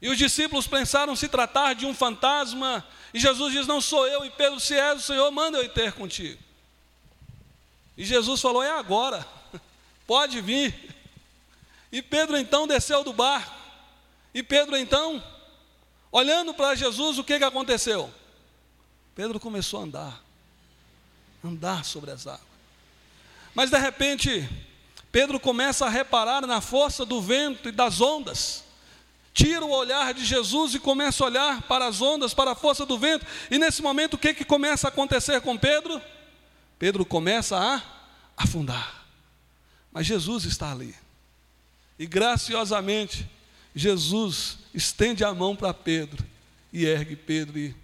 e 0.00 0.08
os 0.08 0.18
discípulos 0.18 0.66
pensaram 0.66 1.16
se 1.16 1.28
tratar 1.28 1.74
de 1.74 1.86
um 1.86 1.94
fantasma, 1.94 2.86
e 3.14 3.18
Jesus 3.18 3.52
diz: 3.52 3.66
Não 3.66 3.80
sou 3.80 4.06
eu, 4.06 4.24
e 4.24 4.30
Pedro, 4.30 4.60
se 4.60 4.74
és 4.74 5.00
o 5.00 5.02
Senhor, 5.02 5.30
manda 5.30 5.58
eu 5.58 5.64
ir 5.64 5.72
ter 5.72 5.92
contigo. 5.92 6.42
E 7.96 8.04
Jesus 8.04 8.40
falou: 8.40 8.62
É 8.62 8.70
agora, 8.70 9.26
pode 10.06 10.40
vir. 10.40 10.94
E 11.90 12.02
Pedro 12.02 12.36
então 12.36 12.66
desceu 12.66 13.02
do 13.02 13.12
barco, 13.12 13.54
e 14.34 14.42
Pedro 14.42 14.76
então, 14.76 15.22
olhando 16.12 16.52
para 16.52 16.74
Jesus, 16.74 17.18
o 17.18 17.24
que, 17.24 17.38
que 17.38 17.44
aconteceu? 17.44 18.12
Pedro 19.14 19.40
começou 19.40 19.80
a 19.80 19.84
andar, 19.84 20.22
andar 21.42 21.84
sobre 21.86 22.10
as 22.10 22.26
águas. 22.26 22.42
Mas 23.54 23.70
de 23.70 23.78
repente, 23.78 24.46
Pedro 25.10 25.40
começa 25.40 25.86
a 25.86 25.88
reparar 25.88 26.46
na 26.46 26.60
força 26.60 27.06
do 27.06 27.22
vento 27.22 27.70
e 27.70 27.72
das 27.72 28.02
ondas 28.02 28.65
tira 29.36 29.62
o 29.62 29.70
olhar 29.70 30.14
de 30.14 30.24
Jesus 30.24 30.74
e 30.74 30.78
começa 30.78 31.22
a 31.22 31.26
olhar 31.26 31.62
para 31.62 31.86
as 31.86 32.00
ondas, 32.00 32.32
para 32.32 32.52
a 32.52 32.54
força 32.54 32.86
do 32.86 32.98
vento. 32.98 33.26
E 33.50 33.58
nesse 33.58 33.82
momento, 33.82 34.14
o 34.14 34.18
que, 34.18 34.32
que 34.32 34.46
começa 34.46 34.88
a 34.88 34.90
acontecer 34.90 35.42
com 35.42 35.58
Pedro? 35.58 36.00
Pedro 36.78 37.04
começa 37.04 37.54
a 37.54 37.82
afundar. 38.34 39.06
Mas 39.92 40.06
Jesus 40.06 40.46
está 40.46 40.72
ali. 40.72 40.94
E 41.98 42.06
graciosamente, 42.06 43.28
Jesus 43.74 44.56
estende 44.72 45.22
a 45.22 45.34
mão 45.34 45.54
para 45.54 45.74
Pedro 45.74 46.24
e 46.72 46.86
ergue 46.86 47.14
Pedro 47.14 47.58
e 47.58 47.76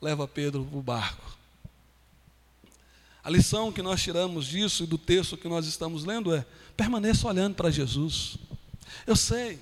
leva 0.00 0.28
Pedro 0.28 0.64
para 0.64 0.78
o 0.78 0.82
barco. 0.82 1.36
A 3.24 3.28
lição 3.28 3.72
que 3.72 3.82
nós 3.82 4.00
tiramos 4.00 4.46
disso 4.46 4.84
e 4.84 4.86
do 4.86 4.96
texto 4.96 5.36
que 5.36 5.48
nós 5.48 5.66
estamos 5.66 6.04
lendo 6.04 6.32
é: 6.32 6.46
permaneça 6.76 7.26
olhando 7.26 7.56
para 7.56 7.68
Jesus. 7.68 8.36
Eu 9.04 9.16
sei, 9.16 9.58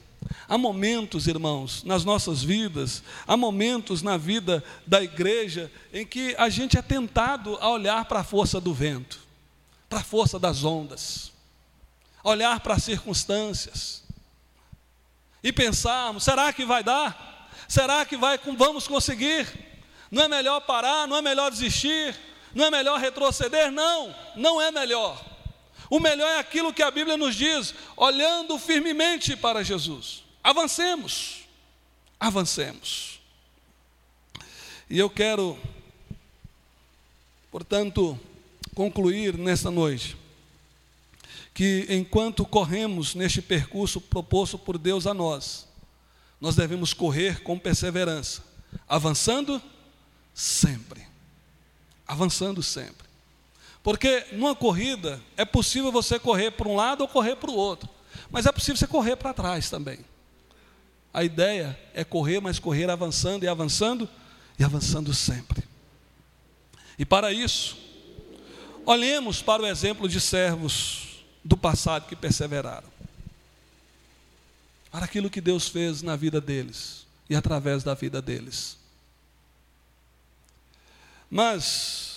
Há 0.49 0.57
momentos, 0.57 1.27
irmãos, 1.27 1.85
nas 1.85 2.05
nossas 2.05 2.43
vidas, 2.43 3.03
há 3.27 3.37
momentos 3.37 4.03
na 4.03 4.17
vida 4.17 4.65
da 4.87 5.03
igreja 5.03 5.71
em 5.93 6.07
que 6.07 6.35
a 6.39 6.49
gente 6.49 6.79
é 6.79 6.83
tentado 6.83 7.57
a 7.61 7.69
olhar 7.69 8.05
para 8.07 8.21
a 8.21 8.25
força 8.25 8.61
do 8.61 8.73
vento, 8.73 9.21
para 9.89 10.01
a 10.01 10.05
força 10.05 10.39
das 10.39 10.65
ondas, 10.65 11.33
a 12.25 12.31
olhar 12.31 12.61
para 12.61 12.75
as 12.75 12.85
circunstâncias 12.85 14.03
e 15.43 15.53
pensarmos: 15.53 16.25
será 16.25 16.53
que 16.53 16.65
vai 16.65 16.83
dar? 16.83 17.51
Será 17.69 18.05
que 18.05 18.17
vai, 18.17 18.39
vamos 18.57 18.89
conseguir? 18.89 19.47
Não 20.11 20.23
é 20.23 20.29
melhor 20.29 20.61
parar? 20.61 21.07
Não 21.07 21.19
é 21.19 21.23
melhor 21.23 21.51
desistir? 21.51 22.17
Não 22.55 22.65
é 22.65 22.71
melhor 22.71 22.99
retroceder? 22.99 23.71
Não, 23.71 24.15
não 24.35 24.61
é 24.61 24.71
melhor. 24.71 25.23
O 25.91 25.99
melhor 25.99 26.29
é 26.29 26.39
aquilo 26.39 26.73
que 26.73 26.83
a 26.83 26.91
Bíblia 26.91 27.17
nos 27.17 27.35
diz, 27.35 27.75
olhando 27.97 28.59
firmemente 28.59 29.37
para 29.37 29.63
Jesus. 29.63 30.23
Avancemos, 30.45 31.45
avancemos. 32.21 33.21
E 34.91 34.99
eu 34.99 35.09
quero, 35.09 35.59
portanto, 37.51 38.19
concluir 38.75 39.37
nesta 39.37 39.71
noite 39.71 40.17
que 41.53 41.87
enquanto 41.91 42.47
corremos 42.47 43.17
neste 43.17 43.43
percurso 43.43 44.01
proposto 44.01 44.57
por 44.57 44.79
Deus 44.79 45.07
a 45.09 45.13
nós, 45.13 45.67
nós 46.41 46.55
devemos 46.55 46.95
correr 46.95 47.43
com 47.43 47.59
perseverança, 47.59 48.45
avançando 48.89 49.61
sempre. 50.33 51.05
Avançando 52.07 52.63
sempre. 52.63 53.08
Porque 53.83 54.27
numa 54.33 54.55
corrida 54.55 55.21
é 55.37 55.45
possível 55.45 55.91
você 55.91 56.19
correr 56.19 56.51
para 56.51 56.69
um 56.69 56.77
lado 56.77 57.03
ou 57.03 57.09
correr 57.09 57.37
para 57.37 57.51
o 57.51 57.55
outro. 57.55 57.89
Mas 58.31 58.47
é 58.47 58.53
possível 58.53 58.77
você 58.77 58.87
correr 58.87 59.17
para 59.17 59.33
trás 59.33 59.71
também. 59.71 60.01
A 61.13 61.25
ideia 61.25 61.79
é 61.95 62.05
correr, 62.05 62.41
mas 62.41 62.59
correr 62.59 62.91
avançando 62.91 63.45
e 63.45 63.49
avançando 63.49 64.09
e 64.59 64.65
avançando 64.65 65.15
sempre. 65.15 65.65
E 66.99 67.05
para 67.05 67.33
isso, 67.33 67.79
olhemos 68.85 69.41
para 69.41 69.63
o 69.63 69.67
exemplo 69.67 70.09
de 70.09 70.21
servos 70.21 71.25
do 71.45 71.57
passado 71.57 72.07
que 72.07 72.17
perseveraram. 72.17 72.89
Para 74.91 75.05
aquilo 75.05 75.31
que 75.31 75.41
Deus 75.41 75.69
fez 75.69 76.03
na 76.03 76.17
vida 76.17 76.41
deles 76.41 77.07
e 77.31 77.37
através 77.37 77.83
da 77.83 77.95
vida 77.95 78.21
deles. 78.21 78.77
Mas, 81.31 82.08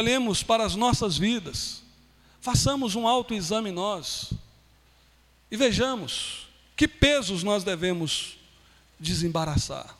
olhemos 0.00 0.42
para 0.42 0.64
as 0.64 0.74
nossas 0.74 1.18
vidas, 1.18 1.82
façamos 2.40 2.94
um 2.94 3.06
autoexame 3.06 3.70
nós 3.70 4.32
e 5.50 5.56
vejamos 5.56 6.48
que 6.74 6.88
pesos 6.88 7.42
nós 7.42 7.62
devemos 7.62 8.38
desembaraçar, 8.98 9.94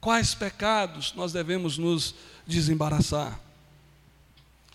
quais 0.00 0.34
pecados 0.34 1.12
nós 1.14 1.32
devemos 1.32 1.78
nos 1.78 2.14
desembaraçar. 2.44 3.40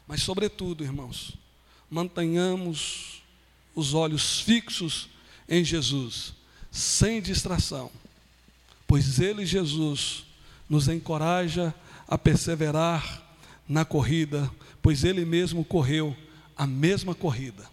Mas, 0.07 0.21
sobretudo, 0.21 0.85
irmãos, 0.85 1.33
mantenhamos 1.89 3.21
os 3.75 3.93
olhos 3.93 4.39
fixos 4.39 5.09
em 5.49 5.65
Jesus, 5.65 6.33
sem 6.71 7.21
distração, 7.21 7.91
pois 8.87 9.19
Ele, 9.19 9.45
Jesus, 9.45 10.23
nos 10.69 10.87
encoraja 10.87 11.75
a 12.07 12.17
perseverar 12.17 13.24
na 13.67 13.83
corrida, 13.83 14.49
pois 14.81 15.03
Ele 15.03 15.25
mesmo 15.25 15.63
correu 15.63 16.15
a 16.55 16.67
mesma 16.67 17.13
corrida. 17.15 17.69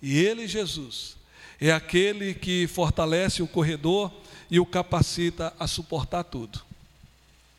E 0.00 0.18
Ele, 0.18 0.46
Jesus, 0.46 1.16
é 1.60 1.72
aquele 1.72 2.34
que 2.34 2.66
fortalece 2.66 3.42
o 3.42 3.48
corredor 3.48 4.12
e 4.50 4.60
o 4.60 4.66
capacita 4.66 5.52
a 5.58 5.66
suportar 5.66 6.24
tudo. 6.24 6.60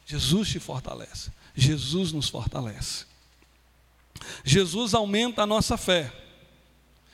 Jesus 0.06 0.50
te 0.50 0.60
fortalece, 0.60 1.32
Jesus 1.56 2.12
nos 2.12 2.30
fortalece. 2.30 3.06
Jesus 4.44 4.94
aumenta 4.94 5.44
a 5.44 5.46
nossa 5.46 5.78
fé 5.78 6.12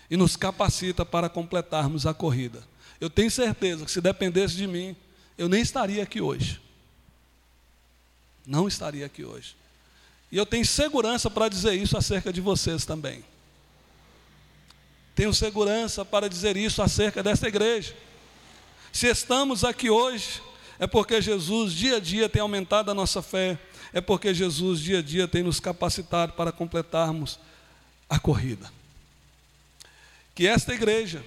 e 0.10 0.16
nos 0.16 0.36
capacita 0.36 1.06
para 1.06 1.30
completarmos 1.30 2.06
a 2.06 2.14
corrida. 2.14 2.64
Eu 3.00 3.10
tenho 3.10 3.30
certeza 3.30 3.86
que 3.86 3.92
se 3.92 4.02
dependesse 4.02 4.56
de 4.56 4.68
mim, 4.68 4.96
eu 5.38 5.50
nem 5.50 5.62
estaria 5.62 6.02
aqui 6.02 6.22
hoje. 6.22 6.62
Não 8.46 8.68
estaria 8.68 9.06
aqui 9.06 9.24
hoje. 9.24 9.56
E 10.36 10.38
eu 10.38 10.46
tenho 10.46 10.66
segurança 10.66 11.30
para 11.30 11.48
dizer 11.48 11.76
isso 11.76 11.98
acerca 11.98 12.34
de 12.34 12.42
vocês 12.42 12.84
também. 12.84 13.24
Tenho 15.16 15.34
segurança 15.34 16.04
para 16.04 16.28
dizer 16.28 16.58
isso 16.58 16.82
acerca 16.82 17.24
desta 17.24 17.48
igreja. 17.48 17.96
Se 18.92 19.08
estamos 19.08 19.64
aqui 19.64 19.90
hoje, 19.90 20.44
é 20.78 20.86
porque 20.86 21.22
Jesus 21.22 21.72
dia 21.72 21.96
a 21.96 22.00
dia 22.02 22.28
tem 22.28 22.42
aumentado 22.42 22.92
a 22.92 22.94
nossa 22.94 23.22
fé, 23.22 23.58
é 23.94 24.02
porque 24.02 24.34
Jesus 24.34 24.82
dia 24.82 25.00
a 25.00 25.02
dia 25.02 25.26
tem 25.26 25.42
nos 25.42 25.62
capacitado 25.62 26.34
para 26.34 26.52
completarmos 26.52 27.40
a 28.10 28.20
corrida. 28.20 28.70
Que 30.36 30.48
esta 30.48 30.74
igreja, 30.74 31.24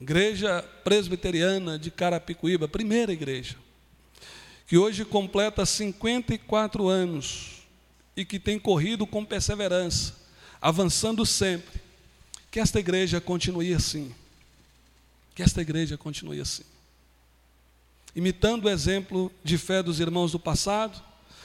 Igreja 0.00 0.60
Presbiteriana 0.82 1.78
de 1.78 1.88
Carapicuíba, 1.88 2.66
primeira 2.66 3.12
igreja, 3.12 3.54
que 4.66 4.76
hoje 4.76 5.04
completa 5.04 5.64
54 5.64 6.88
anos 6.88 7.62
e 8.16 8.24
que 8.24 8.40
tem 8.40 8.58
corrido 8.58 9.06
com 9.06 9.24
perseverança, 9.24 10.14
avançando 10.60 11.24
sempre. 11.24 11.80
Que 12.50 12.58
esta 12.58 12.80
igreja 12.80 13.20
continue 13.20 13.72
assim. 13.74 14.14
Que 15.34 15.42
esta 15.42 15.60
igreja 15.60 15.96
continue 15.96 16.40
assim. 16.40 16.64
Imitando 18.14 18.64
o 18.64 18.70
exemplo 18.70 19.30
de 19.44 19.58
fé 19.58 19.82
dos 19.82 20.00
irmãos 20.00 20.32
do 20.32 20.38
passado, 20.38 21.00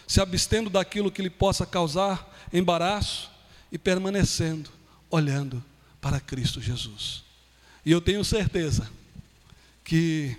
se 0.08 0.22
abstendo 0.22 0.70
daquilo 0.70 1.12
que 1.12 1.22
lhe 1.22 1.30
possa 1.30 1.66
causar 1.66 2.48
embaraço 2.52 3.30
e 3.72 3.78
permanecendo, 3.78 4.70
olhando 5.10 5.64
para 6.00 6.20
Cristo 6.20 6.62
Jesus. 6.62 7.24
E 7.86 7.92
eu 7.92 8.02
tenho 8.02 8.24
certeza 8.24 8.90
que 9.84 10.36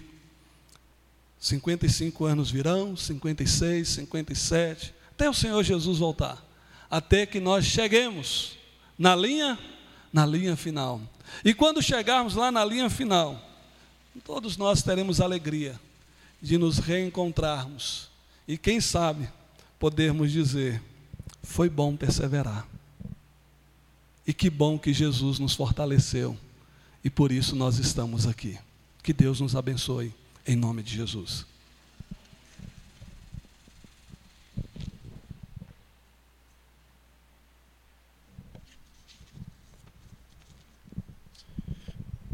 55 1.42 2.24
anos 2.24 2.52
virão, 2.52 2.96
56, 2.96 3.88
57, 3.88 4.94
até 5.10 5.28
o 5.28 5.34
Senhor 5.34 5.60
Jesus 5.64 5.98
voltar, 5.98 6.40
até 6.88 7.26
que 7.26 7.40
nós 7.40 7.64
cheguemos 7.64 8.56
na 8.96 9.16
linha, 9.16 9.58
na 10.12 10.24
linha 10.24 10.54
final. 10.54 11.00
E 11.44 11.52
quando 11.52 11.82
chegarmos 11.82 12.36
lá 12.36 12.52
na 12.52 12.64
linha 12.64 12.88
final, 12.88 13.42
todos 14.24 14.56
nós 14.56 14.84
teremos 14.84 15.20
alegria 15.20 15.80
de 16.40 16.56
nos 16.56 16.78
reencontrarmos 16.78 18.08
e 18.46 18.56
quem 18.56 18.80
sabe 18.80 19.28
podermos 19.80 20.30
dizer: 20.30 20.80
foi 21.42 21.68
bom 21.68 21.96
perseverar. 21.96 22.68
E 24.24 24.32
que 24.32 24.48
bom 24.48 24.78
que 24.78 24.92
Jesus 24.92 25.40
nos 25.40 25.56
fortaleceu 25.56 26.38
e 27.02 27.10
por 27.10 27.32
isso 27.32 27.56
nós 27.56 27.80
estamos 27.80 28.28
aqui. 28.28 28.56
Que 29.02 29.12
Deus 29.12 29.40
nos 29.40 29.56
abençoe 29.56 30.14
em 30.46 30.56
nome 30.56 30.82
de 30.82 30.96
Jesus. 30.96 31.46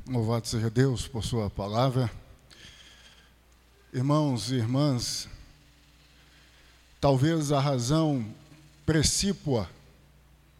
Louvado 0.07 0.47
seja 0.47 0.71
Deus 0.71 1.07
por 1.07 1.23
Sua 1.23 1.51
palavra. 1.51 2.11
Irmãos 3.93 4.51
e 4.51 4.55
irmãs, 4.55 5.29
talvez 6.99 7.53
a 7.53 7.61
razão 7.61 8.35
precípua, 8.87 9.69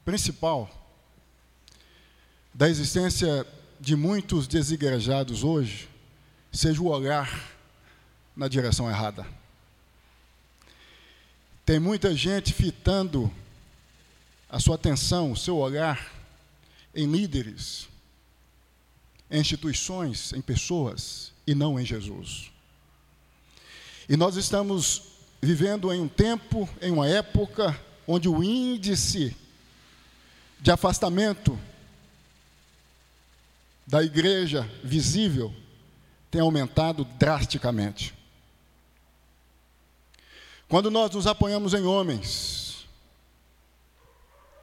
principal, 0.05 0.71
da 2.53 2.69
existência 2.69 3.47
de 3.81 3.97
muitos 3.97 4.47
desigrejados 4.47 5.45
hoje 5.45 5.89
seja 6.53 6.81
o 6.81 6.89
olhar 6.89 7.53
na 8.37 8.49
direção 8.49 8.89
errada. 8.89 9.27
Tem 11.65 11.79
muita 11.79 12.15
gente 12.15 12.53
fitando 12.53 13.31
a 14.49 14.59
sua 14.59 14.77
atenção, 14.77 15.33
o 15.33 15.37
seu 15.37 15.57
olhar 15.57 16.13
em 16.95 17.07
líderes, 17.11 17.89
em 19.31 19.41
instituições, 19.41 20.33
em 20.33 20.41
pessoas 20.41 21.33
e 21.47 21.55
não 21.55 21.79
em 21.79 21.85
Jesus. 21.85 22.51
E 24.09 24.17
nós 24.17 24.37
estamos 24.37 25.03
vivendo 25.41 25.93
em 25.93 26.01
um 26.01 26.09
tempo, 26.09 26.69
em 26.81 26.91
uma 26.91 27.07
época 27.07 27.79
onde 28.07 28.29
o 28.29 28.43
índice 28.43 29.37
de 30.61 30.71
afastamento 30.71 31.59
da 33.87 34.03
igreja 34.03 34.69
visível 34.83 35.55
tem 36.31 36.41
aumentado 36.41 37.05
drasticamente. 37.05 38.15
Quando 40.69 40.91
nós 40.91 41.11
nos 41.11 41.27
apoiamos 41.27 41.73
em 41.73 41.85
homens, 41.85 42.87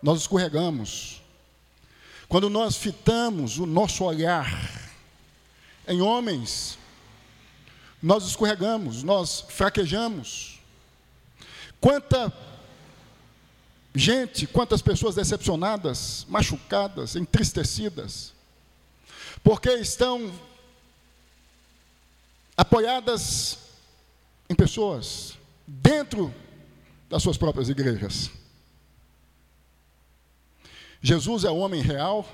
nós 0.01 0.21
escorregamos. 0.21 1.21
Quando 2.27 2.49
nós 2.49 2.75
fitamos 2.75 3.57
o 3.57 3.65
nosso 3.65 4.03
olhar 4.03 4.47
em 5.87 6.01
homens, 6.01 6.77
nós 8.01 8.23
escorregamos, 8.25 9.01
nós 9.01 9.45
fraquejamos. 9.49 10.59
Quanta 11.81 12.31
gente, 13.95 14.45
quantas 14.45 14.81
pessoas 14.81 15.15
decepcionadas, 15.15 16.25
machucadas, 16.29 17.15
entristecidas, 17.15 18.33
porque 19.43 19.69
estão 19.73 20.31
apoiadas 22.55 23.57
em 24.49 24.55
pessoas 24.55 25.37
dentro 25.67 26.33
das 27.09 27.21
suas 27.21 27.37
próprias 27.37 27.69
igrejas. 27.69 28.29
Jesus 31.01 31.43
é 31.43 31.49
o 31.49 31.57
homem 31.57 31.81
real 31.81 32.27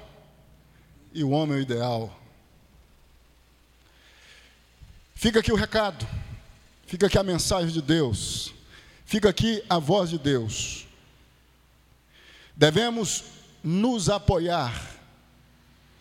e 1.14 1.24
o 1.24 1.32
homem 1.32 1.62
ideal. 1.62 2.18
Fica 5.16 5.40
aqui 5.40 5.52
o 5.52 5.56
recado, 5.56 6.08
fica 6.86 7.08
aqui 7.08 7.18
a 7.18 7.24
mensagem 7.24 7.70
de 7.70 7.82
Deus, 7.82 8.54
fica 9.06 9.30
aqui 9.30 9.64
a 9.70 9.78
voz 9.78 10.10
de 10.10 10.18
Deus. 10.18 10.88
Devemos 12.56 13.26
nos 13.64 14.10
apoiar 14.10 15.00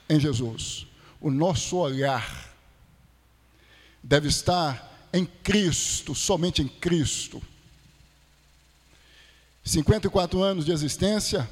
em 0.08 0.18
Jesus 0.18 0.86
o 1.20 1.30
nosso 1.30 1.76
olhar 1.76 2.49
deve 4.02 4.28
estar 4.28 5.08
em 5.12 5.24
Cristo, 5.24 6.14
somente 6.14 6.62
em 6.62 6.68
Cristo. 6.68 7.42
54 9.64 10.42
anos 10.42 10.64
de 10.64 10.72
existência 10.72 11.48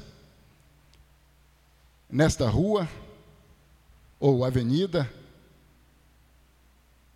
nesta 2.09 2.49
rua, 2.49 2.89
ou 4.19 4.43
avenida 4.43 5.11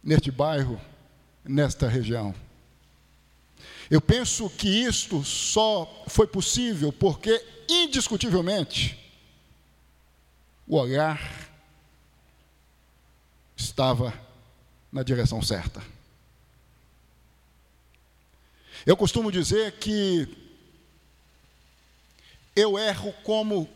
neste 0.04 0.32
bairro, 0.32 0.80
nesta 1.44 1.88
região. 1.88 2.34
Eu 3.90 4.00
penso 4.00 4.50
que 4.50 4.68
isto 4.68 5.24
só 5.24 6.04
foi 6.08 6.28
possível 6.28 6.92
porque, 6.92 7.44
indiscutivelmente, 7.70 8.98
o 10.68 10.78
olhar 10.78 11.20
estava 13.56 14.14
na 14.94 15.02
direção 15.02 15.42
certa. 15.42 15.84
Eu 18.86 18.96
costumo 18.96 19.32
dizer 19.32 19.80
que 19.80 20.28
eu 22.56 22.78
erro 22.78 23.12
como 23.24 23.68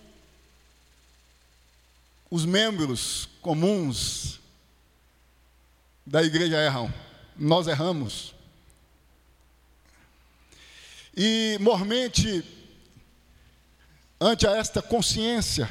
os 2.30 2.46
membros 2.46 3.28
comuns 3.42 4.40
da 6.06 6.22
igreja 6.22 6.58
erram. 6.58 6.94
Nós 7.36 7.68
erramos. 7.68 8.36
E, 11.16 11.58
mormente, 11.60 12.44
ante 14.22 14.46
esta 14.46 14.84
consciência, 14.84 15.68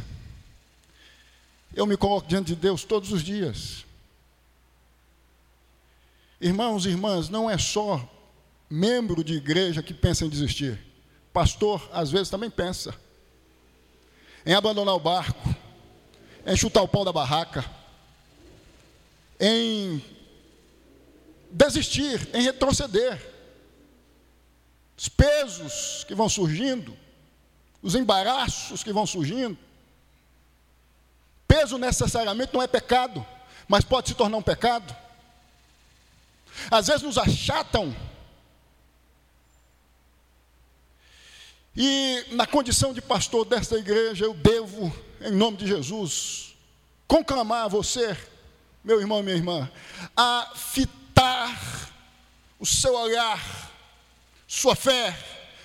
eu 1.72 1.86
me 1.86 1.97
coloco 1.97 2.26
diante 2.26 2.49
de 2.49 2.57
Deus 2.57 2.82
todos 2.84 3.12
os 3.12 3.22
dias. 3.22 3.86
Irmãos 6.41 6.84
e 6.84 6.91
irmãs, 6.91 7.28
não 7.28 7.51
é 7.51 7.57
só 7.57 8.12
membro 8.68 9.24
de 9.24 9.34
igreja 9.34 9.82
que 9.82 9.95
pensa 9.95 10.24
em 10.24 10.28
desistir. 10.28 10.78
Pastor, 11.32 11.89
às 11.93 12.11
vezes, 12.11 12.28
também 12.28 12.51
pensa 12.51 12.95
em 14.45 14.55
abandonar 14.55 14.95
o 14.95 15.01
barco, 15.01 15.55
em 16.47 16.57
chutar 16.57 16.82
o 16.82 16.89
pau 16.89 17.05
da 17.05 17.12
barraca, 17.12 17.64
em 19.41 20.03
desistir, 21.51 22.28
em 22.34 22.43
retroceder. 22.43 23.34
Os 24.97 25.09
pesos 25.09 26.05
que 26.05 26.14
vão 26.14 26.28
surgindo, 26.28 26.97
os 27.82 27.95
embaraços 27.95 28.82
que 28.82 28.93
vão 28.93 29.07
surgindo. 29.07 29.59
Peso 31.47 31.76
necessariamente 31.78 32.55
não 32.55 32.62
é 32.62 32.66
pecado, 32.66 33.24
mas 33.68 33.84
pode 33.84 34.09
se 34.09 34.14
tornar 34.14 34.37
um 34.37 34.43
pecado. 34.43 34.95
Às 36.71 36.87
vezes 36.87 37.03
nos 37.03 37.19
achatam. 37.19 37.95
E 41.77 42.25
na 42.31 42.47
condição 42.47 42.95
de 42.95 43.03
pastor 43.03 43.45
desta 43.45 43.77
igreja, 43.77 44.25
eu 44.25 44.33
devo, 44.33 44.91
em 45.21 45.33
nome 45.33 45.59
de 45.59 45.67
Jesus, 45.67 46.55
conclamar 47.07 47.65
a 47.65 47.69
você, 47.69 48.17
meu 48.83 48.99
irmão 49.01 49.21
e 49.21 49.23
minha 49.23 49.37
irmã, 49.37 49.71
a 50.17 50.53
fitar 50.57 51.93
o 52.59 52.65
seu 52.65 52.95
olhar, 52.95 53.71
sua 54.49 54.75
fé, 54.75 55.15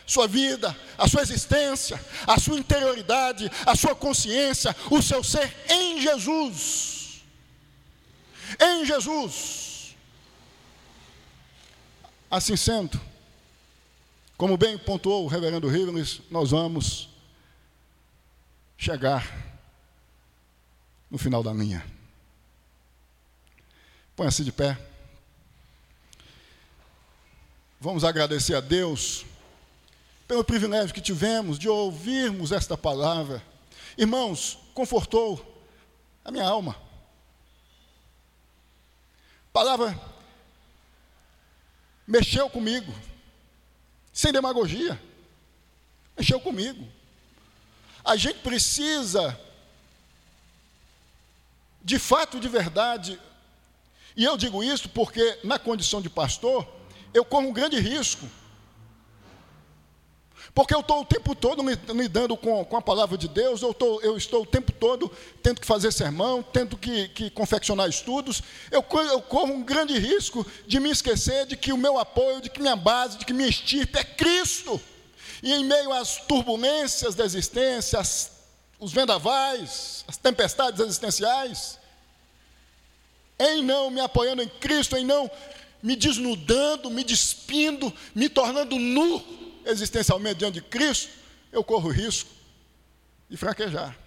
sua 0.06 0.28
vida, 0.28 0.76
a 0.98 1.08
sua 1.08 1.22
existência, 1.22 2.00
a 2.28 2.38
sua 2.38 2.60
interioridade, 2.60 3.50
a 3.66 3.76
sua 3.76 3.96
consciência, 3.96 4.76
o 4.90 5.02
seu 5.02 5.24
ser 5.24 5.56
em 5.70 6.02
Jesus. 6.02 7.22
Em 8.60 8.86
Jesus. 8.86 9.71
Assim 12.32 12.56
sendo, 12.56 12.98
como 14.38 14.56
bem 14.56 14.78
pontuou 14.78 15.26
o 15.26 15.28
reverendo 15.28 15.68
Rivers, 15.68 16.22
nós 16.32 16.52
vamos 16.52 17.10
chegar 18.78 19.28
no 21.10 21.18
final 21.18 21.44
da 21.44 21.52
linha. 21.52 21.86
Põe-se 24.16 24.46
de 24.46 24.52
pé. 24.54 24.80
Vamos 27.82 28.06
agradecer 28.06 28.56
a 28.56 28.62
Deus 28.62 29.26
pelo 30.26 30.46
privilégio 30.46 30.96
que 30.96 31.02
tivemos 31.02 31.60
de 31.60 31.68
ouvirmos 31.68 32.54
esta 32.54 32.78
palavra. 32.78 33.44
Irmãos, 33.98 34.58
confortou 34.74 35.66
a 36.24 36.32
minha 36.32 36.46
alma. 36.46 36.78
Palavra 39.52 40.11
mexeu 42.12 42.50
comigo, 42.50 42.94
sem 44.12 44.34
demagogia, 44.34 45.02
mexeu 46.18 46.42
comigo. 46.42 46.86
A 48.04 48.18
gente 48.18 48.40
precisa, 48.40 49.40
de 51.82 51.98
fato, 51.98 52.38
de 52.38 52.50
verdade, 52.50 53.18
e 54.14 54.26
eu 54.26 54.36
digo 54.36 54.62
isso 54.62 54.90
porque, 54.90 55.40
na 55.42 55.58
condição 55.58 56.02
de 56.02 56.10
pastor, 56.10 56.68
eu 57.14 57.24
corro 57.24 57.48
um 57.48 57.54
grande 57.54 57.80
risco 57.80 58.30
porque 60.54 60.76
eu 60.76 60.82
estou 60.82 61.02
o 61.02 61.06
tempo 61.06 61.34
todo 61.34 61.64
lidando 61.94 62.36
com, 62.36 62.64
com 62.66 62.76
a 62.76 62.82
palavra 62.82 63.18
de 63.18 63.28
Deus, 63.30 63.62
eu, 63.62 63.74
tô, 63.74 64.02
eu 64.02 64.18
estou 64.18 64.44
o 64.44 64.46
tempo 64.46 64.72
todo 64.74 65.10
tendo 65.42 65.62
que 65.62 65.68
fazer 65.68 65.94
sermão, 65.94 66.44
tendo 66.44 66.76
que, 66.76 67.08
que 67.10 67.30
confeccionar 67.30 67.88
estudos. 67.88 68.44
Eu, 68.70 68.86
eu 69.10 69.22
corro 69.22 69.54
um 69.54 69.64
grande 69.64 69.98
risco 69.98 70.46
de 70.68 70.80
me 70.80 70.92
esquecer 70.92 71.46
de 71.46 71.56
que 71.56 71.72
o 71.72 71.78
meu 71.78 71.98
apoio, 71.98 72.42
de 72.42 72.50
que 72.50 72.60
minha 72.62 72.76
base, 72.76 73.18
de 73.18 73.26
que 73.26 73.34
minha 73.34 73.48
estirpe 73.48 73.98
é 73.98 74.04
Cristo. 74.04 74.82
E 75.42 75.54
em 75.54 75.64
meio 75.64 75.94
às 75.94 76.18
turbulências 76.18 77.16
da 77.16 77.24
existência, 77.24 77.98
as, 77.98 78.32
os 78.78 78.92
vendavais, 78.92 80.04
as 80.06 80.18
tempestades 80.18 80.82
existenciais, 80.82 81.80
em 83.40 83.64
não 83.64 83.90
me 83.90 84.02
apoiando 84.02 84.44
em 84.44 84.50
Cristo, 84.50 84.98
em 84.98 85.06
não 85.06 85.32
me 85.82 85.96
desnudando, 85.96 86.92
me 86.92 87.04
despindo, 87.06 87.92
me 88.14 88.28
tornando 88.28 88.78
nu 88.78 89.42
existencialmente 89.66 90.40
diante 90.40 90.56
de 90.56 90.62
Cristo, 90.62 91.10
eu 91.52 91.64
corro 91.64 91.90
o 91.90 91.92
risco 91.92 92.30
de 93.30 93.38
fraquejar. 93.38 93.98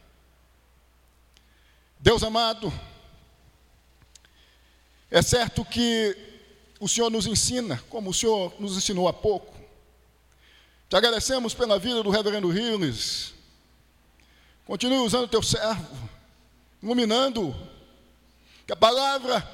Deus 1.98 2.22
amado, 2.22 2.72
é 5.10 5.22
certo 5.22 5.64
que 5.64 6.16
o 6.78 6.88
Senhor 6.88 7.10
nos 7.10 7.26
ensina, 7.26 7.82
como 7.88 8.10
o 8.10 8.14
Senhor 8.14 8.52
nos 8.58 8.76
ensinou 8.76 9.08
há 9.08 9.12
pouco. 9.12 9.54
Te 10.88 10.96
agradecemos 10.96 11.54
pela 11.54 11.78
vida 11.78 12.02
do 12.02 12.10
reverendo 12.10 12.48
Riles. 12.48 13.32
Continue 14.66 14.98
usando 14.98 15.24
o 15.24 15.28
teu 15.28 15.42
servo, 15.42 15.96
iluminando, 16.82 17.54
que 18.66 18.72
a 18.72 18.76
palavra 18.76 19.46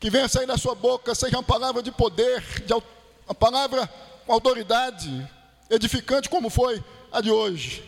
que 0.00 0.10
venha 0.10 0.28
sair 0.28 0.46
da 0.46 0.58
sua 0.58 0.74
boca 0.74 1.14
seja 1.14 1.36
uma 1.36 1.42
palavra 1.42 1.82
de 1.82 1.92
poder, 1.92 2.42
de 2.64 2.72
autoridade 2.72 3.01
a 3.32 3.34
palavra 3.34 3.90
com 4.26 4.32
autoridade, 4.32 5.28
edificante 5.68 6.28
como 6.28 6.48
foi 6.48 6.82
a 7.10 7.20
de 7.20 7.30
hoje. 7.30 7.82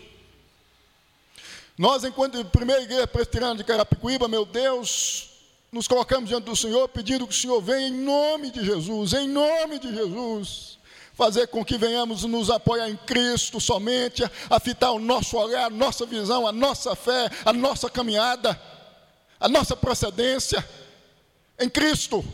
Nós, 1.76 2.02
enquanto 2.02 2.44
primeira 2.46 2.82
igreja 2.82 3.06
presbiteriana 3.06 3.56
de 3.56 3.64
Carapicuíba, 3.64 4.26
meu 4.26 4.44
Deus, 4.44 5.30
nos 5.70 5.86
colocamos 5.86 6.30
diante 6.30 6.44
do 6.44 6.56
Senhor, 6.56 6.88
pedindo 6.88 7.26
que 7.26 7.34
o 7.34 7.36
Senhor 7.36 7.60
venha 7.60 7.88
em 7.88 7.92
nome 7.92 8.50
de 8.50 8.64
Jesus, 8.64 9.12
em 9.12 9.28
nome 9.28 9.78
de 9.78 9.94
Jesus, 9.94 10.78
fazer 11.12 11.48
com 11.48 11.64
que 11.64 11.76
venhamos 11.76 12.24
nos 12.24 12.48
apoiar 12.48 12.88
em 12.88 12.96
Cristo 12.96 13.60
somente, 13.60 14.24
a 14.48 14.58
fitar 14.58 14.92
o 14.92 14.98
nosso 14.98 15.36
olhar, 15.36 15.66
a 15.66 15.70
nossa 15.70 16.06
visão, 16.06 16.46
a 16.46 16.52
nossa 16.52 16.96
fé, 16.96 17.28
a 17.44 17.52
nossa 17.52 17.90
caminhada, 17.90 18.58
a 19.38 19.48
nossa 19.48 19.76
procedência 19.76 20.66
em 21.58 21.68
Cristo. 21.68 22.24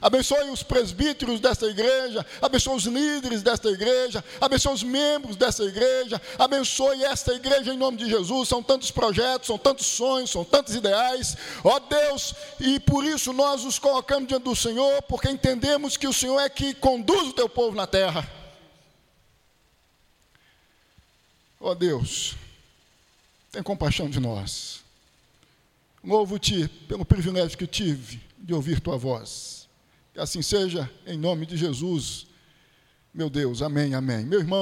Abençoe 0.00 0.50
os 0.50 0.62
presbíteros 0.62 1.40
desta 1.40 1.66
igreja, 1.66 2.24
abençoe 2.40 2.76
os 2.76 2.84
líderes 2.84 3.42
desta 3.42 3.68
igreja, 3.68 4.24
abençoe 4.40 4.72
os 4.72 4.82
membros 4.82 5.36
desta 5.36 5.64
igreja, 5.64 6.20
abençoe 6.38 7.02
esta 7.04 7.32
igreja 7.34 7.74
em 7.74 7.76
nome 7.76 7.96
de 7.96 8.08
Jesus. 8.08 8.48
São 8.48 8.62
tantos 8.62 8.90
projetos, 8.90 9.48
são 9.48 9.58
tantos 9.58 9.86
sonhos, 9.86 10.30
são 10.30 10.44
tantos 10.44 10.74
ideais, 10.74 11.36
ó 11.64 11.80
Deus, 11.80 12.34
e 12.60 12.78
por 12.78 13.04
isso 13.04 13.32
nós 13.32 13.64
nos 13.64 13.78
colocamos 13.78 14.28
diante 14.28 14.44
do 14.44 14.54
Senhor, 14.54 15.02
porque 15.02 15.28
entendemos 15.28 15.96
que 15.96 16.06
o 16.06 16.12
Senhor 16.12 16.38
é 16.38 16.48
que 16.48 16.74
conduz 16.74 17.28
o 17.28 17.32
teu 17.32 17.48
povo 17.48 17.76
na 17.76 17.86
terra. 17.86 18.30
Ó 21.60 21.74
Deus, 21.74 22.36
tem 23.50 23.62
compaixão 23.62 24.08
de 24.08 24.20
nós. 24.20 24.80
Louvo-te 26.04 26.68
pelo 26.86 27.04
privilégio 27.04 27.58
que 27.58 27.66
tive 27.66 28.20
de 28.38 28.54
ouvir 28.54 28.80
tua 28.80 28.96
voz. 28.96 29.57
Que 30.18 30.22
assim 30.22 30.42
seja, 30.42 30.90
em 31.06 31.16
nome 31.16 31.46
de 31.46 31.56
Jesus. 31.56 32.26
Meu 33.14 33.30
Deus, 33.30 33.62
amém, 33.62 33.94
amém. 33.94 34.26
Meu 34.26 34.40
irmão. 34.40 34.56